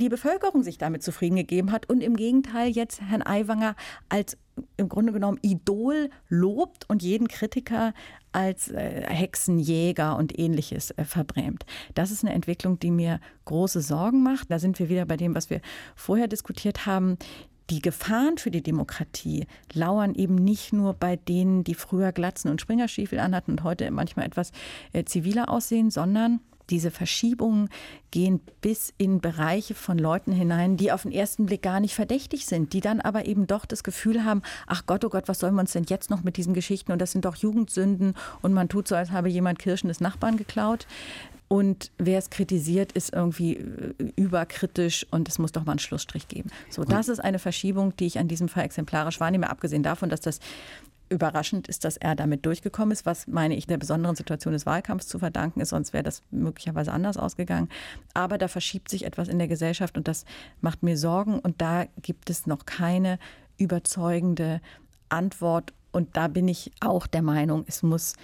die 0.00 0.08
Bevölkerung 0.08 0.62
sich 0.62 0.78
damit 0.78 1.02
zufrieden 1.02 1.36
gegeben 1.36 1.72
hat 1.72 1.88
und 1.88 2.02
im 2.02 2.16
Gegenteil 2.16 2.70
jetzt 2.70 3.00
Herrn 3.00 3.22
Aiwanger 3.22 3.76
als 4.08 4.36
im 4.76 4.88
Grunde 4.88 5.12
genommen 5.12 5.38
Idol 5.42 6.10
lobt 6.28 6.88
und 6.88 7.02
jeden 7.02 7.28
Kritiker 7.28 7.94
als 8.32 8.70
äh, 8.70 9.06
Hexenjäger 9.06 10.16
und 10.16 10.38
ähnliches 10.38 10.90
äh, 10.92 11.04
verbrämt. 11.04 11.64
Das 11.94 12.10
ist 12.10 12.24
eine 12.24 12.34
Entwicklung, 12.34 12.78
die 12.78 12.90
mir 12.90 13.20
große 13.44 13.80
Sorgen 13.80 14.22
macht. 14.22 14.50
Da 14.50 14.58
sind 14.58 14.78
wir 14.78 14.88
wieder 14.88 15.06
bei 15.06 15.16
dem, 15.16 15.34
was 15.34 15.50
wir 15.50 15.60
vorher 15.94 16.28
diskutiert 16.28 16.86
haben. 16.86 17.16
Die 17.70 17.80
Gefahren 17.80 18.36
für 18.36 18.50
die 18.50 18.62
Demokratie 18.62 19.46
lauern 19.72 20.14
eben 20.14 20.34
nicht 20.34 20.72
nur 20.72 20.92
bei 20.92 21.16
denen, 21.16 21.62
die 21.62 21.74
früher 21.74 22.12
Glatzen 22.12 22.50
und 22.50 22.60
Springerstiefel 22.60 23.20
anhatten 23.20 23.52
und 23.52 23.62
heute 23.62 23.90
manchmal 23.92 24.26
etwas 24.26 24.50
äh, 24.92 25.04
ziviler 25.04 25.48
aussehen, 25.48 25.90
sondern 25.90 26.40
diese 26.70 26.90
Verschiebungen 26.90 27.68
gehen 28.10 28.40
bis 28.60 28.92
in 28.98 29.20
Bereiche 29.20 29.74
von 29.74 29.98
Leuten 29.98 30.32
hinein, 30.32 30.76
die 30.76 30.92
auf 30.92 31.02
den 31.02 31.12
ersten 31.12 31.46
Blick 31.46 31.62
gar 31.62 31.80
nicht 31.80 31.94
verdächtig 31.94 32.46
sind, 32.46 32.72
die 32.72 32.80
dann 32.80 33.00
aber 33.00 33.26
eben 33.26 33.46
doch 33.46 33.66
das 33.66 33.82
Gefühl 33.82 34.24
haben, 34.24 34.42
ach 34.66 34.86
Gott, 34.86 35.04
oh 35.04 35.10
Gott, 35.10 35.28
was 35.28 35.38
sollen 35.38 35.54
wir 35.54 35.60
uns 35.60 35.72
denn 35.72 35.84
jetzt 35.88 36.10
noch 36.10 36.22
mit 36.22 36.36
diesen 36.36 36.54
Geschichten 36.54 36.92
und 36.92 37.00
das 37.00 37.12
sind 37.12 37.24
doch 37.24 37.36
Jugendsünden 37.36 38.14
und 38.42 38.52
man 38.52 38.68
tut 38.68 38.88
so, 38.88 38.94
als 38.94 39.10
habe 39.10 39.28
jemand 39.28 39.58
Kirschen 39.58 39.88
des 39.88 40.00
Nachbarn 40.00 40.36
geklaut. 40.36 40.86
Und 41.52 41.90
wer 41.98 42.16
es 42.16 42.30
kritisiert, 42.30 42.92
ist 42.92 43.12
irgendwie 43.12 43.56
äh, 43.56 43.94
überkritisch 44.14 45.04
und 45.10 45.28
es 45.28 45.40
muss 45.40 45.50
doch 45.50 45.64
mal 45.64 45.72
einen 45.72 45.78
Schlussstrich 45.80 46.28
geben. 46.28 46.50
So, 46.70 46.84
das 46.84 47.08
ist 47.08 47.18
eine 47.18 47.40
Verschiebung, 47.40 47.96
die 47.96 48.06
ich 48.06 48.20
an 48.20 48.28
diesem 48.28 48.48
Fall 48.48 48.64
exemplarisch 48.64 49.18
wahrnehme, 49.18 49.50
abgesehen 49.50 49.82
davon, 49.82 50.10
dass 50.10 50.20
das 50.20 50.38
Überraschend 51.10 51.68
ist, 51.68 51.84
dass 51.84 51.96
er 51.96 52.14
damit 52.14 52.46
durchgekommen 52.46 52.92
ist, 52.92 53.04
was 53.04 53.26
meine 53.26 53.56
ich 53.56 53.66
der 53.66 53.78
besonderen 53.78 54.16
Situation 54.16 54.52
des 54.52 54.64
Wahlkampfs 54.64 55.08
zu 55.08 55.18
verdanken 55.18 55.60
ist, 55.60 55.70
sonst 55.70 55.92
wäre 55.92 56.04
das 56.04 56.22
möglicherweise 56.30 56.92
anders 56.92 57.16
ausgegangen. 57.16 57.68
Aber 58.14 58.38
da 58.38 58.48
verschiebt 58.48 58.88
sich 58.88 59.04
etwas 59.04 59.28
in 59.28 59.38
der 59.38 59.48
Gesellschaft 59.48 59.96
und 59.98 60.06
das 60.06 60.24
macht 60.60 60.82
mir 60.82 60.96
Sorgen 60.96 61.40
und 61.40 61.60
da 61.60 61.86
gibt 62.00 62.30
es 62.30 62.46
noch 62.46 62.64
keine 62.64 63.18
überzeugende 63.58 64.60
Antwort. 65.08 65.72
Und 65.92 66.16
da 66.16 66.28
bin 66.28 66.46
ich 66.46 66.70
auch 66.80 67.08
der 67.08 67.22
Meinung, 67.22 67.64
es 67.66 67.82
muss 67.82 68.14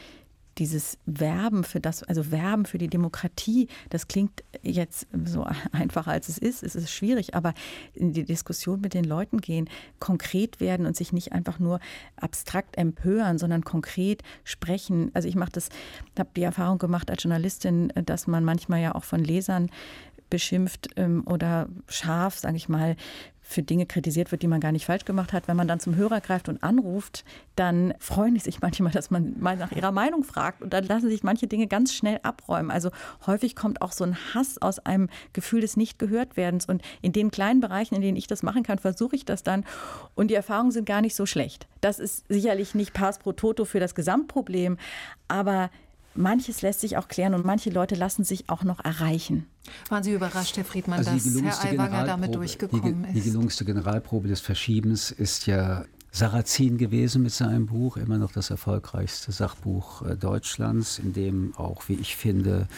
dieses 0.59 0.99
Werben 1.07 1.65
für 1.65 1.81
das, 1.81 2.03
also 2.03 2.31
Werben 2.31 2.67
für 2.67 2.79
die 2.79 2.89
Demokratie, 2.89 3.69
das 3.91 4.09
klingt 4.09 4.43
jetzt 4.63 5.07
so 5.25 5.47
einfach 5.73 6.07
als 6.07 6.29
es 6.29 6.39
ist, 6.39 6.63
es 6.63 6.75
ist 6.75 6.91
schwierig, 6.91 7.35
aber 7.35 7.55
in 7.95 8.13
die 8.13 8.25
Diskussion 8.25 8.81
mit 8.81 8.95
den 8.95 9.05
Leuten 9.05 9.41
gehen, 9.41 9.69
konkret 9.99 10.61
werden 10.61 10.87
und 10.87 10.97
sich 10.97 11.13
nicht 11.13 11.33
einfach 11.33 11.59
nur 11.59 11.81
abstrakt 12.17 12.79
empören, 12.79 13.39
sondern 13.39 13.65
konkret 13.65 14.23
sprechen. 14.45 15.11
Also 15.15 15.29
ich 15.29 15.37
mache 15.37 15.53
das, 15.53 15.69
habe 16.19 16.31
die 16.37 16.43
Erfahrung 16.43 16.79
gemacht 16.79 17.11
als 17.11 17.23
Journalistin, 17.23 17.93
dass 18.05 18.27
man 18.27 18.45
manchmal 18.45 18.81
ja 18.81 18.95
auch 18.95 19.05
von 19.05 19.23
Lesern 19.23 19.71
beschimpft 20.31 20.89
ähm, 20.97 21.23
oder 21.27 21.69
scharf, 21.89 22.39
sage 22.39 22.57
ich 22.57 22.69
mal, 22.69 22.97
für 23.49 23.63
Dinge 23.63 23.87
kritisiert 23.87 24.33
wird, 24.33 24.43
die 24.43 24.49
man 24.49 24.61
gar 24.61 24.73
nicht 24.73 24.87
falsch 24.87 25.05
gemacht 25.05 25.33
hat. 25.33 25.47
Wenn 25.47 25.57
man 25.57 25.69
dann 25.69 25.79
zum 25.79 25.95
Hörer 25.95 26.21
greift 26.21 26.49
und 26.49 26.65
anruft, 26.65 27.25
dann 27.55 27.95
freuen 28.01 28.35
die 28.35 28.41
sich 28.41 28.61
manchmal, 28.63 28.91
dass 28.91 29.11
man 29.11 29.39
mal 29.39 29.57
nach 29.57 29.71
ihrer 29.71 29.93
Meinung 29.93 30.25
fragt 30.25 30.63
und 30.63 30.73
dann 30.73 30.85
lassen 30.85 31.09
sich 31.09 31.23
manche 31.23 31.47
Dinge 31.47 31.69
ganz 31.69 31.95
schnell 31.95 32.19
abräumen. 32.25 32.73
Also 32.73 32.91
häufig 33.25 33.55
kommt 33.55 33.83
auch 33.83 33.93
so 33.93 34.03
ein 34.03 34.17
Hass 34.35 34.61
aus 34.61 34.81
einem 34.81 35.09
Gefühl 35.33 35.61
des 35.61 35.77
Nicht-Gehört-Werdens 35.77 36.67
und 36.67 36.83
in 37.03 37.13
den 37.13 37.31
kleinen 37.31 37.61
Bereichen, 37.61 37.95
in 37.95 38.03
denen 38.03 38.17
ich 38.17 38.27
das 38.27 38.43
machen 38.43 38.65
kann, 38.65 38.81
versuche 38.81 39.15
ich 39.15 39.25
das 39.25 39.45
dann 39.45 39.65
und 40.17 40.33
die 40.33 40.35
Erfahrungen 40.35 40.73
sind 40.73 40.85
gar 40.85 41.01
nicht 41.01 41.15
so 41.15 41.25
schlecht. 41.25 41.69
Das 41.81 42.01
ist 42.01 42.25
sicherlich 42.29 42.75
nicht 42.75 42.95
Pass 42.95 43.21
pro 43.21 43.33
Toto 43.33 43.65
für 43.65 43.79
das 43.79 43.95
Gesamtproblem, 43.95 44.77
aber 45.29 45.71
manches 46.17 46.63
lässt 46.63 46.81
sich 46.81 46.97
auch 46.97 47.09
klären 47.09 47.35
und 47.35 47.45
manche 47.45 47.71
Leute 47.71 47.95
lassen 47.95 48.25
sich 48.25 48.49
auch 48.49 48.65
noch 48.65 48.85
erreichen. 48.85 49.47
Waren 49.89 50.03
Sie 50.03 50.13
überrascht, 50.13 50.57
Herr 50.57 50.65
Friedmann, 50.65 50.99
also 50.99 51.11
dass 51.11 51.65
Herr 51.65 51.73
Aiwanger 51.73 52.05
damit 52.05 52.35
durchgekommen 52.35 53.07
die, 53.13 53.19
ist? 53.19 53.27
Die 53.27 53.31
gelungenste 53.31 53.65
Generalprobe 53.65 54.29
des 54.29 54.41
Verschiebens 54.41 55.11
ist 55.11 55.47
ja 55.47 55.85
Sarrazin 56.13 56.79
gewesen 56.79 57.23
mit 57.23 57.33
seinem 57.33 57.67
Buch, 57.67 57.97
immer 57.97 58.17
noch 58.17 58.33
das 58.33 58.51
erfolgreichste 58.51 59.33
Sachbuch 59.33 60.03
äh, 60.03 60.17
Deutschlands, 60.17 60.99
in 60.99 61.13
dem 61.13 61.55
auch, 61.57 61.89
wie 61.89 61.95
ich 61.95 62.17
finde, 62.17 62.69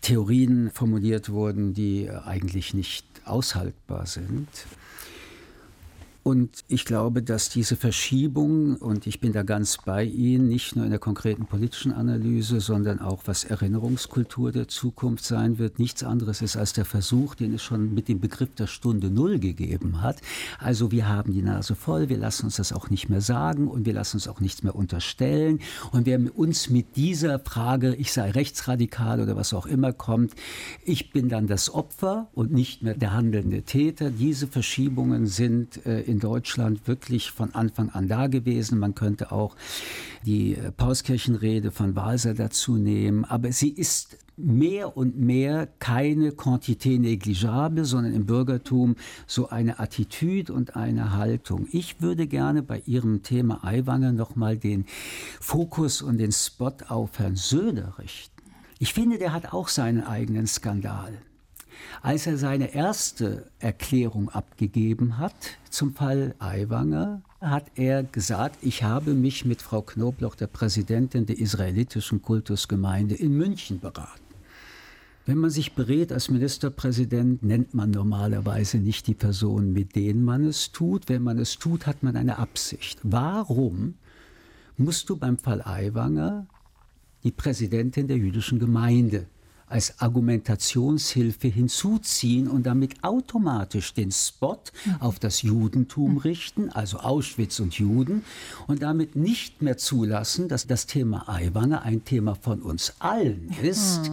Theorien 0.00 0.70
formuliert 0.72 1.28
wurden, 1.30 1.74
die 1.74 2.10
eigentlich 2.10 2.74
nicht 2.74 3.06
aushaltbar 3.24 4.06
sind. 4.06 4.48
Und 6.26 6.64
ich 6.66 6.84
glaube, 6.84 7.22
dass 7.22 7.50
diese 7.50 7.76
Verschiebung, 7.76 8.74
und 8.78 9.06
ich 9.06 9.20
bin 9.20 9.32
da 9.32 9.44
ganz 9.44 9.78
bei 9.84 10.02
Ihnen, 10.02 10.48
nicht 10.48 10.74
nur 10.74 10.84
in 10.84 10.90
der 10.90 10.98
konkreten 10.98 11.46
politischen 11.46 11.92
Analyse, 11.92 12.58
sondern 12.58 12.98
auch 12.98 13.22
was 13.26 13.44
Erinnerungskultur 13.44 14.50
der 14.50 14.66
Zukunft 14.66 15.24
sein 15.24 15.60
wird, 15.60 15.78
nichts 15.78 16.02
anderes 16.02 16.42
ist 16.42 16.56
als 16.56 16.72
der 16.72 16.84
Versuch, 16.84 17.36
den 17.36 17.54
es 17.54 17.62
schon 17.62 17.94
mit 17.94 18.08
dem 18.08 18.18
Begriff 18.18 18.52
der 18.56 18.66
Stunde 18.66 19.08
Null 19.08 19.38
gegeben 19.38 20.02
hat. 20.02 20.16
Also 20.58 20.90
wir 20.90 21.08
haben 21.08 21.32
die 21.32 21.42
Nase 21.42 21.76
voll, 21.76 22.08
wir 22.08 22.18
lassen 22.18 22.46
uns 22.46 22.56
das 22.56 22.72
auch 22.72 22.90
nicht 22.90 23.08
mehr 23.08 23.20
sagen 23.20 23.68
und 23.68 23.86
wir 23.86 23.92
lassen 23.92 24.16
uns 24.16 24.26
auch 24.26 24.40
nichts 24.40 24.64
mehr 24.64 24.74
unterstellen. 24.74 25.60
Und 25.92 26.06
wer 26.06 26.18
uns 26.36 26.70
mit 26.70 26.96
dieser 26.96 27.38
Frage, 27.38 27.94
ich 27.94 28.10
sei 28.10 28.32
rechtsradikal 28.32 29.20
oder 29.20 29.36
was 29.36 29.54
auch 29.54 29.66
immer 29.66 29.92
kommt, 29.92 30.32
ich 30.84 31.12
bin 31.12 31.28
dann 31.28 31.46
das 31.46 31.72
Opfer 31.72 32.26
und 32.34 32.50
nicht 32.50 32.82
mehr 32.82 32.94
der 32.94 33.12
handelnde 33.12 33.62
Täter. 33.62 34.10
Diese 34.10 34.48
Verschiebungen 34.48 35.28
sind 35.28 35.86
äh, 35.86 36.00
in 36.00 36.15
in 36.16 36.20
Deutschland 36.20 36.88
wirklich 36.88 37.30
von 37.30 37.54
Anfang 37.54 37.90
an 37.90 38.08
da 38.08 38.26
gewesen. 38.26 38.78
Man 38.78 38.94
könnte 38.94 39.32
auch 39.32 39.54
die 40.24 40.54
äh, 40.54 40.72
Pauskirchenrede 40.72 41.70
von 41.70 41.94
Walser 41.94 42.32
dazu 42.32 42.76
nehmen. 42.76 43.26
Aber 43.26 43.52
sie 43.52 43.68
ist 43.68 44.16
mehr 44.38 44.96
und 44.96 45.18
mehr 45.18 45.68
keine 45.78 46.30
Quantité 46.30 46.98
négligeable, 46.98 47.84
sondern 47.84 48.14
im 48.14 48.24
Bürgertum 48.24 48.96
so 49.26 49.50
eine 49.50 49.78
Attitüde 49.78 50.54
und 50.54 50.74
eine 50.74 51.12
Haltung. 51.12 51.68
Ich 51.70 52.00
würde 52.00 52.26
gerne 52.26 52.62
bei 52.62 52.82
Ihrem 52.86 53.22
Thema 53.22 53.62
Aiwanger 53.62 54.12
nochmal 54.12 54.56
den 54.56 54.86
Fokus 55.38 56.00
und 56.00 56.16
den 56.16 56.32
Spot 56.32 56.72
auf 56.88 57.18
Herrn 57.18 57.36
Söder 57.36 57.94
richten. 57.98 58.42
Ich 58.78 58.94
finde, 58.94 59.18
der 59.18 59.34
hat 59.34 59.52
auch 59.52 59.68
seinen 59.68 60.02
eigenen 60.02 60.46
Skandal. 60.46 61.12
Als 62.02 62.26
er 62.26 62.38
seine 62.38 62.74
erste 62.74 63.50
Erklärung 63.58 64.28
abgegeben 64.28 65.18
hat 65.18 65.58
zum 65.70 65.94
Fall 65.94 66.34
Aiwanger, 66.38 67.22
hat 67.40 67.70
er 67.74 68.02
gesagt, 68.02 68.58
ich 68.62 68.82
habe 68.82 69.14
mich 69.14 69.44
mit 69.44 69.62
Frau 69.62 69.82
Knobloch, 69.82 70.34
der 70.34 70.46
Präsidentin 70.46 71.26
der 71.26 71.38
israelitischen 71.38 72.22
Kultusgemeinde 72.22 73.14
in 73.14 73.36
München 73.36 73.80
beraten. 73.80 74.26
Wenn 75.26 75.38
man 75.38 75.50
sich 75.50 75.74
berät 75.74 76.12
als 76.12 76.30
Ministerpräsident, 76.30 77.42
nennt 77.42 77.74
man 77.74 77.90
normalerweise 77.90 78.78
nicht 78.78 79.08
die 79.08 79.14
Personen, 79.14 79.72
mit 79.72 79.96
denen 79.96 80.24
man 80.24 80.44
es 80.44 80.70
tut. 80.70 81.08
Wenn 81.08 81.22
man 81.22 81.38
es 81.38 81.58
tut, 81.58 81.86
hat 81.86 82.04
man 82.04 82.16
eine 82.16 82.38
Absicht. 82.38 83.00
Warum 83.02 83.94
musst 84.76 85.10
du 85.10 85.16
beim 85.16 85.36
Fall 85.36 85.62
Aiwanger 85.62 86.46
die 87.24 87.32
Präsidentin 87.32 88.06
der 88.06 88.18
jüdischen 88.18 88.60
Gemeinde 88.60 89.26
als 89.68 90.00
Argumentationshilfe 90.00 91.48
hinzuziehen 91.48 92.48
und 92.48 92.66
damit 92.66 93.02
automatisch 93.02 93.94
den 93.94 94.12
Spot 94.12 94.58
auf 95.00 95.18
das 95.18 95.42
Judentum 95.42 96.18
richten, 96.18 96.70
also 96.70 96.98
Auschwitz 96.98 97.58
und 97.58 97.74
Juden, 97.74 98.24
und 98.66 98.82
damit 98.82 99.16
nicht 99.16 99.62
mehr 99.62 99.76
zulassen, 99.76 100.48
dass 100.48 100.66
das 100.66 100.86
Thema 100.86 101.28
Aiwanger 101.28 101.82
ein 101.82 102.04
Thema 102.04 102.36
von 102.36 102.62
uns 102.62 102.94
allen 103.00 103.54
ist. 103.62 104.10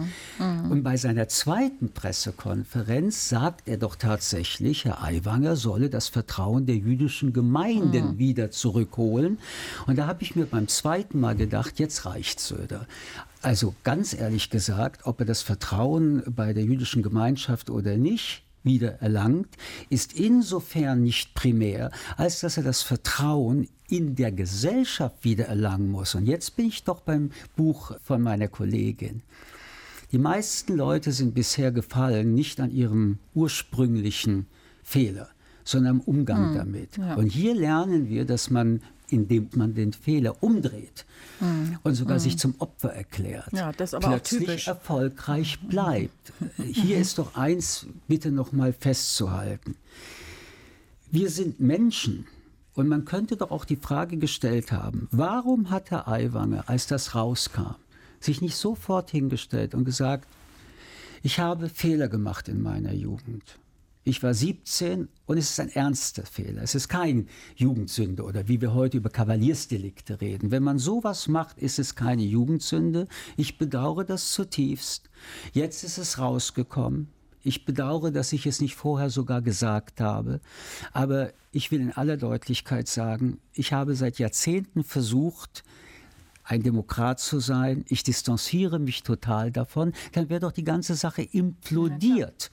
Und 0.70 0.82
bei 0.82 0.96
seiner 0.96 1.28
zweiten 1.28 1.90
Pressekonferenz 1.90 3.28
sagt 3.28 3.68
er 3.68 3.76
doch 3.76 3.96
tatsächlich, 3.96 4.84
Herr 4.84 5.02
Aiwanger 5.04 5.56
solle 5.56 5.88
das 5.88 6.08
Vertrauen 6.08 6.66
der 6.66 6.76
jüdischen 6.76 7.32
Gemeinden 7.32 8.18
wieder 8.18 8.50
zurückholen. 8.50 9.38
Und 9.86 9.96
da 9.98 10.06
habe 10.06 10.22
ich 10.22 10.34
mir 10.34 10.46
beim 10.46 10.68
zweiten 10.68 11.20
Mal 11.20 11.36
gedacht, 11.36 11.78
jetzt 11.78 12.06
reicht 12.06 12.40
Söder. 12.40 12.86
Also 13.44 13.74
ganz 13.84 14.14
ehrlich 14.14 14.48
gesagt, 14.48 15.04
ob 15.04 15.20
er 15.20 15.26
das 15.26 15.42
Vertrauen 15.42 16.22
bei 16.34 16.54
der 16.54 16.64
jüdischen 16.64 17.02
Gemeinschaft 17.02 17.68
oder 17.68 17.98
nicht 17.98 18.42
wieder 18.62 19.02
erlangt, 19.02 19.48
ist 19.90 20.14
insofern 20.14 21.02
nicht 21.02 21.34
primär, 21.34 21.90
als 22.16 22.40
dass 22.40 22.56
er 22.56 22.62
das 22.62 22.80
Vertrauen 22.80 23.68
in 23.90 24.14
der 24.14 24.32
Gesellschaft 24.32 25.24
wieder 25.24 25.44
erlangen 25.44 25.90
muss. 25.90 26.14
Und 26.14 26.24
jetzt 26.24 26.56
bin 26.56 26.68
ich 26.68 26.84
doch 26.84 27.00
beim 27.00 27.32
Buch 27.54 27.92
von 28.02 28.22
meiner 28.22 28.48
Kollegin. 28.48 29.22
Die 30.10 30.18
meisten 30.18 30.74
Leute 30.74 31.12
sind 31.12 31.34
bisher 31.34 31.70
gefallen, 31.70 32.34
nicht 32.34 32.60
an 32.60 32.70
ihrem 32.70 33.18
ursprünglichen 33.34 34.46
Fehler, 34.82 35.28
sondern 35.64 35.96
am 35.96 36.00
Umgang 36.00 36.48
hm, 36.48 36.54
damit. 36.54 36.96
Ja. 36.96 37.14
Und 37.16 37.26
hier 37.26 37.54
lernen 37.54 38.08
wir, 38.08 38.24
dass 38.24 38.48
man 38.48 38.80
indem 39.08 39.48
man 39.54 39.74
den 39.74 39.92
Fehler 39.92 40.42
umdreht 40.42 41.04
mm. 41.40 41.76
und 41.82 41.94
sogar 41.94 42.16
mm. 42.16 42.20
sich 42.20 42.38
zum 42.38 42.54
Opfer 42.58 42.92
erklärt, 42.92 43.52
ja, 43.52 43.72
das 43.72 43.94
aber 43.94 44.08
plötzlich 44.08 44.66
erfolgreich 44.66 45.58
bleibt. 45.60 46.32
Hier 46.56 46.98
ist 46.98 47.18
doch 47.18 47.34
eins 47.36 47.86
bitte 48.08 48.30
noch 48.30 48.52
mal 48.52 48.72
festzuhalten. 48.72 49.76
Wir 51.10 51.30
sind 51.30 51.60
Menschen 51.60 52.26
und 52.74 52.88
man 52.88 53.04
könnte 53.04 53.36
doch 53.36 53.50
auch 53.50 53.64
die 53.64 53.76
Frage 53.76 54.16
gestellt 54.16 54.72
haben, 54.72 55.08
warum 55.10 55.70
hat 55.70 55.90
Herr 55.90 56.08
Aiwanger, 56.08 56.68
als 56.68 56.86
das 56.86 57.14
rauskam, 57.14 57.76
sich 58.20 58.40
nicht 58.40 58.56
sofort 58.56 59.10
hingestellt 59.10 59.74
und 59.74 59.84
gesagt, 59.84 60.26
ich 61.22 61.38
habe 61.38 61.68
Fehler 61.68 62.08
gemacht 62.08 62.48
in 62.48 62.62
meiner 62.62 62.92
Jugend. 62.92 63.58
Ich 64.06 64.22
war 64.22 64.34
17 64.34 65.08
und 65.24 65.38
es 65.38 65.50
ist 65.50 65.60
ein 65.60 65.70
ernster 65.70 66.26
Fehler. 66.26 66.62
Es 66.62 66.74
ist 66.74 66.88
kein 66.88 67.26
Jugendsünde 67.56 68.22
oder 68.22 68.48
wie 68.48 68.60
wir 68.60 68.74
heute 68.74 68.98
über 68.98 69.08
Kavaliersdelikte 69.08 70.20
reden. 70.20 70.50
Wenn 70.50 70.62
man 70.62 70.78
sowas 70.78 71.26
macht, 71.26 71.56
ist 71.58 71.78
es 71.78 71.94
keine 71.94 72.22
Jugendsünde. 72.22 73.08
Ich 73.38 73.56
bedauere 73.56 74.04
das 74.04 74.32
zutiefst. 74.32 75.08
Jetzt 75.54 75.84
ist 75.84 75.96
es 75.96 76.18
rausgekommen. 76.18 77.08
Ich 77.42 77.64
bedauere, 77.64 78.10
dass 78.10 78.34
ich 78.34 78.44
es 78.44 78.60
nicht 78.60 78.74
vorher 78.74 79.08
sogar 79.08 79.40
gesagt 79.40 80.02
habe. 80.02 80.40
Aber 80.92 81.32
ich 81.50 81.70
will 81.70 81.80
in 81.80 81.92
aller 81.92 82.18
Deutlichkeit 82.18 82.88
sagen, 82.88 83.38
ich 83.54 83.72
habe 83.72 83.94
seit 83.94 84.18
Jahrzehnten 84.18 84.84
versucht, 84.84 85.64
ein 86.44 86.62
Demokrat 86.62 87.20
zu 87.20 87.40
sein, 87.40 87.84
ich 87.88 88.02
distanziere 88.02 88.78
mich 88.78 89.02
total 89.02 89.50
davon, 89.50 89.92
dann 90.12 90.28
wäre 90.28 90.40
doch 90.40 90.52
die 90.52 90.64
ganze 90.64 90.94
Sache 90.94 91.22
implodiert. 91.22 92.50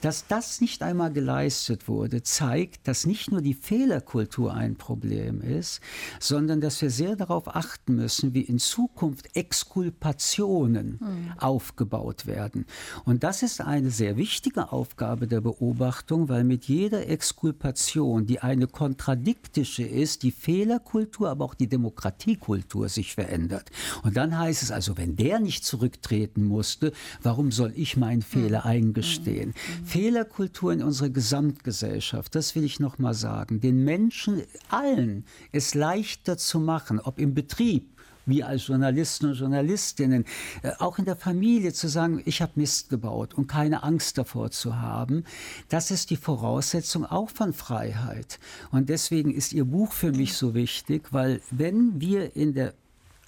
Dass 0.00 0.26
das 0.26 0.60
nicht 0.60 0.82
einmal 0.82 1.12
geleistet 1.12 1.86
wurde, 1.86 2.22
zeigt, 2.22 2.88
dass 2.88 3.06
nicht 3.06 3.30
nur 3.30 3.40
die 3.40 3.54
Fehlerkultur 3.54 4.52
ein 4.52 4.76
Problem 4.76 5.40
ist, 5.40 5.80
sondern 6.18 6.60
dass 6.60 6.82
wir 6.82 6.90
sehr 6.90 7.14
darauf 7.14 7.54
achten 7.54 7.94
müssen, 7.94 8.34
wie 8.34 8.42
in 8.42 8.58
Zukunft 8.58 9.36
Exkulpationen 9.36 10.98
mhm. 11.00 11.32
aufgebaut 11.38 12.26
werden. 12.26 12.66
Und 13.04 13.22
das 13.22 13.42
ist 13.42 13.60
eine 13.60 13.90
sehr 13.90 14.16
wichtige 14.16 14.72
Aufgabe 14.72 15.28
der 15.28 15.40
Beobachtung, 15.40 16.28
weil 16.28 16.44
mit 16.44 16.64
jeder 16.64 17.06
Exkulpation, 17.08 18.26
die 18.26 18.40
eine 18.40 18.66
kontradiktische 18.66 19.84
ist, 19.84 20.24
die 20.24 20.32
Fehlerkultur, 20.32 21.30
aber 21.30 21.44
auch 21.44 21.54
die 21.54 21.68
Demokratiekultur 21.68 22.88
sich 22.88 23.16
verändert. 23.20 23.70
Und 24.02 24.16
dann 24.16 24.38
heißt 24.38 24.62
es 24.62 24.70
also, 24.70 24.96
wenn 24.96 25.14
der 25.16 25.40
nicht 25.40 25.64
zurücktreten 25.64 26.44
musste, 26.44 26.92
warum 27.22 27.52
soll 27.52 27.72
ich 27.76 27.96
meinen 27.98 28.22
Fehler 28.22 28.64
hm. 28.64 28.70
eingestehen? 28.70 29.48
Mhm. 29.50 29.84
Fehlerkultur 29.84 30.72
in 30.72 30.82
unserer 30.82 31.10
Gesamtgesellschaft, 31.10 32.34
das 32.34 32.54
will 32.54 32.64
ich 32.64 32.80
noch 32.80 32.98
mal 32.98 33.14
sagen, 33.14 33.60
den 33.60 33.84
Menschen 33.84 34.42
allen 34.70 35.24
es 35.52 35.74
leichter 35.74 36.38
zu 36.38 36.60
machen, 36.60 36.98
ob 36.98 37.18
im 37.18 37.34
Betrieb, 37.34 37.90
wir 38.26 38.46
als 38.46 38.66
Journalisten 38.66 39.26
und 39.26 39.34
Journalistinnen, 39.34 40.24
äh, 40.62 40.72
auch 40.78 40.98
in 40.98 41.04
der 41.04 41.16
Familie 41.16 41.72
zu 41.72 41.88
sagen, 41.88 42.22
ich 42.24 42.40
habe 42.40 42.52
Mist 42.54 42.88
gebaut 42.88 43.34
und 43.34 43.46
keine 43.46 43.82
Angst 43.82 44.18
davor 44.18 44.50
zu 44.50 44.80
haben, 44.80 45.24
das 45.68 45.90
ist 45.90 46.10
die 46.10 46.16
Voraussetzung 46.16 47.04
auch 47.04 47.30
von 47.30 47.52
Freiheit. 47.52 48.38
Und 48.70 48.88
deswegen 48.88 49.32
ist 49.32 49.52
Ihr 49.52 49.64
Buch 49.64 49.92
für 49.92 50.12
mich 50.12 50.34
so 50.34 50.54
wichtig, 50.54 51.08
weil 51.10 51.40
wenn 51.50 52.00
wir 52.00 52.36
in 52.36 52.54
der 52.54 52.74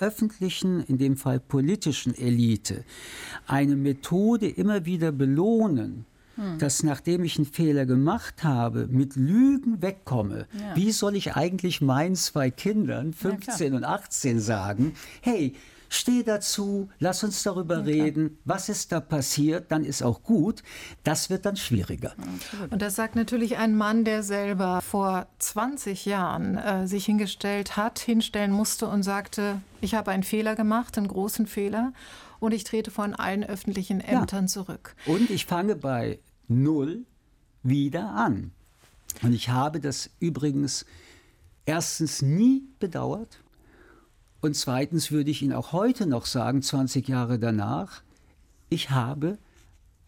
öffentlichen, 0.03 0.83
in 0.83 0.99
dem 0.99 1.17
Fall 1.17 1.41
politischen 1.41 2.15
Elite, 2.15 2.85
eine 3.47 3.77
Methode 3.77 4.49
immer 4.49 4.85
wieder 4.85 5.13
belohnen, 5.13 6.05
hm. 6.35 6.59
dass 6.59 6.83
nachdem 6.83 7.25
ich 7.25 7.37
einen 7.37 7.47
Fehler 7.47 7.87
gemacht 7.87 8.43
habe, 8.45 8.89
mit 8.91 9.17
Lügen 9.17 9.81
wegkomme. 9.81 10.47
Ja. 10.59 10.77
Wie 10.77 10.93
soll 10.93 11.17
ich 11.17 11.35
eigentlich 11.37 11.81
meinen 11.81 12.17
zwei 12.17 12.51
Kindern, 12.51 13.13
15 13.13 13.73
ja, 13.73 13.79
und 13.79 13.85
18, 13.85 14.41
sagen, 14.41 14.95
hey, 15.21 15.55
steh 15.93 16.23
dazu, 16.23 16.89
lass 16.99 17.23
uns 17.23 17.43
darüber 17.43 17.77
ja, 17.77 17.83
reden, 17.83 18.39
was 18.45 18.69
ist 18.69 18.93
da 18.93 19.01
passiert, 19.01 19.71
dann 19.71 19.85
ist 19.85 20.03
auch 20.03 20.23
gut. 20.23 20.63
Das 21.05 21.31
wird 21.31 21.45
dann 21.45 21.57
schwieriger. 21.57 22.15
Und 22.71 22.81
das 22.83 22.97
sagt 22.97 23.15
natürlich 23.15 23.59
ein 23.59 23.77
Mann, 23.77 24.05
der 24.05 24.23
selber 24.23 24.81
vor 24.81 25.27
20 25.39 26.07
Jahren 26.07 26.57
äh, 26.57 26.87
sich 26.87 27.05
hingestellt 27.05 27.77
hat, 27.77 27.99
hinstellen 27.99 28.53
musste 28.53 28.89
und 28.89 29.03
sagte, 29.03 29.61
ich 29.81 29.95
habe 29.95 30.11
einen 30.11 30.23
Fehler 30.23 30.57
gemacht, 30.57 30.97
einen 30.97 31.09
großen 31.09 31.47
Fehler 31.47 31.93
und 32.41 32.53
ich 32.53 32.65
trete 32.65 32.91
von 32.91 33.15
allen 33.15 33.45
öffentlichen 33.45 34.01
Ämtern 34.01 34.45
ja. 34.45 34.49
zurück. 34.49 34.97
Und 35.07 35.31
ich 35.31 35.47
fange 35.47 35.77
bei 35.77 36.19
Null 36.49 37.05
wieder 37.63 38.11
an. 38.11 38.53
Und 39.23 39.35
ich 39.35 39.51
habe 39.51 39.79
das 39.79 40.11
übrigens 40.21 40.87
erstens 41.67 42.23
nie 42.23 42.63
bedauert 42.81 43.43
und 44.43 44.55
zweitens 44.55 45.11
würde 45.11 45.31
ich 45.31 45.41
Ihnen 45.41 45.55
auch 45.55 45.73
heute 45.73 46.07
noch 46.07 46.27
sagen, 46.27 46.61
20 46.63 47.09
Jahre 47.09 47.39
danach, 47.39 48.03
ich 48.69 48.91
habe 48.91 49.39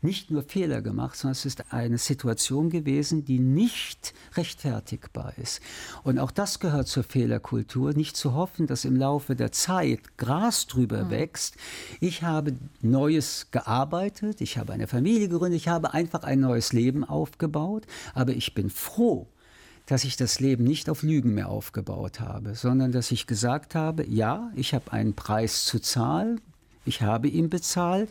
nicht 0.05 0.31
nur 0.31 0.43
Fehler 0.43 0.83
gemacht, 0.83 1.17
sondern 1.17 1.33
es 1.33 1.47
ist 1.47 1.73
eine 1.73 1.99
Situation 1.99 2.69
gewesen, 2.69 3.25
die 3.25 3.39
nicht 3.39 4.13
rechtfertigbar 4.37 5.33
ist. 5.39 5.63
Und 6.03 6.19
auch 6.19 6.31
das 6.31 6.61
gehört 6.61 6.89
zur 6.89 7.05
Fehlerkultur, 7.05 7.95
nicht 7.95 8.17
zu 8.17 8.35
hoffen, 8.35 8.67
dass 8.67 8.85
im 8.85 8.97
Laufe 8.97 9.35
der 9.35 9.51
Zeit 9.51 10.19
Gras 10.19 10.67
drüber 10.67 11.05
mhm. 11.05 11.11
wächst. 11.11 11.57
Ich 12.01 12.23
habe 12.23 12.55
Neues 12.83 13.49
gearbeitet, 13.51 14.41
ich 14.41 14.59
habe 14.59 14.73
eine 14.73 14.87
Familie 14.87 15.29
gegründet, 15.29 15.61
ich 15.61 15.69
habe 15.69 15.95
einfach 15.95 16.23
ein 16.23 16.41
neues 16.41 16.73
Leben 16.73 17.05
aufgebaut, 17.05 17.87
aber 18.15 18.33
ich 18.33 18.53
bin 18.53 18.69
froh, 18.69 19.27
dass 19.87 20.05
ich 20.05 20.17
das 20.17 20.41
Leben 20.41 20.65
nicht 20.65 20.89
auf 20.89 21.03
Lügen 21.03 21.35
mehr 21.35 21.49
aufgebaut 21.49 22.21
habe, 22.21 22.55
sondern 22.55 22.93
dass 22.93 23.11
ich 23.11 23.27
gesagt 23.27 23.75
habe, 23.75 24.07
ja, 24.09 24.51
ich 24.55 24.75
habe 24.75 24.93
einen 24.93 25.15
Preis 25.15 25.65
zu 25.65 25.79
zahlen, 25.79 26.41
ich 26.85 27.03
habe 27.03 27.29
ihn 27.29 27.51
bezahlt 27.51 28.11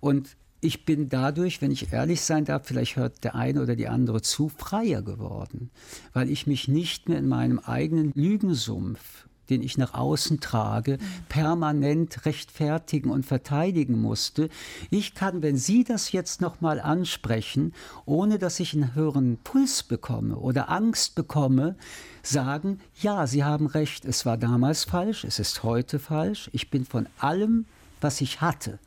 und 0.00 0.36
ich 0.60 0.84
bin 0.84 1.08
dadurch, 1.08 1.62
wenn 1.62 1.70
ich 1.70 1.92
ehrlich 1.92 2.20
sein 2.20 2.44
darf, 2.44 2.66
vielleicht 2.66 2.96
hört 2.96 3.24
der 3.24 3.34
eine 3.34 3.62
oder 3.62 3.76
die 3.76 3.88
andere 3.88 4.20
zu, 4.20 4.50
freier 4.50 5.02
geworden, 5.02 5.70
weil 6.12 6.28
ich 6.28 6.46
mich 6.46 6.68
nicht 6.68 7.08
mehr 7.08 7.18
in 7.18 7.28
meinem 7.28 7.58
eigenen 7.58 8.12
Lügensumpf 8.14 9.26
den 9.50 9.62
ich 9.62 9.76
nach 9.76 9.94
außen 9.94 10.40
trage, 10.40 10.98
permanent 11.28 12.24
rechtfertigen 12.24 13.10
und 13.10 13.26
verteidigen 13.26 14.00
musste. 14.00 14.48
Ich 14.90 15.14
kann, 15.14 15.42
wenn 15.42 15.56
Sie 15.56 15.84
das 15.84 16.12
jetzt 16.12 16.40
noch 16.40 16.60
mal 16.60 16.80
ansprechen, 16.80 17.74
ohne 18.06 18.38
dass 18.38 18.60
ich 18.60 18.74
einen 18.74 18.94
höheren 18.94 19.38
Puls 19.42 19.82
bekomme 19.82 20.36
oder 20.36 20.70
Angst 20.70 21.14
bekomme, 21.14 21.76
sagen, 22.22 22.80
ja, 23.00 23.26
Sie 23.26 23.44
haben 23.44 23.66
recht, 23.66 24.04
es 24.04 24.24
war 24.24 24.36
damals 24.36 24.84
falsch, 24.84 25.24
es 25.24 25.38
ist 25.38 25.62
heute 25.62 25.98
falsch, 25.98 26.50
ich 26.52 26.70
bin 26.70 26.84
von 26.84 27.06
allem, 27.18 27.66
was 28.00 28.20
ich 28.20 28.40
hatte, 28.40 28.78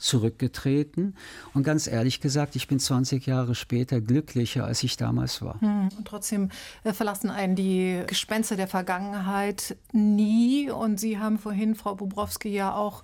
zurückgetreten. 0.00 1.16
Und 1.54 1.62
ganz 1.62 1.86
ehrlich 1.86 2.20
gesagt, 2.20 2.56
ich 2.56 2.68
bin 2.68 2.78
20 2.78 3.26
Jahre 3.26 3.54
später 3.54 4.00
glücklicher, 4.00 4.64
als 4.64 4.82
ich 4.82 4.96
damals 4.96 5.42
war. 5.42 5.60
Hm, 5.60 5.88
und 5.96 6.06
trotzdem 6.06 6.50
äh, 6.84 6.92
verlassen 6.92 7.30
einen 7.30 7.54
die 7.54 8.02
Gespenster 8.06 8.56
der 8.56 8.68
Vergangenheit 8.68 9.76
nie. 9.92 10.70
Und 10.70 10.98
Sie 10.98 11.18
haben 11.18 11.38
vorhin, 11.38 11.74
Frau 11.74 11.94
Bobrowski, 11.94 12.48
ja 12.48 12.74
auch 12.74 13.02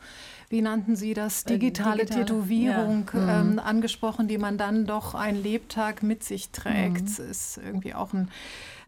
wie 0.49 0.63
nannten 0.63 0.97
Sie 0.97 1.15
das, 1.15 1.43
äh, 1.43 1.59
digitale, 1.59 2.05
digitale 2.05 2.25
Tätowierung 2.25 3.11
ja. 3.13 3.41
ähm, 3.41 3.53
mhm. 3.53 3.59
angesprochen, 3.59 4.29
die 4.29 4.39
man 4.39 4.59
dann 4.59 4.87
doch 4.87 5.15
ein 5.15 5.41
Lebtag 5.41 6.03
mit 6.03 6.23
sich 6.25 6.51
trägt. 6.51 7.19
Mhm. 7.19 7.31
Ist 7.31 7.59
irgendwie 7.59 7.95
auch 7.95 8.13
ein 8.13 8.31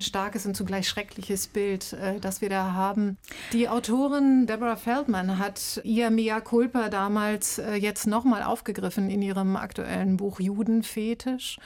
starkes 0.01 0.47
und 0.47 0.57
zugleich 0.57 0.89
schreckliches 0.89 1.49
Bild, 1.49 1.93
äh, 1.95 2.21
das 2.21 2.41
wir 2.41 2.49
da 2.49 2.73
haben. 2.73 3.19
Die 3.53 3.69
Autorin 3.69 4.47
Deborah 4.47 4.77
Feldman 4.77 5.39
hat 5.39 5.81
ihr 5.85 6.11
Mea 6.11 6.41
Culpa 6.41 6.89
damals 6.89 7.59
äh, 7.59 7.75
jetzt 7.75 8.07
nochmal 8.07 8.43
aufgegriffen 8.43 9.11
in 9.11 9.23
ihrem 9.23 9.57
aktuellen 9.57 10.17
Buch 10.17 10.41
Judenfetisch 10.41 11.59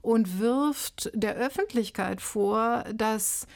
und 0.00 0.38
wirft 0.38 1.10
der 1.14 1.34
Öffentlichkeit 1.34 2.20
vor, 2.20 2.84
dass 2.94 3.46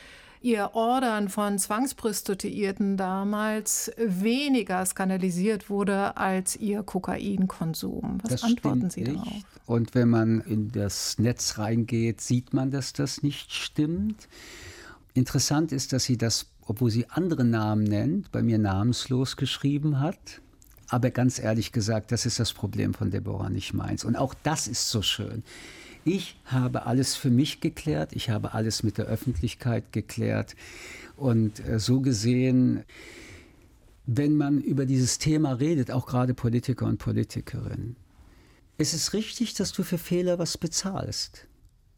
ihr 0.41 0.71
Ordern 0.75 1.29
von 1.29 1.59
Zwangsprostituierten 1.59 2.97
damals 2.97 3.91
weniger 3.97 4.85
skandalisiert 4.85 5.71
wurde 5.71 6.17
als 6.17 6.57
ihr 6.57 6.83
Kokainkonsum. 6.83 8.19
Was 8.23 8.31
das 8.31 8.45
antworten 8.45 8.91
Sie 8.91 9.05
darauf? 9.05 9.43
Und 9.67 9.95
wenn 9.95 10.09
man 10.09 10.41
in 10.41 10.73
das 10.73 11.19
Netz 11.19 11.59
reingeht, 11.59 12.21
sieht 12.21 12.55
man, 12.55 12.71
dass 12.71 12.93
das 12.93 13.23
nicht 13.23 13.53
stimmt. 13.53 14.29
Interessant 15.15 15.73
ist, 15.73 15.93
dass 15.93 16.05
sie 16.05 16.17
das, 16.17 16.47
obwohl 16.67 16.91
sie 16.91 17.09
andere 17.11 17.45
Namen 17.45 17.85
nennt, 17.85 18.33
bei 18.33 18.43
mir 18.43 18.59
namenslos 18.59 19.37
geschrieben 19.37 20.01
hat. 20.01 20.41
Aber 20.89 21.11
ganz 21.11 21.39
ehrlich 21.39 21.73
gesagt, 21.73 22.13
das 22.13 22.25
ist 22.25 22.41
das 22.41 22.53
Problem 22.53 22.95
von 22.95 23.11
Deborah, 23.11 23.51
nicht 23.51 23.75
meins. 23.75 24.05
Und 24.05 24.17
auch 24.17 24.33
das 24.43 24.69
ist 24.69 24.89
so 24.89 25.03
schön. 25.03 25.43
Ich 26.05 26.39
habe 26.45 26.87
alles 26.87 27.17
für 27.17 27.31
mich 27.31 27.61
geklärt, 27.61 28.13
ich 28.13 28.31
habe 28.31 28.55
alles 28.55 28.83
mit 28.83 28.99
der 28.99 29.07
Öffentlichkeit 29.07 29.93
geklärt. 29.93 30.55
Und 31.17 31.67
äh, 31.67 31.79
so 31.79 32.01
gesehen, 32.01 32.85
wenn 34.07 34.37
man 34.37 34.61
über 34.61 34.87
dieses 34.87 35.19
Thema 35.19 35.53
redet, 35.53 35.91
auch 35.91 36.07
gerade 36.07 36.33
Politiker 36.35 36.87
und 36.87 36.99
Politikerinnen, 36.99 37.97
es 38.79 38.95
ist 38.95 39.13
richtig, 39.13 39.55
dass 39.55 39.73
du 39.73 39.83
für 39.83 39.99
Fehler 39.99 40.39
was 40.39 40.57
bezahlst, 40.57 41.47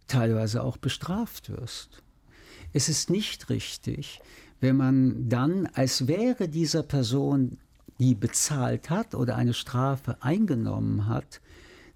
teilweise 0.07 0.62
auch 0.62 0.78
bestraft 0.78 1.51
wirst. 1.51 2.03
Es 2.72 2.88
ist 2.88 3.11
nicht 3.11 3.51
richtig, 3.51 4.20
wenn 4.61 4.76
man 4.76 5.28
dann, 5.28 5.66
als 5.74 6.07
wäre 6.07 6.48
dieser 6.48 6.82
Person, 6.82 7.59
die 7.98 8.14
bezahlt 8.14 8.88
hat 8.88 9.14
oder 9.14 9.36
eine 9.36 9.53
Strafe 9.53 10.16
eingenommen 10.22 11.07
hat, 11.07 11.40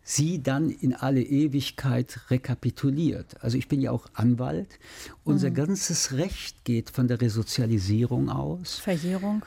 sie 0.05 0.42
dann 0.42 0.70
in 0.70 0.94
alle 0.94 1.22
Ewigkeit 1.22 2.20
rekapituliert. 2.30 3.42
Also 3.42 3.57
ich 3.57 3.68
bin 3.68 3.80
ja 3.80 3.90
auch 3.90 4.07
Anwalt. 4.12 4.78
Unser 5.24 5.50
mhm. 5.50 5.55
ganzes 5.55 6.12
Recht 6.12 6.64
geht 6.64 6.90
von 6.90 7.09
der 7.09 7.20
Resozialisierung 7.20 8.28
aus. 8.28 8.78
Verjährung. 8.78 9.42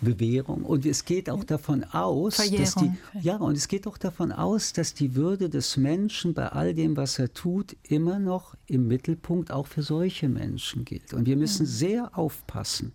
Bewährung. 0.00 0.62
Und 0.62 0.86
es 0.86 1.04
geht 1.04 1.30
auch 1.30 1.44
davon 1.44 1.84
aus, 1.84 2.36
dass 2.36 2.74
die, 2.74 2.92
ja, 3.20 3.36
und 3.36 3.56
es 3.56 3.68
geht 3.68 3.86
auch 3.86 3.98
davon 3.98 4.32
aus, 4.32 4.72
dass 4.72 4.94
die 4.94 5.14
Würde 5.14 5.48
des 5.48 5.76
Menschen 5.76 6.34
bei 6.34 6.48
all 6.48 6.74
dem, 6.74 6.96
was 6.96 7.18
er 7.18 7.32
tut, 7.32 7.76
immer 7.82 8.18
noch 8.18 8.54
im 8.66 8.88
Mittelpunkt 8.88 9.50
auch 9.50 9.66
für 9.66 9.82
solche 9.82 10.28
Menschen 10.28 10.84
gilt. 10.84 11.12
Und 11.12 11.26
wir 11.26 11.36
müssen 11.36 11.64
mhm. 11.64 11.70
sehr 11.70 12.18
aufpassen, 12.18 12.92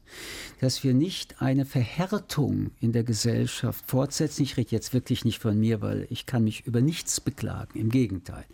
dass 0.62 0.84
wir 0.84 0.94
nicht 0.94 1.42
eine 1.42 1.66
Verhärtung 1.66 2.72
in 2.80 2.92
der 2.92 3.04
Gesellschaft 3.04 3.84
fortsetzen. 3.88 4.44
Ich 4.44 4.58
rede 4.58 4.72
jetzt 4.72 4.94
wirklich 4.94 5.26
nicht 5.26 5.40
von 5.40 5.60
mir, 5.60 5.82
weil 5.82 6.08
ich 6.10 6.26
kann 6.26 6.44
mich 6.44 6.66
über 6.66 6.82
nichts 6.82 7.20
beklagen. 7.22 7.78
Im 7.78 7.90
Gegenteil. 7.90 8.46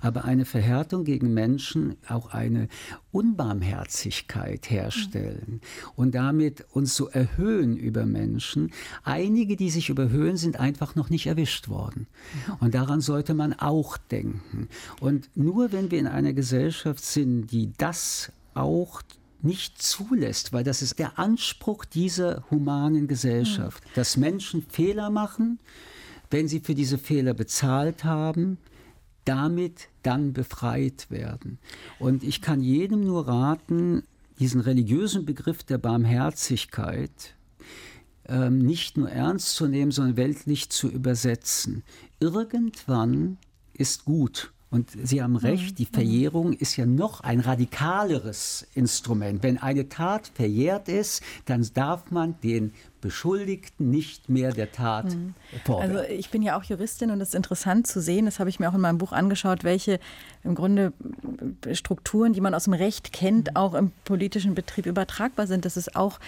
Aber 0.00 0.24
eine 0.24 0.44
Verhärtung 0.44 1.04
gegen 1.04 1.32
Menschen, 1.32 1.96
auch 2.08 2.32
eine 2.32 2.68
Unbarmherzigkeit 3.12 4.68
herstellen 4.70 5.60
mhm. 5.62 5.90
und 5.94 6.14
damit 6.14 6.66
uns 6.72 6.94
so 6.96 7.08
erhöhen 7.08 7.76
über 7.86 8.04
Menschen. 8.04 8.72
Einige, 9.04 9.56
die 9.56 9.70
sich 9.70 9.88
überhöhen, 9.88 10.36
sind 10.36 10.60
einfach 10.60 10.94
noch 10.94 11.08
nicht 11.08 11.26
erwischt 11.26 11.68
worden. 11.68 12.06
Und 12.60 12.74
daran 12.74 13.00
sollte 13.00 13.34
man 13.34 13.54
auch 13.54 13.96
denken. 13.96 14.68
Und 15.00 15.30
nur 15.34 15.72
wenn 15.72 15.90
wir 15.90 15.98
in 15.98 16.06
einer 16.06 16.32
Gesellschaft 16.32 17.04
sind, 17.04 17.46
die 17.48 17.72
das 17.78 18.32
auch 18.54 19.02
nicht 19.42 19.80
zulässt, 19.80 20.52
weil 20.52 20.64
das 20.64 20.82
ist 20.82 20.98
der 20.98 21.18
Anspruch 21.18 21.84
dieser 21.84 22.44
humanen 22.50 23.06
Gesellschaft, 23.06 23.82
dass 23.94 24.16
Menschen 24.16 24.62
Fehler 24.68 25.10
machen, 25.10 25.58
wenn 26.30 26.48
sie 26.48 26.60
für 26.60 26.74
diese 26.74 26.98
Fehler 26.98 27.34
bezahlt 27.34 28.04
haben, 28.04 28.58
damit 29.24 29.88
dann 30.02 30.32
befreit 30.32 31.10
werden. 31.10 31.58
Und 31.98 32.22
ich 32.24 32.40
kann 32.40 32.60
jedem 32.62 33.04
nur 33.04 33.28
raten, 33.28 34.02
diesen 34.38 34.60
religiösen 34.60 35.24
Begriff 35.24 35.62
der 35.64 35.78
Barmherzigkeit 35.78 37.34
ähm, 38.28 38.58
nicht 38.58 38.96
nur 38.96 39.10
ernst 39.10 39.54
zu 39.54 39.66
nehmen, 39.66 39.90
sondern 39.90 40.16
weltlich 40.16 40.70
zu 40.70 40.88
übersetzen. 40.88 41.82
Irgendwann 42.20 43.38
ist 43.74 44.04
gut. 44.04 44.52
Und 44.68 44.90
Sie 44.90 45.22
haben 45.22 45.36
recht, 45.36 45.70
mhm. 45.70 45.74
die 45.76 45.86
Verjährung 45.86 46.52
ist 46.52 46.76
ja 46.76 46.86
noch 46.86 47.20
ein 47.20 47.38
radikaleres 47.38 48.66
Instrument. 48.74 49.42
Wenn 49.42 49.58
eine 49.58 49.88
Tat 49.88 50.30
verjährt 50.34 50.88
ist, 50.88 51.22
dann 51.44 51.66
darf 51.72 52.10
man 52.10 52.34
den 52.42 52.72
Beschuldigten 53.00 53.90
nicht 53.90 54.28
mehr 54.28 54.52
der 54.52 54.72
Tat 54.72 55.14
mhm. 55.14 55.34
vorwerfen. 55.64 55.96
Also 55.96 56.12
ich 56.12 56.30
bin 56.30 56.42
ja 56.42 56.58
auch 56.58 56.64
Juristin 56.64 57.12
und 57.12 57.20
es 57.20 57.28
ist 57.28 57.34
interessant 57.36 57.86
zu 57.86 58.00
sehen, 58.00 58.24
das 58.24 58.40
habe 58.40 58.50
ich 58.50 58.58
mir 58.58 58.68
auch 58.68 58.74
in 58.74 58.80
meinem 58.80 58.98
Buch 58.98 59.12
angeschaut, 59.12 59.62
welche 59.62 60.00
im 60.42 60.56
Grunde 60.56 60.92
Strukturen, 61.72 62.32
die 62.32 62.40
man 62.40 62.52
aus 62.52 62.64
dem 62.64 62.72
Recht 62.72 63.12
kennt, 63.12 63.50
mhm. 63.50 63.56
auch 63.56 63.74
im 63.74 63.92
politischen 64.04 64.56
Betrieb 64.56 64.86
übertragbar 64.86 65.46
sind. 65.46 65.64
Das 65.64 65.76
ist 65.76 65.94
auch 65.94 66.18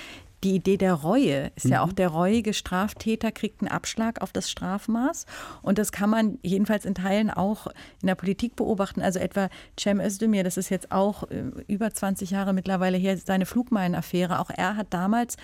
die 0.45 0.55
Idee 0.55 0.77
der 0.77 0.95
Reue 0.95 1.51
ist 1.57 1.67
mhm. 1.67 1.73
ja 1.73 1.83
auch 1.83 1.93
der 1.93 2.09
reuige 2.09 2.55
Straftäter 2.55 3.33
kriegt 3.33 3.61
einen 3.61 3.71
Abschlag 3.71 4.23
auf 4.23 4.33
das 4.33 4.51
Strafmaß. 4.51 5.27
Und 5.63 5.79
das 5.79 5.91
kann 5.93 6.11
man 6.11 6.39
jedenfalls 6.43 6.85
in 6.85 6.95
Teilen 6.95 7.31
auch 7.31 7.67
in 8.01 8.07
der 8.07 8.15
Politik 8.15 8.55
beobachten. 8.55 9.03
Also 9.03 9.19
etwa 9.19 9.49
Cem 9.79 10.01
Özdemir, 10.01 10.45
das 10.45 10.57
ist 10.57 10.69
jetzt 10.69 10.93
auch 10.93 11.25
äh, 11.25 11.45
über 11.67 11.93
20 11.93 12.31
Jahre 12.31 12.53
mittlerweile 12.53 12.99
her, 12.99 13.17
seine 13.19 13.47
Flugmeinenaffäre. 13.47 14.39
Auch 14.39 14.51
er 14.51 14.77
hat 14.77 14.89
damals 14.91 15.37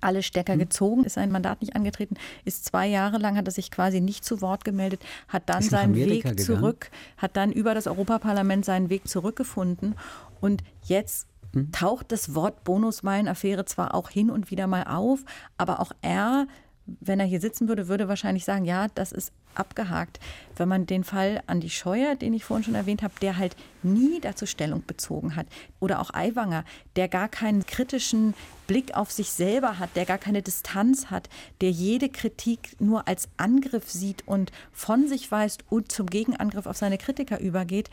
alle 0.00 0.22
Stecker 0.22 0.54
mhm. 0.54 0.60
gezogen, 0.60 1.04
ist 1.04 1.14
sein 1.14 1.30
Mandat 1.30 1.60
nicht 1.60 1.76
angetreten, 1.76 2.16
ist 2.44 2.64
zwei 2.64 2.86
Jahre 2.86 3.18
lang, 3.18 3.36
hat 3.36 3.46
er 3.46 3.52
sich 3.52 3.70
quasi 3.70 4.00
nicht 4.00 4.24
zu 4.24 4.40
Wort 4.40 4.64
gemeldet, 4.64 5.02
hat 5.28 5.44
dann 5.46 5.62
seinen 5.62 5.94
Weg 5.94 6.22
gegangen? 6.22 6.38
zurück, 6.38 6.90
hat 7.18 7.36
dann 7.36 7.52
über 7.52 7.74
das 7.74 7.86
Europaparlament 7.86 8.64
seinen 8.64 8.90
Weg 8.90 9.08
zurückgefunden. 9.08 9.94
Und 10.40 10.62
jetzt 10.84 11.26
hm? 11.52 11.72
taucht 11.72 12.12
das 12.12 12.34
Wort 12.34 12.64
Bonusmeilen-Affäre 12.64 13.64
zwar 13.64 13.94
auch 13.94 14.10
hin 14.10 14.30
und 14.30 14.50
wieder 14.50 14.66
mal 14.66 14.84
auf, 14.84 15.24
aber 15.56 15.80
auch 15.80 15.92
er 16.02 16.46
wenn 17.00 17.20
er 17.20 17.26
hier 17.26 17.40
sitzen 17.40 17.68
würde, 17.68 17.88
würde 17.88 18.08
wahrscheinlich 18.08 18.44
sagen, 18.44 18.64
ja, 18.64 18.88
das 18.94 19.12
ist 19.12 19.32
abgehakt. 19.54 20.20
Wenn 20.56 20.68
man 20.68 20.86
den 20.86 21.04
Fall 21.04 21.42
Andi 21.46 21.70
Scheuer, 21.70 22.16
den 22.16 22.34
ich 22.34 22.44
vorhin 22.44 22.64
schon 22.64 22.74
erwähnt 22.74 23.02
habe, 23.02 23.14
der 23.20 23.36
halt 23.36 23.56
nie 23.82 24.20
dazu 24.20 24.46
Stellung 24.46 24.84
bezogen 24.86 25.36
hat, 25.36 25.46
oder 25.78 26.00
auch 26.00 26.12
Aiwanger, 26.12 26.64
der 26.96 27.08
gar 27.08 27.28
keinen 27.28 27.64
kritischen 27.64 28.34
Blick 28.66 28.94
auf 28.94 29.10
sich 29.10 29.30
selber 29.30 29.78
hat, 29.78 29.96
der 29.96 30.04
gar 30.04 30.18
keine 30.18 30.42
Distanz 30.42 31.06
hat, 31.06 31.28
der 31.60 31.70
jede 31.70 32.08
Kritik 32.08 32.76
nur 32.80 33.08
als 33.08 33.28
Angriff 33.36 33.90
sieht 33.90 34.26
und 34.26 34.52
von 34.72 35.08
sich 35.08 35.30
weist 35.32 35.64
und 35.70 35.90
zum 35.90 36.06
Gegenangriff 36.06 36.66
auf 36.66 36.76
seine 36.76 36.98
Kritiker 36.98 37.40
übergeht, 37.40 37.90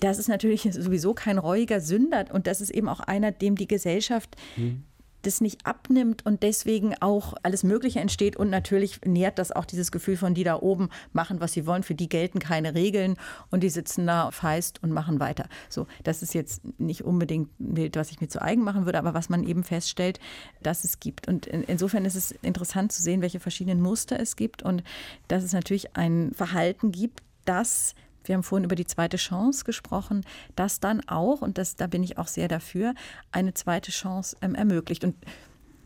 das 0.00 0.18
ist 0.18 0.28
natürlich 0.28 0.68
sowieso 0.72 1.14
kein 1.14 1.38
reuiger 1.38 1.80
Sünder 1.80 2.26
und 2.32 2.46
das 2.46 2.60
ist 2.60 2.70
eben 2.70 2.88
auch 2.88 3.00
einer, 3.00 3.32
dem 3.32 3.56
die 3.56 3.68
Gesellschaft 3.68 4.36
mhm 4.56 4.84
das 5.22 5.40
nicht 5.40 5.66
abnimmt 5.66 6.24
und 6.24 6.42
deswegen 6.42 6.94
auch 7.00 7.34
alles 7.42 7.64
Mögliche 7.64 8.00
entsteht. 8.00 8.36
Und 8.36 8.50
natürlich 8.50 9.00
nährt 9.04 9.38
das 9.38 9.52
auch 9.52 9.64
dieses 9.64 9.90
Gefühl 9.90 10.16
von, 10.16 10.34
die 10.34 10.44
da 10.44 10.56
oben 10.56 10.88
machen, 11.12 11.40
was 11.40 11.52
sie 11.52 11.66
wollen. 11.66 11.82
Für 11.82 11.94
die 11.94 12.08
gelten 12.08 12.38
keine 12.38 12.74
Regeln 12.74 13.16
und 13.50 13.62
die 13.62 13.70
sitzen 13.70 14.06
da 14.06 14.30
feist 14.30 14.82
und 14.82 14.92
machen 14.92 15.20
weiter. 15.20 15.48
So, 15.68 15.86
das 16.04 16.22
ist 16.22 16.34
jetzt 16.34 16.62
nicht 16.78 17.04
unbedingt 17.04 17.48
ein 17.60 17.74
Bild, 17.74 17.96
was 17.96 18.10
ich 18.10 18.20
mir 18.20 18.28
zu 18.28 18.40
eigen 18.40 18.62
machen 18.62 18.84
würde, 18.84 18.98
aber 18.98 19.14
was 19.14 19.28
man 19.28 19.44
eben 19.44 19.64
feststellt, 19.64 20.20
dass 20.62 20.84
es 20.84 21.00
gibt. 21.00 21.28
Und 21.28 21.46
insofern 21.46 22.04
ist 22.04 22.14
es 22.14 22.32
interessant 22.42 22.92
zu 22.92 23.02
sehen, 23.02 23.22
welche 23.22 23.40
verschiedenen 23.40 23.80
Muster 23.80 24.18
es 24.20 24.36
gibt 24.36 24.62
und 24.62 24.82
dass 25.26 25.42
es 25.42 25.52
natürlich 25.52 25.96
ein 25.96 26.32
Verhalten 26.34 26.92
gibt, 26.92 27.22
das 27.44 27.94
wir 28.28 28.34
haben 28.34 28.42
vorhin 28.42 28.64
über 28.64 28.76
die 28.76 28.86
zweite 28.86 29.16
Chance 29.16 29.64
gesprochen, 29.64 30.24
das 30.54 30.80
dann 30.80 31.06
auch, 31.08 31.42
und 31.42 31.58
das, 31.58 31.76
da 31.76 31.86
bin 31.86 32.02
ich 32.02 32.18
auch 32.18 32.28
sehr 32.28 32.48
dafür, 32.48 32.94
eine 33.32 33.54
zweite 33.54 33.90
Chance 33.90 34.36
ähm, 34.42 34.54
ermöglicht. 34.54 35.04
Und 35.04 35.16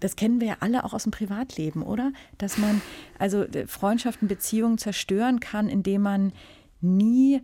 das 0.01 0.17
kennen 0.17 0.41
wir 0.41 0.49
ja 0.49 0.57
alle 0.61 0.85
auch 0.85 0.93
aus 0.93 1.05
dem 1.05 1.13
Privatleben, 1.13 1.83
oder? 1.83 2.13
Dass 2.39 2.59
man 2.59 2.83
also 3.19 3.45
äh, 3.45 3.67
Freundschaften, 3.67 4.29
Beziehungen 4.29 4.79
zerstören 4.79 5.41
kann, 5.41 5.69
indem 5.69 6.03
man 6.03 6.33
nie 6.81 7.41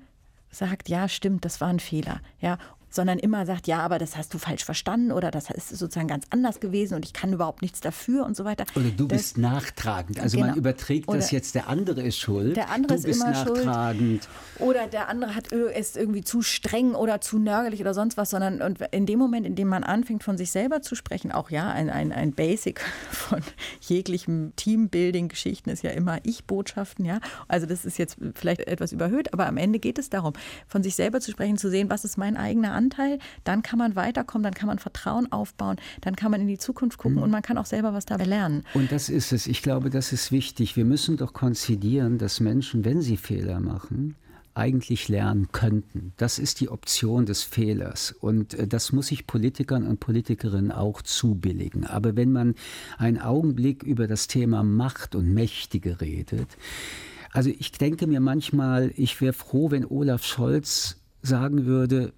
sagt, 0.51 0.89
ja, 0.89 1.09
stimmt, 1.09 1.45
das 1.45 1.61
war 1.61 1.69
ein 1.69 1.81
Fehler. 1.81 2.21
Ja, 2.41 2.59
sondern 2.91 3.19
immer 3.19 3.47
sagt, 3.47 3.67
ja, 3.67 3.81
aber 3.81 3.99
das 3.99 4.17
hast 4.17 4.33
du 4.35 4.39
falsch 4.39 4.65
verstanden 4.65 5.13
oder 5.13 5.31
das 5.31 5.51
ist 5.51 5.71
sozusagen 5.71 6.09
ganz 6.09 6.25
anders 6.31 6.61
gewesen 6.61 6.95
und 6.95 7.05
ich 7.05 7.13
kann 7.13 7.33
überhaupt 7.33 7.63
nichts 7.63 7.81
dafür 7.81 8.25
und 8.25 8.37
so 8.37 8.45
weiter. 8.45 8.65
Oder 8.75 8.91
du 8.91 9.07
das, 9.07 9.19
bist 9.19 9.39
nachtragend. 9.39 10.21
Also 10.21 10.37
genau. 10.37 10.51
man 10.51 10.57
überträgt 10.57 11.09
oder 11.09 11.19
das 11.19 11.31
jetzt, 11.31 11.55
der 11.55 11.69
andere 11.69 12.03
ist 12.03 12.19
schuld. 12.19 12.57
Der 12.57 12.71
andere 12.71 12.99
du 12.99 13.09
ist 13.09 13.17
immer 13.17 13.31
nachtragend. 13.31 14.25
schuld. 14.25 14.69
Oder 14.69 14.87
der 14.87 15.09
andere 15.09 15.35
hat, 15.35 15.53
ist 15.53 15.97
irgendwie 15.97 16.23
zu 16.23 16.43
streng 16.43 16.95
oder 16.95 17.21
zu 17.21 17.39
nörgelig 17.39 17.81
oder 17.81 17.95
sonst 17.95 18.17
was, 18.17 18.31
sondern 18.31 18.63
und 18.63 18.81
in 18.91 19.07
dem 19.07 19.19
Moment, 19.19 19.47
in 19.47 19.55
dem 19.55 19.69
man 19.69 19.85
anfängt, 19.85 20.25
von 20.25 20.39
sich 20.39 20.51
selber 20.51 20.83
zu 20.83 20.95
sprechen, 20.95 21.33
auch 21.33 21.51
ja, 21.51 21.71
ein, 21.71 21.91
ein, 21.91 22.13
ein 22.13 22.33
Basic 22.33 22.81
von 23.11 23.41
jeglichem 23.81 24.53
Teambuilding-Geschichten 24.57 25.71
ist 25.71 25.83
ja 25.83 25.91
immer 25.91 26.19
Ich-Botschaften, 26.23 27.05
ja. 27.05 27.21
Also 27.49 27.67
das 27.67 27.85
ist 27.85 27.99
jetzt 27.99 28.17
vielleicht 28.35 28.61
etwas 28.61 28.93
überhöht, 28.93 29.33
aber 29.33 29.47
am 29.47 29.57
Ende 29.57 29.79
geht 29.79 29.99
es 29.99 30.11
darum, 30.11 30.33
von 30.67 30.83
sich 30.83 30.95
selber 30.95 31.21
zu 31.21 31.31
sprechen, 31.31 31.59
zu 31.59 31.71
sehen, 31.71 31.91
was 31.91 32.05
ist 32.05 32.17
mein 32.17 32.37
eigener 32.37 32.78
Anteil, 32.79 33.19
dann 33.45 33.63
kann 33.63 33.79
man 33.79 33.97
weiterkommen, 33.97 34.45
dann 34.45 34.55
kann 34.55 34.69
man 34.69 34.79
Vertrauen 34.79 35.31
aufbauen, 35.33 35.77
dann 36.01 36.15
kann 36.17 36.31
man 36.31 36.41
in 36.41 36.47
die 36.47 36.59
Zukunft 36.59 36.99
gucken 36.99 37.19
mhm. 37.19 37.25
und 37.25 37.31
man 37.31 37.43
kann 37.43 37.59
auch 37.59 37.67
selber 37.67 37.93
was 37.93 38.07
dabei 38.07 38.25
lernen. 38.25 38.65
Und 38.75 38.93
das 38.93 39.09
ist 39.09 39.33
es. 39.33 39.47
Ich 39.47 39.63
glaube, 39.63 39.91
das 39.91 40.13
ist 40.13 40.31
wichtig. 40.31 40.77
Wir 40.77 40.85
müssen 40.85 41.17
doch 41.17 41.33
konzidieren, 41.33 42.19
dass 42.19 42.41
Menschen, 42.41 42.85
wenn 42.85 43.03
sie 43.03 43.17
Fehler 43.17 43.61
machen, 43.61 44.15
eigentlich 44.59 45.09
lernen 45.09 45.49
könnten. 45.53 46.13
Das 46.17 46.39
ist 46.39 46.61
die 46.61 46.69
Option 46.69 47.27
des 47.27 47.45
Fehlers. 47.45 48.13
Und 48.21 48.55
äh, 48.55 48.67
das 48.67 48.93
muss 48.93 49.11
ich 49.13 49.27
Politikern 49.27 49.87
und 49.87 50.01
Politikerinnen 50.01 50.73
auch 50.73 51.01
zubilligen. 51.01 51.87
Aber 51.87 52.17
wenn 52.17 52.33
man 52.33 52.55
einen 52.99 53.19
Augenblick 53.19 53.85
über 53.85 54.09
das 54.09 54.27
Thema 54.27 54.65
Macht 54.65 55.15
und 55.15 55.33
Mächtige 55.33 56.01
redet, 56.01 56.49
also 57.33 57.51
ich 57.51 57.73
denke 57.73 58.07
mir 58.07 58.21
manchmal, 58.21 58.93
ich 58.97 59.21
wäre 59.21 59.33
froh, 59.33 59.71
wenn 59.71 59.85
Olaf 59.85 60.25
Scholz 60.25 60.97
sagen 61.23 61.67
würde, 61.67 62.13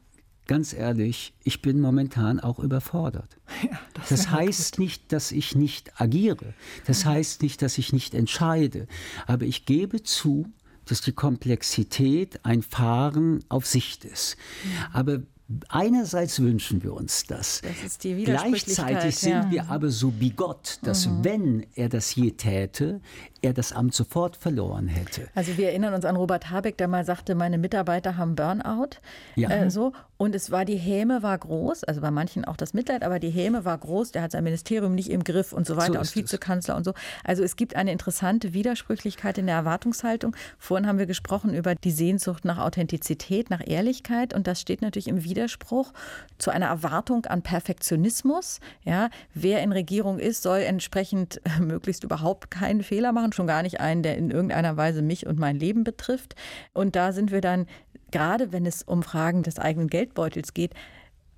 ganz 0.51 0.73
ehrlich, 0.73 1.33
ich 1.45 1.63
bin 1.63 1.81
momentan 1.81 2.41
auch 2.41 2.59
überfordert. 2.59 3.37
Ja, 3.63 3.79
das, 3.95 4.09
das 4.09 4.31
heißt 4.31 4.77
gut. 4.77 4.85
nicht, 4.85 5.13
dass 5.13 5.31
ich 5.33 5.55
nicht 5.55 6.01
agiere. 6.01 6.55
Das 6.87 7.05
mhm. 7.05 7.11
heißt 7.11 7.43
nicht, 7.43 7.63
dass 7.63 7.79
ich 7.79 7.93
nicht 7.93 8.15
entscheide. 8.15 8.89
Aber 9.27 9.45
ich 9.45 9.65
gebe 9.65 10.03
zu, 10.03 10.47
dass 10.87 11.03
die 11.03 11.13
Komplexität 11.13 12.45
ein 12.45 12.63
Fahren 12.63 13.45
auf 13.49 13.67
Sicht 13.67 14.05
ist. 14.05 14.37
Mhm. 14.65 14.71
Aber 14.93 15.21
Einerseits 15.69 16.41
wünschen 16.41 16.85
wir 16.85 16.95
uns 16.95 17.25
das. 17.25 17.61
das 17.83 17.99
Gleichzeitig 17.99 19.17
sind 19.17 19.33
ja. 19.33 19.51
wir 19.51 19.69
aber 19.69 19.91
so 19.91 20.13
bigott, 20.13 20.79
dass 20.83 21.07
mhm. 21.07 21.25
wenn 21.25 21.67
er 21.75 21.89
das 21.89 22.15
je 22.15 22.31
täte, 22.31 23.01
er 23.43 23.53
das 23.53 23.73
Amt 23.73 23.95
sofort 23.95 24.37
verloren 24.37 24.89
hätte. 24.89 25.29
Also 25.35 25.57
wir 25.57 25.69
erinnern 25.69 25.95
uns 25.95 26.05
an 26.05 26.17
Robert 26.17 26.51
Habeck, 26.51 26.77
der 26.77 26.89
mal 26.89 27.05
sagte, 27.05 27.35
meine 27.35 27.59
Mitarbeiter 27.59 28.17
haben 28.17 28.35
Burnout. 28.37 28.97
Ja. 29.37 29.51
Äh, 29.51 29.71
so. 29.71 29.93
Und 30.21 30.35
es 30.35 30.51
war, 30.51 30.67
die 30.67 30.77
Häme 30.77 31.23
war 31.23 31.39
groß, 31.39 31.85
also 31.85 32.03
bei 32.03 32.11
manchen 32.11 32.45
auch 32.45 32.59
das 32.59 32.75
Mitleid, 32.75 33.03
aber 33.03 33.19
die 33.19 33.31
Häme 33.31 33.65
war 33.65 33.79
groß, 33.79 34.13
der 34.13 34.21
hat 34.21 34.33
sein 34.33 34.45
Ministerium 34.45 34.95
nicht 34.95 35.09
im 35.09 35.25
Griff 35.25 35.55
und 35.55 35.67
so 35.67 35.79
weiter 35.79 35.95
so 35.95 36.01
und 36.01 36.15
Vizekanzler 36.15 36.75
es. 36.75 36.79
und 36.79 36.85
so. 36.85 36.93
Also 37.25 37.43
es 37.43 37.57
gibt 37.57 37.75
eine 37.75 37.91
interessante 37.91 38.53
Widersprüchlichkeit 38.53 39.39
in 39.39 39.47
der 39.47 39.57
Erwartungshaltung. 39.57 40.37
Vorhin 40.59 40.87
haben 40.87 40.99
wir 40.99 41.07
gesprochen 41.07 41.55
über 41.55 41.75
die 41.75 41.91
Sehnsucht 41.91 42.45
nach 42.45 42.59
Authentizität, 42.59 43.49
nach 43.49 43.67
Ehrlichkeit 43.67 44.35
und 44.35 44.47
das 44.47 44.61
steht 44.61 44.83
natürlich 44.83 45.09
im 45.09 45.25
Widerspruch 45.25 45.95
zu 46.37 46.51
einer 46.51 46.67
Erwartung 46.67 47.25
an 47.25 47.41
Perfektionismus. 47.41 48.61
Ja, 48.85 49.09
wer 49.33 49.63
in 49.63 49.73
Regierung 49.73 50.19
ist, 50.19 50.43
soll 50.43 50.59
entsprechend 50.59 51.41
möglichst 51.61 52.05
überhaupt 52.05 52.51
keinen 52.51 52.83
Fehler 52.83 53.13
machen, 53.13 53.30
schon 53.33 53.47
gar 53.47 53.63
nicht 53.63 53.81
einen, 53.81 54.03
der 54.03 54.17
in 54.17 54.31
irgendeiner 54.31 54.77
Weise 54.77 55.03
mich 55.03 55.27
und 55.27 55.39
mein 55.39 55.57
Leben 55.57 55.85
betrifft. 55.85 56.35
Und 56.73 56.97
da 56.97 57.13
sind 57.13 57.31
wir 57.31 57.41
dann 57.41 57.67
gerade 58.11 58.53
wenn 58.53 58.67
es 58.67 58.83
um 58.83 59.03
Fragen 59.03 59.43
des 59.43 59.59
eigenen 59.59 59.89
Geldbeutels 59.89 60.55
geht, 60.55 60.75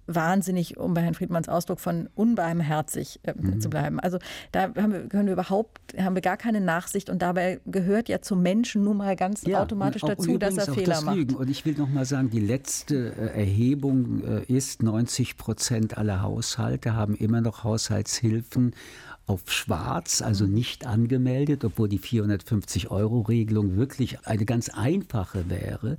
wahnsinnig, 0.09 0.79
um 0.79 0.95
bei 0.95 1.03
Herrn 1.03 1.15
Friedmanns 1.15 1.49
Ausdruck 1.49 1.79
von 1.79 2.09
unbarmherzig 2.17 3.21
äh, 3.23 3.35
mhm. 3.37 3.61
zu 3.61 3.71
bleiben. 3.71 4.01
Also 4.01 4.19
da 4.51 4.63
haben 4.75 4.93
wir, 4.93 5.09
können 5.09 5.27
wir 5.27 5.35
überhaupt, 5.35 5.81
haben 5.97 6.17
wir 6.17 6.23
gar 6.23 6.37
keine 6.37 6.61
Nachsicht 6.61 7.09
und 7.09 7.23
dabei 7.23 7.61
gehört 7.67 8.09
ja 8.09 8.21
zum 8.21 8.43
Menschen 8.43 8.83
nun 8.83 8.97
mal 8.97 9.15
ganz 9.15 9.45
ja, 9.47 9.63
automatisch 9.63 10.03
dazu, 10.03 10.39
dass 10.39 10.57
er 10.57 10.75
Fehler 10.75 10.95
das 10.95 11.05
macht. 11.05 11.17
Lügen. 11.17 11.37
Und 11.37 11.49
ich 11.49 11.65
will 11.65 11.75
noch 11.75 11.89
mal 11.89 12.05
sagen, 12.05 12.31
die 12.31 12.41
letzte 12.41 13.15
äh, 13.17 13.39
Erhebung 13.39 14.25
äh, 14.25 14.53
ist, 14.53 14.83
90 14.83 15.37
Prozent 15.37 15.97
aller 15.97 16.21
Haushalte 16.21 16.95
haben 16.95 17.15
immer 17.15 17.41
noch 17.41 17.63
Haushaltshilfen 17.63 18.75
auf 19.27 19.51
schwarz, 19.51 20.21
also 20.21 20.47
mhm. 20.47 20.55
nicht 20.55 20.87
angemeldet, 20.87 21.65
obwohl 21.65 21.89
die 21.89 22.01
450-Euro-Regelung 22.01 23.77
wirklich 23.77 24.27
eine 24.27 24.45
ganz 24.45 24.69
einfache 24.69 25.49
wäre. 25.49 25.97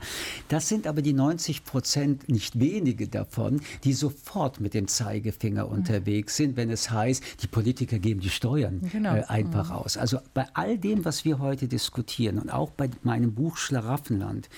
Das 0.49 0.67
sind 0.67 0.88
aber 0.88 1.01
die 1.01 1.13
90 1.13 1.63
Prozent, 1.63 2.30
nicht 2.30 2.59
wenige 2.59 3.07
davon, 3.07 3.61
die 3.84 3.93
sofort 3.93 4.59
mit 4.59 4.74
dem 4.74 4.88
Zeigefinger 4.88 5.65
mhm. 5.65 5.71
unterwegs 5.71 6.36
sind, 6.36 6.57
wenn 6.57 6.69
es 6.69 6.91
heißt, 6.91 7.41
die 7.41 7.47
Politiker 7.47 7.97
geben 7.97 8.19
die 8.19 8.30
Steuern 8.30 8.82
genau. 8.91 9.15
äh, 9.15 9.24
einfach 9.24 9.69
mhm. 9.69 9.76
aus. 9.76 9.97
Also 9.97 10.19
bei 10.34 10.47
all 10.53 10.78
dem, 10.78 11.05
was 11.05 11.24
wir 11.24 11.39
heute 11.39 11.67
diskutieren 11.67 12.39
und 12.39 12.49
auch 12.51 12.71
bei 12.71 12.89
meinem 13.03 13.34
Buch 13.34 13.57
Schlaraffenland, 13.57 14.49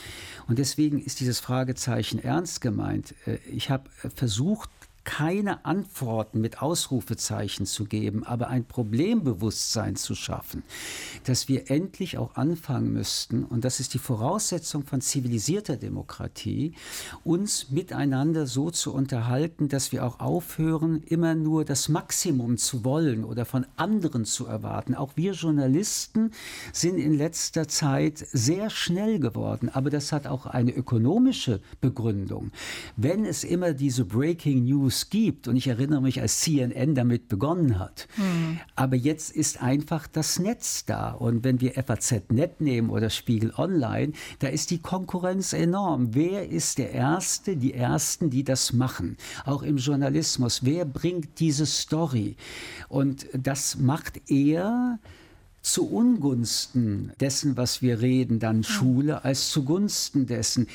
und 0.47 0.59
deswegen 0.59 0.99
ist 0.99 1.19
dieses 1.19 1.39
Fragezeichen 1.39 2.19
ernst 2.19 2.61
gemeint. 2.61 3.13
Äh, 3.25 3.37
ich 3.51 3.69
habe 3.69 3.89
versucht, 4.15 4.69
keine 5.05 5.63
Antworten 5.63 6.41
mit 6.41 6.61
Ausrufezeichen 6.61 7.65
zu 7.65 7.85
geben, 7.85 8.25
aber 8.25 8.49
ein 8.49 8.65
Problembewusstsein 8.65 9.95
zu 9.95 10.15
schaffen, 10.15 10.63
dass 11.23 11.47
wir 11.47 11.71
endlich 11.71 12.17
auch 12.17 12.35
anfangen 12.35 12.91
müssten, 12.91 13.45
und 13.45 13.63
das 13.63 13.79
ist 13.79 13.93
die 13.93 13.99
Voraussetzung 13.99 14.83
von 14.83 14.99
zivilisierter 14.99 15.77
Demokratie, 15.77 16.73
uns 17.23 17.69
miteinander 17.69 18.47
so 18.47 18.71
zu 18.71 18.93
unterhalten, 18.93 19.69
dass 19.69 19.91
wir 19.91 20.03
auch 20.05 20.19
aufhören, 20.19 21.03
immer 21.05 21.35
nur 21.35 21.63
das 21.63 21.87
Maximum 21.87 22.57
zu 22.57 22.83
wollen 22.83 23.23
oder 23.23 23.45
von 23.45 23.65
anderen 23.77 24.25
zu 24.25 24.47
erwarten. 24.47 24.95
Auch 24.95 25.13
wir 25.15 25.33
Journalisten 25.33 26.31
sind 26.73 26.97
in 26.97 27.13
letzter 27.13 27.67
Zeit 27.67 28.25
sehr 28.31 28.69
schnell 28.71 29.19
geworden, 29.19 29.69
aber 29.69 29.89
das 29.91 30.11
hat 30.11 30.25
auch 30.25 30.47
eine 30.47 30.71
ökonomische 30.71 31.61
Begründung. 31.79 32.51
Wenn 32.97 33.23
es 33.23 33.43
immer 33.43 33.73
diese 33.73 34.03
Breaking 34.03 34.65
News 34.65 34.94
News 34.95 35.09
gibt. 35.09 35.47
Und 35.47 35.55
ich 35.55 35.67
erinnere 35.67 36.01
mich, 36.01 36.21
als 36.21 36.41
CNN 36.41 36.95
damit 36.95 37.27
begonnen 37.27 37.79
hat. 37.79 38.07
Mhm. 38.17 38.59
Aber 38.75 38.95
jetzt 38.95 39.35
ist 39.35 39.61
einfach 39.61 40.07
das 40.07 40.39
Netz 40.39 40.85
da. 40.85 41.11
Und 41.11 41.43
wenn 41.43 41.59
wir 41.61 41.73
FAZ.net 41.73 42.61
nehmen 42.61 42.89
oder 42.89 43.09
Spiegel 43.09 43.53
Online, 43.57 44.13
da 44.39 44.47
ist 44.47 44.71
die 44.71 44.79
Konkurrenz 44.79 45.53
enorm. 45.53 46.13
Wer 46.13 46.49
ist 46.49 46.77
der 46.77 46.91
Erste, 46.91 47.57
die 47.57 47.73
Ersten, 47.73 48.29
die 48.29 48.43
das 48.43 48.73
machen? 48.73 49.17
Auch 49.45 49.63
im 49.63 49.77
Journalismus. 49.77 50.63
Wer 50.63 50.85
bringt 50.85 51.39
diese 51.39 51.65
Story? 51.65 52.35
Und 52.87 53.27
das 53.33 53.77
macht 53.77 54.29
eher 54.29 54.99
zu 55.61 55.89
Ungunsten 55.89 57.11
dessen, 57.19 57.57
was 57.57 57.81
wir 57.81 57.99
reden, 57.99 58.39
dann 58.39 58.63
Schule, 58.63 59.25
als 59.25 59.49
zugunsten 59.49 60.27
dessen. 60.27 60.67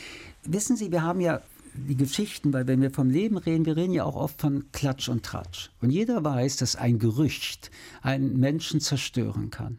Wissen 0.43 0.77
Sie, 0.77 0.91
wir 0.91 1.03
haben 1.03 1.21
ja 1.21 1.41
die 1.75 1.97
Geschichten, 1.97 2.53
weil 2.53 2.67
wenn 2.67 2.81
wir 2.81 2.91
vom 2.91 3.11
Leben 3.11 3.37
reden, 3.37 3.67
wir 3.67 3.77
reden 3.77 3.93
ja 3.93 4.05
auch 4.05 4.17
oft 4.17 4.41
von 4.41 4.71
Klatsch 4.73 5.09
und 5.09 5.25
Tratsch. 5.25 5.71
Und 5.81 5.91
jeder 5.91 6.23
weiß, 6.23 6.57
dass 6.57 6.77
ein 6.77 6.99
Gerücht 6.99 7.71
einen 8.03 8.39
Menschen 8.39 8.81
zerstören 8.81 9.51
kann. 9.51 9.79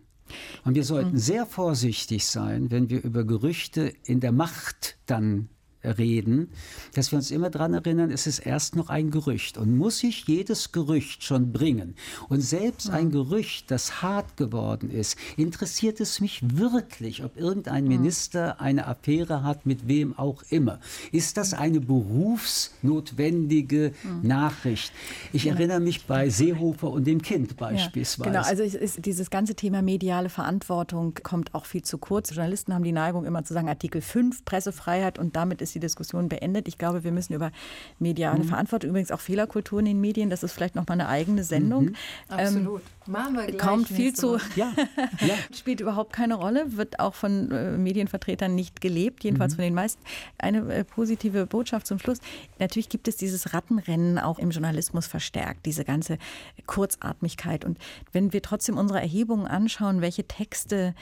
Und 0.63 0.75
wir 0.75 0.83
sollten 0.83 1.13
mhm. 1.13 1.17
sehr 1.17 1.45
vorsichtig 1.45 2.25
sein, 2.25 2.71
wenn 2.71 2.89
wir 2.89 3.03
über 3.03 3.23
Gerüchte 3.23 3.93
in 4.05 4.19
der 4.19 4.31
Macht 4.31 4.97
dann 5.05 5.49
reden, 5.83 6.49
dass 6.93 7.11
wir 7.11 7.17
uns 7.17 7.31
immer 7.31 7.49
daran 7.49 7.73
erinnern, 7.73 8.11
es 8.11 8.27
ist 8.27 8.39
erst 8.39 8.75
noch 8.75 8.89
ein 8.89 9.11
Gerücht. 9.11 9.57
Und 9.57 9.77
muss 9.77 10.03
ich 10.03 10.27
jedes 10.27 10.71
Gerücht 10.71 11.23
schon 11.23 11.51
bringen? 11.51 11.95
Und 12.29 12.41
selbst 12.41 12.89
ein 12.89 13.11
Gerücht, 13.11 13.71
das 13.71 14.01
hart 14.01 14.37
geworden 14.37 14.89
ist, 14.89 15.17
interessiert 15.37 15.99
es 15.99 16.21
mich 16.21 16.41
wirklich, 16.57 17.23
ob 17.23 17.37
irgendein 17.37 17.87
Minister 17.87 18.61
eine 18.61 18.87
Affäre 18.87 19.43
hat, 19.43 19.65
mit 19.65 19.87
wem 19.87 20.17
auch 20.17 20.43
immer. 20.49 20.79
Ist 21.11 21.37
das 21.37 21.53
eine 21.53 21.79
berufsnotwendige 21.79 23.93
Nachricht? 24.21 24.91
Ich 25.33 25.47
erinnere 25.47 25.79
mich 25.79 26.05
bei 26.05 26.29
Seehofer 26.29 26.91
und 26.91 27.07
dem 27.07 27.21
Kind 27.21 27.57
beispielsweise. 27.57 28.33
Ja, 28.33 28.41
genau, 28.41 28.49
also 28.49 28.63
ist, 28.63 29.05
dieses 29.05 29.29
ganze 29.29 29.55
Thema 29.55 29.81
mediale 29.81 30.29
Verantwortung 30.29 31.15
kommt 31.23 31.55
auch 31.55 31.65
viel 31.65 31.81
zu 31.81 31.97
kurz. 31.97 32.29
Journalisten 32.29 32.73
haben 32.73 32.83
die 32.83 32.91
Neigung 32.91 33.25
immer 33.25 33.43
zu 33.43 33.53
sagen, 33.53 33.69
Artikel 33.69 34.01
5, 34.01 34.45
Pressefreiheit 34.45 35.19
und 35.19 35.35
damit 35.35 35.61
ist 35.61 35.70
die 35.73 35.79
Diskussion 35.79 36.29
beendet. 36.29 36.67
Ich 36.67 36.77
glaube, 36.77 37.03
wir 37.03 37.11
müssen 37.11 37.33
über 37.33 37.51
mediale 37.99 38.43
mhm. 38.43 38.47
Verantwortung, 38.47 38.91
übrigens 38.91 39.11
auch 39.11 39.19
Fehlerkultur 39.19 39.79
in 39.79 39.85
den 39.85 40.01
Medien, 40.01 40.29
das 40.29 40.43
ist 40.43 40.53
vielleicht 40.53 40.75
noch 40.75 40.87
mal 40.87 40.93
eine 40.93 41.07
eigene 41.07 41.43
Sendung. 41.43 41.85
Mhm. 41.85 41.95
Absolut. 42.29 42.81
Ähm, 42.81 43.11
Machen 43.11 43.35
wir 43.35 43.47
gleich 43.47 43.57
kommt 43.57 43.87
viel 43.87 44.13
zu, 44.13 44.37
ja. 44.55 44.73
ja. 44.75 45.35
spielt 45.55 45.81
überhaupt 45.81 46.13
keine 46.13 46.35
Rolle, 46.35 46.77
wird 46.77 46.99
auch 46.99 47.15
von 47.15 47.51
äh, 47.51 47.77
Medienvertretern 47.77 48.53
nicht 48.53 48.79
gelebt, 48.79 49.23
jedenfalls 49.23 49.53
mhm. 49.53 49.55
von 49.55 49.63
den 49.63 49.73
meisten. 49.73 50.01
Eine 50.37 50.73
äh, 50.73 50.83
positive 50.83 51.47
Botschaft 51.47 51.87
zum 51.87 51.97
Schluss. 51.97 52.19
Natürlich 52.59 52.89
gibt 52.89 53.07
es 53.07 53.17
dieses 53.17 53.53
Rattenrennen 53.53 54.19
auch 54.19 54.37
im 54.37 54.51
Journalismus 54.51 55.07
verstärkt, 55.07 55.65
diese 55.65 55.83
ganze 55.83 56.19
Kurzatmigkeit. 56.67 57.65
Und 57.65 57.79
wenn 58.11 58.33
wir 58.33 58.41
trotzdem 58.43 58.77
unsere 58.77 59.01
Erhebungen 59.01 59.47
anschauen, 59.47 60.01
welche 60.01 60.27
Texte 60.27 60.93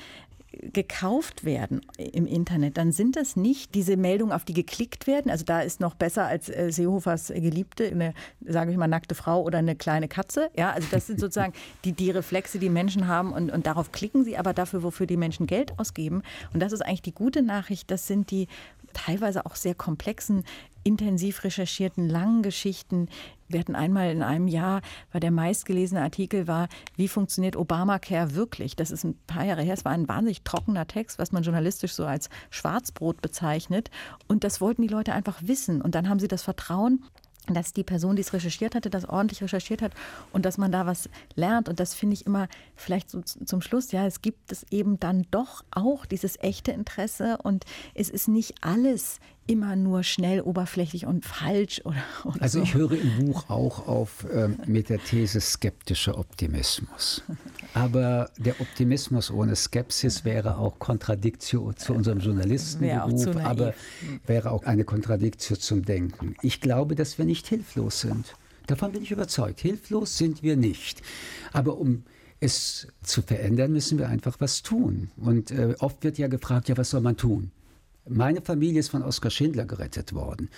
gekauft 0.52 1.45
werden 1.45 1.82
im 1.97 2.26
Internet, 2.26 2.78
dann 2.78 2.91
sind 2.91 3.16
das 3.16 3.36
nicht 3.36 3.76
diese 3.76 3.97
Meldungen, 3.97 4.34
auf 4.34 4.45
die 4.45 4.54
geklickt 4.54 5.06
werden. 5.06 5.30
Also 5.30 5.45
da 5.45 5.62
ist 5.62 5.80
noch 5.80 5.95
besser 5.95 6.26
als 6.26 6.50
äh, 6.50 6.72
Seehofers 6.72 7.28
Geliebte, 7.28 7.86
eine, 7.86 8.14
sage 8.43 8.72
ich 8.72 8.78
mal, 8.78 8.88
nackte 8.88 9.14
Frau 9.14 9.43
oder 9.43 9.60
eine 9.60 9.76
kleine 9.76 10.08
Katze. 10.08 10.50
Ja, 10.58 10.72
also 10.72 10.88
das 10.91 11.08
sind 11.08 11.20
sozusagen 11.20 11.54
die, 11.86 11.91
die 11.91 12.10
Reflexe, 12.10 12.58
die 12.58 12.70
Menschen 12.70 13.08
haben 13.08 13.32
und, 13.32 13.52
und 13.52 13.68
darauf 13.68 13.91
klicken 13.91 14.24
sie 14.24 14.38
aber 14.38 14.54
dafür, 14.54 14.82
wofür 14.82 15.06
die 15.06 15.18
Menschen 15.18 15.45
Geld 15.45 15.78
ausgeben. 15.78 16.24
Und 16.54 16.62
das 16.62 16.72
ist 16.72 16.82
eigentlich 16.82 17.04
die 17.04 17.14
gute 17.14 17.41
Nachricht. 17.43 17.91
Das 17.91 18.08
sind 18.08 18.32
die 18.32 18.47
teilweise 18.94 19.46
auch 19.46 19.56
sehr 19.56 19.76
komplexen, 19.76 20.44
intensiv 20.84 21.44
recherchierten, 21.44 22.10
langen 22.10 22.42
Geschichten, 22.42 23.10
wir 23.50 23.60
hatten 23.60 23.76
einmal 23.76 24.12
in 24.12 24.22
einem 24.22 24.48
Jahr, 24.48 24.82
war 25.12 25.20
der 25.20 25.32
meistgelesene 25.32 26.02
Artikel 26.02 26.48
war, 26.48 26.70
wie 26.96 27.08
funktioniert 27.08 27.56
Obamacare 27.56 28.36
wirklich? 28.36 28.76
Das 28.76 28.92
ist 28.92 29.04
ein 29.04 29.18
paar 29.26 29.44
Jahre 29.44 29.64
her. 29.64 29.74
Es 29.74 29.86
war 29.86 29.92
ein 29.92 30.08
wahnsinnig 30.08 30.44
trockener 30.44 30.86
Text, 30.86 31.18
was 31.18 31.32
man 31.32 31.42
journalistisch 31.42 31.94
so 31.94 32.06
als 32.06 32.30
Schwarzbrot 32.52 33.22
bezeichnet. 33.22 33.90
Und 34.28 34.44
das 34.44 34.62
wollten 34.62 34.84
die 34.84 34.88
Leute 34.88 35.14
einfach 35.14 35.40
wissen. 35.42 35.82
Und 35.82 35.96
dann 35.96 36.10
haben 36.10 36.20
sie 36.20 36.28
das 36.28 36.44
Vertrauen 36.44 37.04
dass 37.54 37.74
die 37.74 37.84
Person, 37.84 38.16
die 38.16 38.22
es 38.22 38.34
recherchiert 38.34 38.76
hatte, 38.76 38.89
das 38.89 39.06
ordentlich 39.06 39.41
recherchiert 39.41 39.82
hat 39.82 39.93
und 40.32 40.45
dass 40.45 40.58
man 40.58 40.72
da 40.72 40.86
was 40.86 41.10
lernt. 41.36 41.70
Und 41.70 41.80
das 41.80 41.93
finde 41.93 42.16
ich 42.16 42.26
immer 42.26 42.47
vielleicht 42.76 43.10
so 43.10 43.22
zum 43.22 43.62
Schluss, 43.62 43.91
ja, 43.91 44.06
es 44.06 44.22
gibt 44.22 44.52
es 44.52 44.66
eben 44.72 45.00
dann 45.00 45.26
doch 45.32 45.64
auch 45.72 46.06
dieses 46.06 46.39
echte 46.39 46.72
Interesse 46.72 47.38
und 47.43 47.66
es 47.93 48.10
ist 48.10 48.28
nicht 48.28 48.56
alles 48.62 49.20
immer 49.50 49.76
nur 49.76 50.04
schnell, 50.04 50.41
oberflächlich 50.41 51.08
und 51.08 51.26
falsch. 51.26 51.82
Oder, 51.84 52.04
oder 52.24 52.41
also 52.41 52.62
ich 52.62 52.76
höre 52.76 52.91
im 52.91 53.26
Buch 53.26 53.50
auch 53.50 53.88
auf 53.88 54.26
ähm, 54.32 54.58
mit 54.68 54.89
der 54.89 55.04
These 55.04 55.41
skeptischer 55.41 56.18
Optimismus. 56.18 57.24
Aber 57.74 58.30
der 58.38 58.62
Optimismus 58.62 59.32
ohne 59.32 59.56
Skepsis 59.56 60.24
wäre 60.24 60.58
auch 60.58 60.78
Kontradiktio 60.78 61.74
zu 61.74 61.93
unserem 61.93 62.20
Journalistenberuf, 62.20 63.36
aber 63.38 63.74
wäre 64.28 64.52
auch 64.52 64.64
eine 64.66 64.84
Kontradiktio 64.84 65.56
zum 65.56 65.84
Denken. 65.84 66.36
Ich 66.43 66.62
glaube, 66.62 66.93
dass 66.93 67.18
wir 67.18 67.26
nicht 67.26 67.47
hilflos 67.47 68.02
sind. 68.02 68.36
Davon 68.68 68.91
bin 68.91 69.02
ich 69.02 69.10
überzeugt. 69.10 69.62
Hilflos 69.62 70.18
sind 70.18 70.43
wir 70.43 70.58
nicht. 70.58 71.02
Aber 71.54 71.80
um 71.80 72.04
es 72.39 72.88
zu 73.02 73.24
verändern, 73.24 73.72
müssen 73.72 73.97
wir 73.97 74.10
einfach 74.10 74.36
was 74.39 74.62
tun. 74.62 75.10
Und 75.18 75.50
äh, 75.50 75.76
oft 75.80 76.04
wird 76.04 76.20
ja 76.20 76.28
gefragt, 76.28 76.70
ja, 76.70 76.78
was 76.78 76.91
soll 76.91 77.02
man 77.02 77.18
tun? 77.18 77.52
Meine 78.10 78.41
Familie 78.41 78.80
ist 78.80 78.89
von 78.89 79.03
Oskar 79.03 79.32
Schindler 79.32 79.66
gerettet 79.66 80.14
worden. 80.14 80.49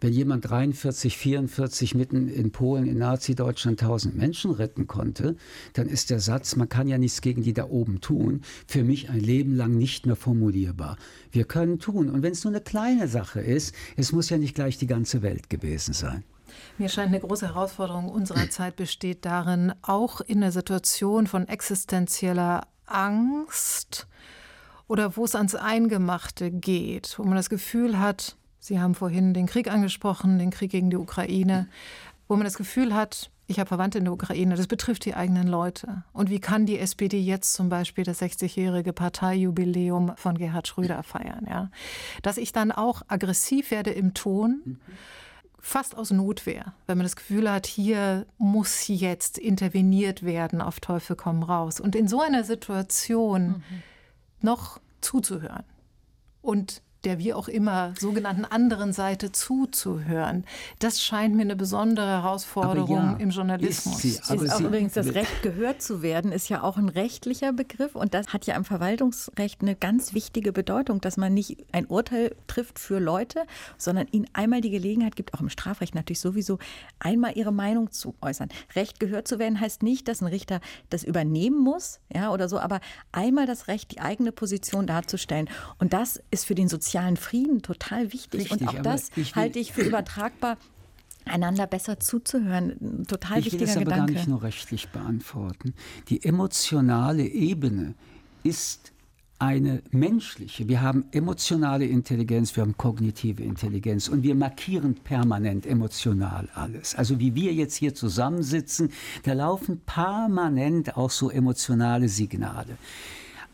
Wenn 0.00 0.12
jemand 0.12 0.48
43, 0.48 1.16
44 1.16 1.94
mitten 1.94 2.28
in 2.28 2.52
Polen, 2.52 2.86
in 2.86 2.98
Nazi-Deutschland 2.98 3.80
1000 3.80 4.16
Menschen 4.16 4.50
retten 4.50 4.86
konnte, 4.86 5.36
dann 5.72 5.88
ist 5.88 6.10
der 6.10 6.20
Satz, 6.20 6.56
man 6.56 6.68
kann 6.68 6.88
ja 6.88 6.98
nichts 6.98 7.20
gegen 7.20 7.42
die 7.42 7.54
da 7.54 7.64
oben 7.64 8.00
tun, 8.00 8.42
für 8.66 8.84
mich 8.84 9.08
ein 9.08 9.20
Leben 9.20 9.54
lang 9.54 9.76
nicht 9.76 10.06
mehr 10.06 10.16
formulierbar. 10.16 10.96
Wir 11.32 11.44
können 11.44 11.78
tun. 11.78 12.10
Und 12.10 12.22
wenn 12.22 12.32
es 12.32 12.44
nur 12.44 12.52
eine 12.52 12.60
kleine 12.62 13.08
Sache 13.08 13.40
ist, 13.40 13.74
es 13.96 14.12
muss 14.12 14.28
ja 14.28 14.38
nicht 14.38 14.54
gleich 14.54 14.78
die 14.78 14.86
ganze 14.86 15.22
Welt 15.22 15.48
gewesen 15.48 15.94
sein. 15.94 16.24
Mir 16.78 16.88
scheint 16.88 17.08
eine 17.08 17.20
große 17.20 17.46
Herausforderung 17.46 18.08
unserer 18.08 18.50
Zeit 18.50 18.76
besteht 18.76 19.24
darin, 19.24 19.72
auch 19.82 20.20
in 20.20 20.40
der 20.40 20.52
Situation 20.52 21.26
von 21.26 21.48
existenzieller 21.48 22.66
Angst, 22.86 24.06
oder 24.88 25.16
wo 25.16 25.24
es 25.24 25.34
ans 25.34 25.54
Eingemachte 25.54 26.50
geht, 26.50 27.18
wo 27.18 27.24
man 27.24 27.36
das 27.36 27.50
Gefühl 27.50 27.98
hat, 27.98 28.36
Sie 28.58 28.80
haben 28.80 28.96
vorhin 28.96 29.32
den 29.32 29.46
Krieg 29.46 29.70
angesprochen, 29.70 30.40
den 30.40 30.50
Krieg 30.50 30.72
gegen 30.72 30.90
die 30.90 30.96
Ukraine, 30.96 31.68
wo 32.26 32.34
man 32.34 32.44
das 32.44 32.56
Gefühl 32.56 32.94
hat, 32.94 33.30
ich 33.46 33.60
habe 33.60 33.68
Verwandte 33.68 33.98
in 33.98 34.04
der 34.04 34.12
Ukraine, 34.12 34.56
das 34.56 34.66
betrifft 34.66 35.04
die 35.04 35.14
eigenen 35.14 35.46
Leute. 35.46 36.02
Und 36.12 36.30
wie 36.30 36.40
kann 36.40 36.66
die 36.66 36.80
SPD 36.80 37.20
jetzt 37.20 37.54
zum 37.54 37.68
Beispiel 37.68 38.02
das 38.02 38.20
60-jährige 38.20 38.92
Parteijubiläum 38.92 40.16
von 40.16 40.36
Gerhard 40.36 40.66
Schröder 40.66 41.04
feiern? 41.04 41.46
Ja? 41.48 41.70
Dass 42.22 42.38
ich 42.38 42.52
dann 42.52 42.72
auch 42.72 43.02
aggressiv 43.06 43.70
werde 43.70 43.90
im 43.90 44.14
Ton, 44.14 44.80
fast 45.60 45.96
aus 45.96 46.10
Notwehr, 46.10 46.74
wenn 46.88 46.98
man 46.98 47.04
das 47.04 47.14
Gefühl 47.14 47.48
hat, 47.48 47.66
hier 47.66 48.26
muss 48.36 48.88
jetzt 48.88 49.38
interveniert 49.38 50.24
werden, 50.24 50.60
auf 50.60 50.80
Teufel 50.80 51.14
komm 51.14 51.44
raus. 51.44 51.78
Und 51.78 51.94
in 51.94 52.08
so 52.08 52.20
einer 52.20 52.42
Situation 52.42 53.48
mhm 53.48 53.64
noch 54.40 54.80
zuzuhören. 55.00 55.64
Und 56.42 56.82
der 57.06 57.18
wie 57.20 57.32
auch 57.32 57.46
immer 57.46 57.94
sogenannten 57.98 58.44
anderen 58.44 58.92
Seite 58.92 59.30
zuzuhören. 59.30 60.44
Das 60.80 61.00
scheint 61.00 61.36
mir 61.36 61.42
eine 61.42 61.54
besondere 61.54 62.08
Herausforderung 62.08 62.96
ja, 62.96 63.16
im 63.18 63.30
Journalismus. 63.30 63.98
Sie, 63.98 64.18
aber 64.26 64.42
ist 64.42 64.52
auch 64.52 64.60
übrigens 64.60 64.94
das 64.94 65.14
Recht 65.14 65.42
gehört 65.42 65.80
zu 65.80 66.02
werden 66.02 66.32
ist 66.32 66.48
ja 66.48 66.64
auch 66.64 66.76
ein 66.76 66.88
rechtlicher 66.88 67.52
Begriff 67.52 67.94
und 67.94 68.12
das 68.12 68.32
hat 68.32 68.46
ja 68.46 68.56
im 68.56 68.64
Verwaltungsrecht 68.64 69.62
eine 69.62 69.76
ganz 69.76 70.14
wichtige 70.14 70.52
Bedeutung, 70.52 71.00
dass 71.00 71.16
man 71.16 71.32
nicht 71.32 71.64
ein 71.70 71.86
Urteil 71.86 72.34
trifft 72.48 72.80
für 72.80 72.98
Leute, 72.98 73.44
sondern 73.78 74.08
ihnen 74.10 74.26
einmal 74.32 74.60
die 74.60 74.70
Gelegenheit 74.70 75.14
gibt, 75.14 75.32
auch 75.34 75.40
im 75.40 75.48
Strafrecht 75.48 75.94
natürlich 75.94 76.20
sowieso 76.20 76.58
einmal 76.98 77.36
ihre 77.36 77.52
Meinung 77.52 77.92
zu 77.92 78.16
äußern. 78.20 78.48
Recht 78.74 78.98
gehört 78.98 79.28
zu 79.28 79.38
werden 79.38 79.60
heißt 79.60 79.84
nicht, 79.84 80.08
dass 80.08 80.22
ein 80.22 80.26
Richter 80.26 80.60
das 80.90 81.04
übernehmen 81.04 81.60
muss, 81.62 82.00
ja 82.12 82.32
oder 82.32 82.48
so, 82.48 82.58
aber 82.58 82.80
einmal 83.12 83.46
das 83.46 83.68
Recht, 83.68 83.92
die 83.92 84.00
eigene 84.00 84.32
Position 84.32 84.88
darzustellen 84.88 85.48
und 85.78 85.92
das 85.92 86.20
ist 86.32 86.46
für 86.46 86.56
den 86.56 86.68
sozialen 86.68 86.95
sozialen 86.96 87.16
Frieden 87.16 87.62
total 87.62 88.12
wichtig. 88.12 88.52
Richtig, 88.52 88.62
und 88.62 88.68
auch 88.68 88.82
das 88.82 89.10
halte 89.34 89.58
ich 89.58 89.72
für 89.72 89.82
übertragbar 89.82 90.56
einander 91.24 91.66
besser 91.66 91.98
zuzuhören. 92.00 93.04
Total 93.06 93.40
ich 93.40 93.46
wichtiger 93.46 93.60
will 93.60 93.66
das 93.66 93.76
aber 93.76 93.84
Gedanke. 93.84 94.12
gar 94.12 94.18
nicht 94.18 94.28
nur 94.28 94.42
rechtlich 94.42 94.88
beantworten. 94.88 95.74
Die 96.08 96.24
emotionale 96.24 97.24
Ebene 97.24 97.94
ist 98.44 98.92
eine 99.38 99.82
menschliche. 99.90 100.66
Wir 100.68 100.80
haben 100.80 101.04
emotionale 101.10 101.84
Intelligenz, 101.84 102.56
wir 102.56 102.62
haben 102.62 102.76
kognitive 102.78 103.42
Intelligenz 103.42 104.08
und 104.08 104.22
wir 104.22 104.34
markieren 104.34 104.94
permanent 104.94 105.66
emotional 105.66 106.48
alles. 106.54 106.94
Also 106.94 107.18
wie 107.18 107.34
wir 107.34 107.52
jetzt 107.52 107.74
hier 107.74 107.94
zusammensitzen, 107.94 108.90
da 109.24 109.34
laufen 109.34 109.80
permanent 109.84 110.96
auch 110.96 111.10
so 111.10 111.28
emotionale 111.28 112.08
Signale. 112.08 112.78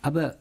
Aber 0.03 0.36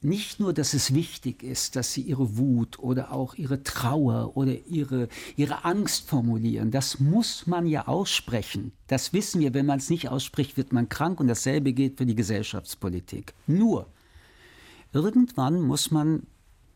nicht 0.00 0.38
nur, 0.38 0.52
dass 0.52 0.74
es 0.74 0.94
wichtig 0.94 1.42
ist, 1.42 1.74
dass 1.74 1.92
sie 1.92 2.02
ihre 2.02 2.36
Wut 2.36 2.78
oder 2.78 3.12
auch 3.12 3.34
ihre 3.34 3.62
Trauer 3.62 4.36
oder 4.36 4.54
ihre, 4.66 5.08
ihre 5.36 5.64
Angst 5.64 6.08
formulieren. 6.08 6.70
Das 6.70 7.00
muss 7.00 7.46
man 7.46 7.66
ja 7.66 7.88
aussprechen. 7.88 8.72
Das 8.86 9.12
wissen 9.12 9.40
wir. 9.40 9.54
Wenn 9.54 9.66
man 9.66 9.78
es 9.78 9.90
nicht 9.90 10.08
ausspricht, 10.08 10.56
wird 10.56 10.72
man 10.72 10.88
krank. 10.88 11.18
Und 11.18 11.26
dasselbe 11.26 11.72
gilt 11.72 11.98
für 11.98 12.06
die 12.06 12.14
Gesellschaftspolitik. 12.14 13.34
Nur, 13.46 13.86
irgendwann 14.92 15.60
muss 15.60 15.90
man 15.90 16.22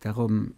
darum 0.01 0.55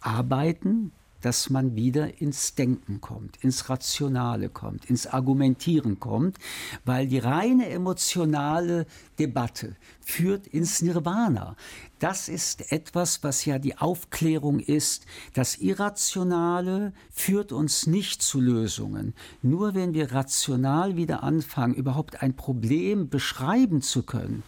arbeiten, 0.00 0.92
dass 1.20 1.50
man 1.50 1.76
wieder 1.76 2.20
ins 2.20 2.54
Denken 2.54 3.00
kommt, 3.00 3.42
ins 3.42 3.68
Rationale 3.68 4.48
kommt, 4.48 4.88
ins 4.90 5.06
Argumentieren 5.06 5.98
kommt, 6.00 6.38
weil 6.84 7.06
die 7.06 7.18
reine 7.18 7.68
emotionale 7.68 8.86
Debatte 9.18 9.76
führt 10.00 10.46
ins 10.46 10.82
Nirvana. 10.82 11.56
Das 11.98 12.28
ist 12.28 12.72
etwas, 12.72 13.22
was 13.24 13.44
ja 13.44 13.58
die 13.58 13.78
Aufklärung 13.78 14.60
ist. 14.60 15.06
Das 15.32 15.56
Irrationale 15.56 16.92
führt 17.10 17.52
uns 17.52 17.86
nicht 17.86 18.22
zu 18.22 18.40
Lösungen. 18.40 19.14
Nur 19.42 19.74
wenn 19.74 19.94
wir 19.94 20.12
rational 20.12 20.96
wieder 20.96 21.22
anfangen, 21.22 21.74
überhaupt 21.74 22.22
ein 22.22 22.36
Problem 22.36 23.08
beschreiben 23.08 23.80
zu 23.80 24.02
können, 24.02 24.42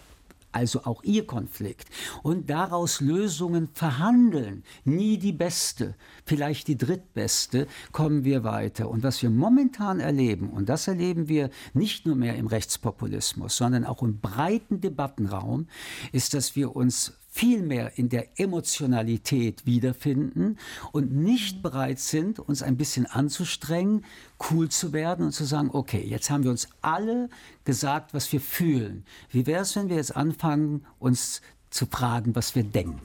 also 0.59 0.85
auch 0.85 1.03
ihr 1.05 1.27
Konflikt, 1.27 1.89
und 2.23 2.51
daraus 2.51 3.01
Lösungen 3.01 3.69
verhandeln, 3.73 4.65
nie 4.85 5.17
die 5.19 5.33
beste, 5.33 5.95
vielleicht 6.27 6.67
die 6.69 6.77
drittbeste, 6.77 7.67
kommen 7.93 8.25
wir 8.25 8.45
weiter. 8.45 8.91
Und 8.91 9.03
was 9.03 9.23
wir 9.23 9.31
momentan 9.31 10.01
erleben, 10.01 10.51
und 10.51 10.69
das 10.69 10.89
erleben 10.89 11.29
wir 11.29 11.51
nicht 11.75 12.07
nur 12.07 12.17
mehr 12.17 12.35
im 12.35 12.49
Rechtspopulismus, 12.49 13.57
sondern 13.57 13.85
auch 13.85 14.03
im 14.03 14.21
breiten 14.21 14.81
Debattenraum, 14.81 15.69
ist, 16.13 16.35
dass 16.35 16.57
wir 16.57 16.75
uns 16.75 17.13
viel 17.39 17.63
mehr 17.63 17.97
in 17.97 18.09
der 18.09 18.41
Emotionalität 18.41 19.65
wiederfinden 19.65 20.59
und 20.91 21.13
nicht 21.13 21.63
bereit 21.63 22.01
sind, 22.01 22.41
uns 22.41 22.65
ein 22.65 22.77
bisschen 22.77 23.07
anzustrengen, 23.07 24.05
cool 24.51 24.69
zu 24.71 24.93
werden 24.93 25.25
und 25.25 25.31
zu 25.31 25.45
sagen, 25.45 25.71
okay, 25.73 26.05
jetzt 26.05 26.31
haben 26.31 26.43
wir 26.43 26.51
uns 26.51 26.69
alle 26.83 27.29
gesagt, 27.65 28.13
was 28.13 28.33
wir 28.33 28.41
fühlen. 28.41 29.05
Wie 29.31 29.47
wäre 29.47 29.63
es, 29.63 29.77
wenn 29.77 29.89
wir 29.89 29.95
jetzt 29.95 30.17
anfangen, 30.17 30.85
uns 30.99 31.41
zu 31.71 31.87
fragen, 31.87 32.35
was 32.35 32.57
wir 32.57 32.65
denken? 32.65 33.01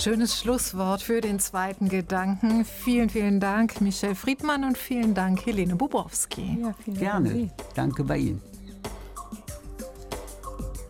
Schönes 0.00 0.36
Schlusswort 0.36 1.00
für 1.00 1.20
den 1.20 1.38
zweiten 1.38 1.88
Gedanken. 1.88 2.64
Vielen, 2.64 3.08
vielen 3.08 3.38
Dank, 3.38 3.80
Michel 3.80 4.16
Friedmann, 4.16 4.64
und 4.64 4.76
vielen 4.76 5.14
Dank, 5.14 5.46
Helene 5.46 5.76
Bobrowski. 5.76 6.58
Ja, 6.60 6.74
Gerne. 6.92 7.50
Danke 7.76 8.02
bei 8.02 8.18
Ihnen. 8.18 8.53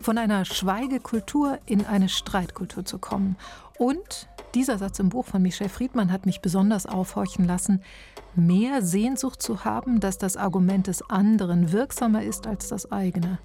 Von 0.05 0.19
einer 0.19 0.45
Schweigekultur 0.45 1.61
in 1.65 1.87
eine 1.87 2.11
Streitkultur 2.11 2.85
zu 2.85 2.99
kommen. 2.99 3.37
Und 3.79 4.29
dieser 4.55 4.77
Satz 4.77 4.99
im 4.99 5.09
Buch 5.09 5.25
von 5.25 5.41
Michel 5.41 5.71
Friedmann 5.71 6.13
hat 6.13 6.27
mich 6.27 6.43
besonders 6.43 6.85
aufhorchen 6.85 7.47
lassen, 7.47 7.83
mehr 8.35 8.83
Sehnsucht 8.83 9.41
zu 9.41 9.65
haben, 9.65 10.01
dass 10.01 10.19
das 10.19 10.37
Argument 10.37 10.89
des 10.89 11.09
anderen 11.09 11.73
wirksamer 11.73 12.23
ist 12.23 12.47
als 12.47 12.69
das 12.69 12.93
eigene. 12.93 13.39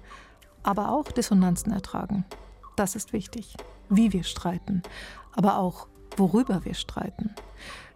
Aber 0.62 0.90
auch 0.90 1.10
Dissonanzen 1.10 1.72
ertragen. 1.72 2.26
Das 2.76 2.94
ist 2.94 3.14
wichtig. 3.14 3.56
Wie 3.88 4.12
wir 4.12 4.24
streiten, 4.24 4.82
aber 5.32 5.56
auch 5.56 5.86
worüber 6.18 6.66
wir 6.66 6.74
streiten. 6.74 7.34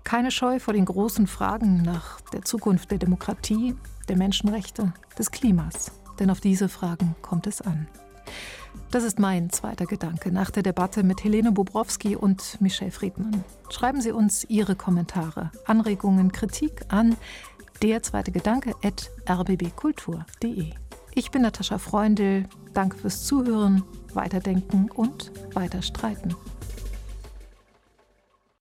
Keine 0.05 0.31
Scheu 0.31 0.59
vor 0.59 0.73
den 0.73 0.87
großen 0.87 1.27
Fragen 1.27 1.83
nach 1.83 2.19
der 2.33 2.47
Zukunft 2.47 2.91
der 2.91 2.99
Demokratie, 2.99 3.77
der 4.09 4.17
Menschenrechte, 4.17 4.95
des 5.19 5.31
Klimas. 5.31 5.93
Denn 6.19 6.31
auf 6.31 6.41
diese 6.41 6.71
Fragen 6.71 7.15
kommt 7.21 7.47
es 7.47 7.61
an. 7.61 7.89
Das 8.91 9.03
ist 9.03 9.19
mein 9.19 9.51
zweiter 9.51 9.87
Gedanke 9.87 10.31
nach 10.31 10.51
der 10.51 10.63
Debatte 10.63 11.03
mit 11.03 11.25
Helene 11.25 11.51
Bobrowski 11.51 12.15
und 12.15 12.61
Michel 12.61 12.91
Friedmann. 12.91 13.45
Schreiben 13.71 14.01
Sie 14.01 14.13
uns 14.13 14.45
Ihre 14.45 14.77
Kommentare, 14.77 15.51
Anregungen, 15.67 16.31
Kritik 16.31 16.83
an 16.89 17.17
der 17.83 18.03
zweite 18.03 18.31
Gedanke 18.31 18.75
at 18.85 19.11
rbbkultur.de. 19.29 20.73
Ich 21.17 21.31
bin 21.31 21.43
Natascha 21.43 21.79
Freundl. 21.79 22.45
Danke 22.73 22.97
fürs 22.99 23.25
Zuhören, 23.25 23.83
Weiterdenken 24.15 24.91
und 24.91 25.33
Weiterstreiten. 25.55 26.35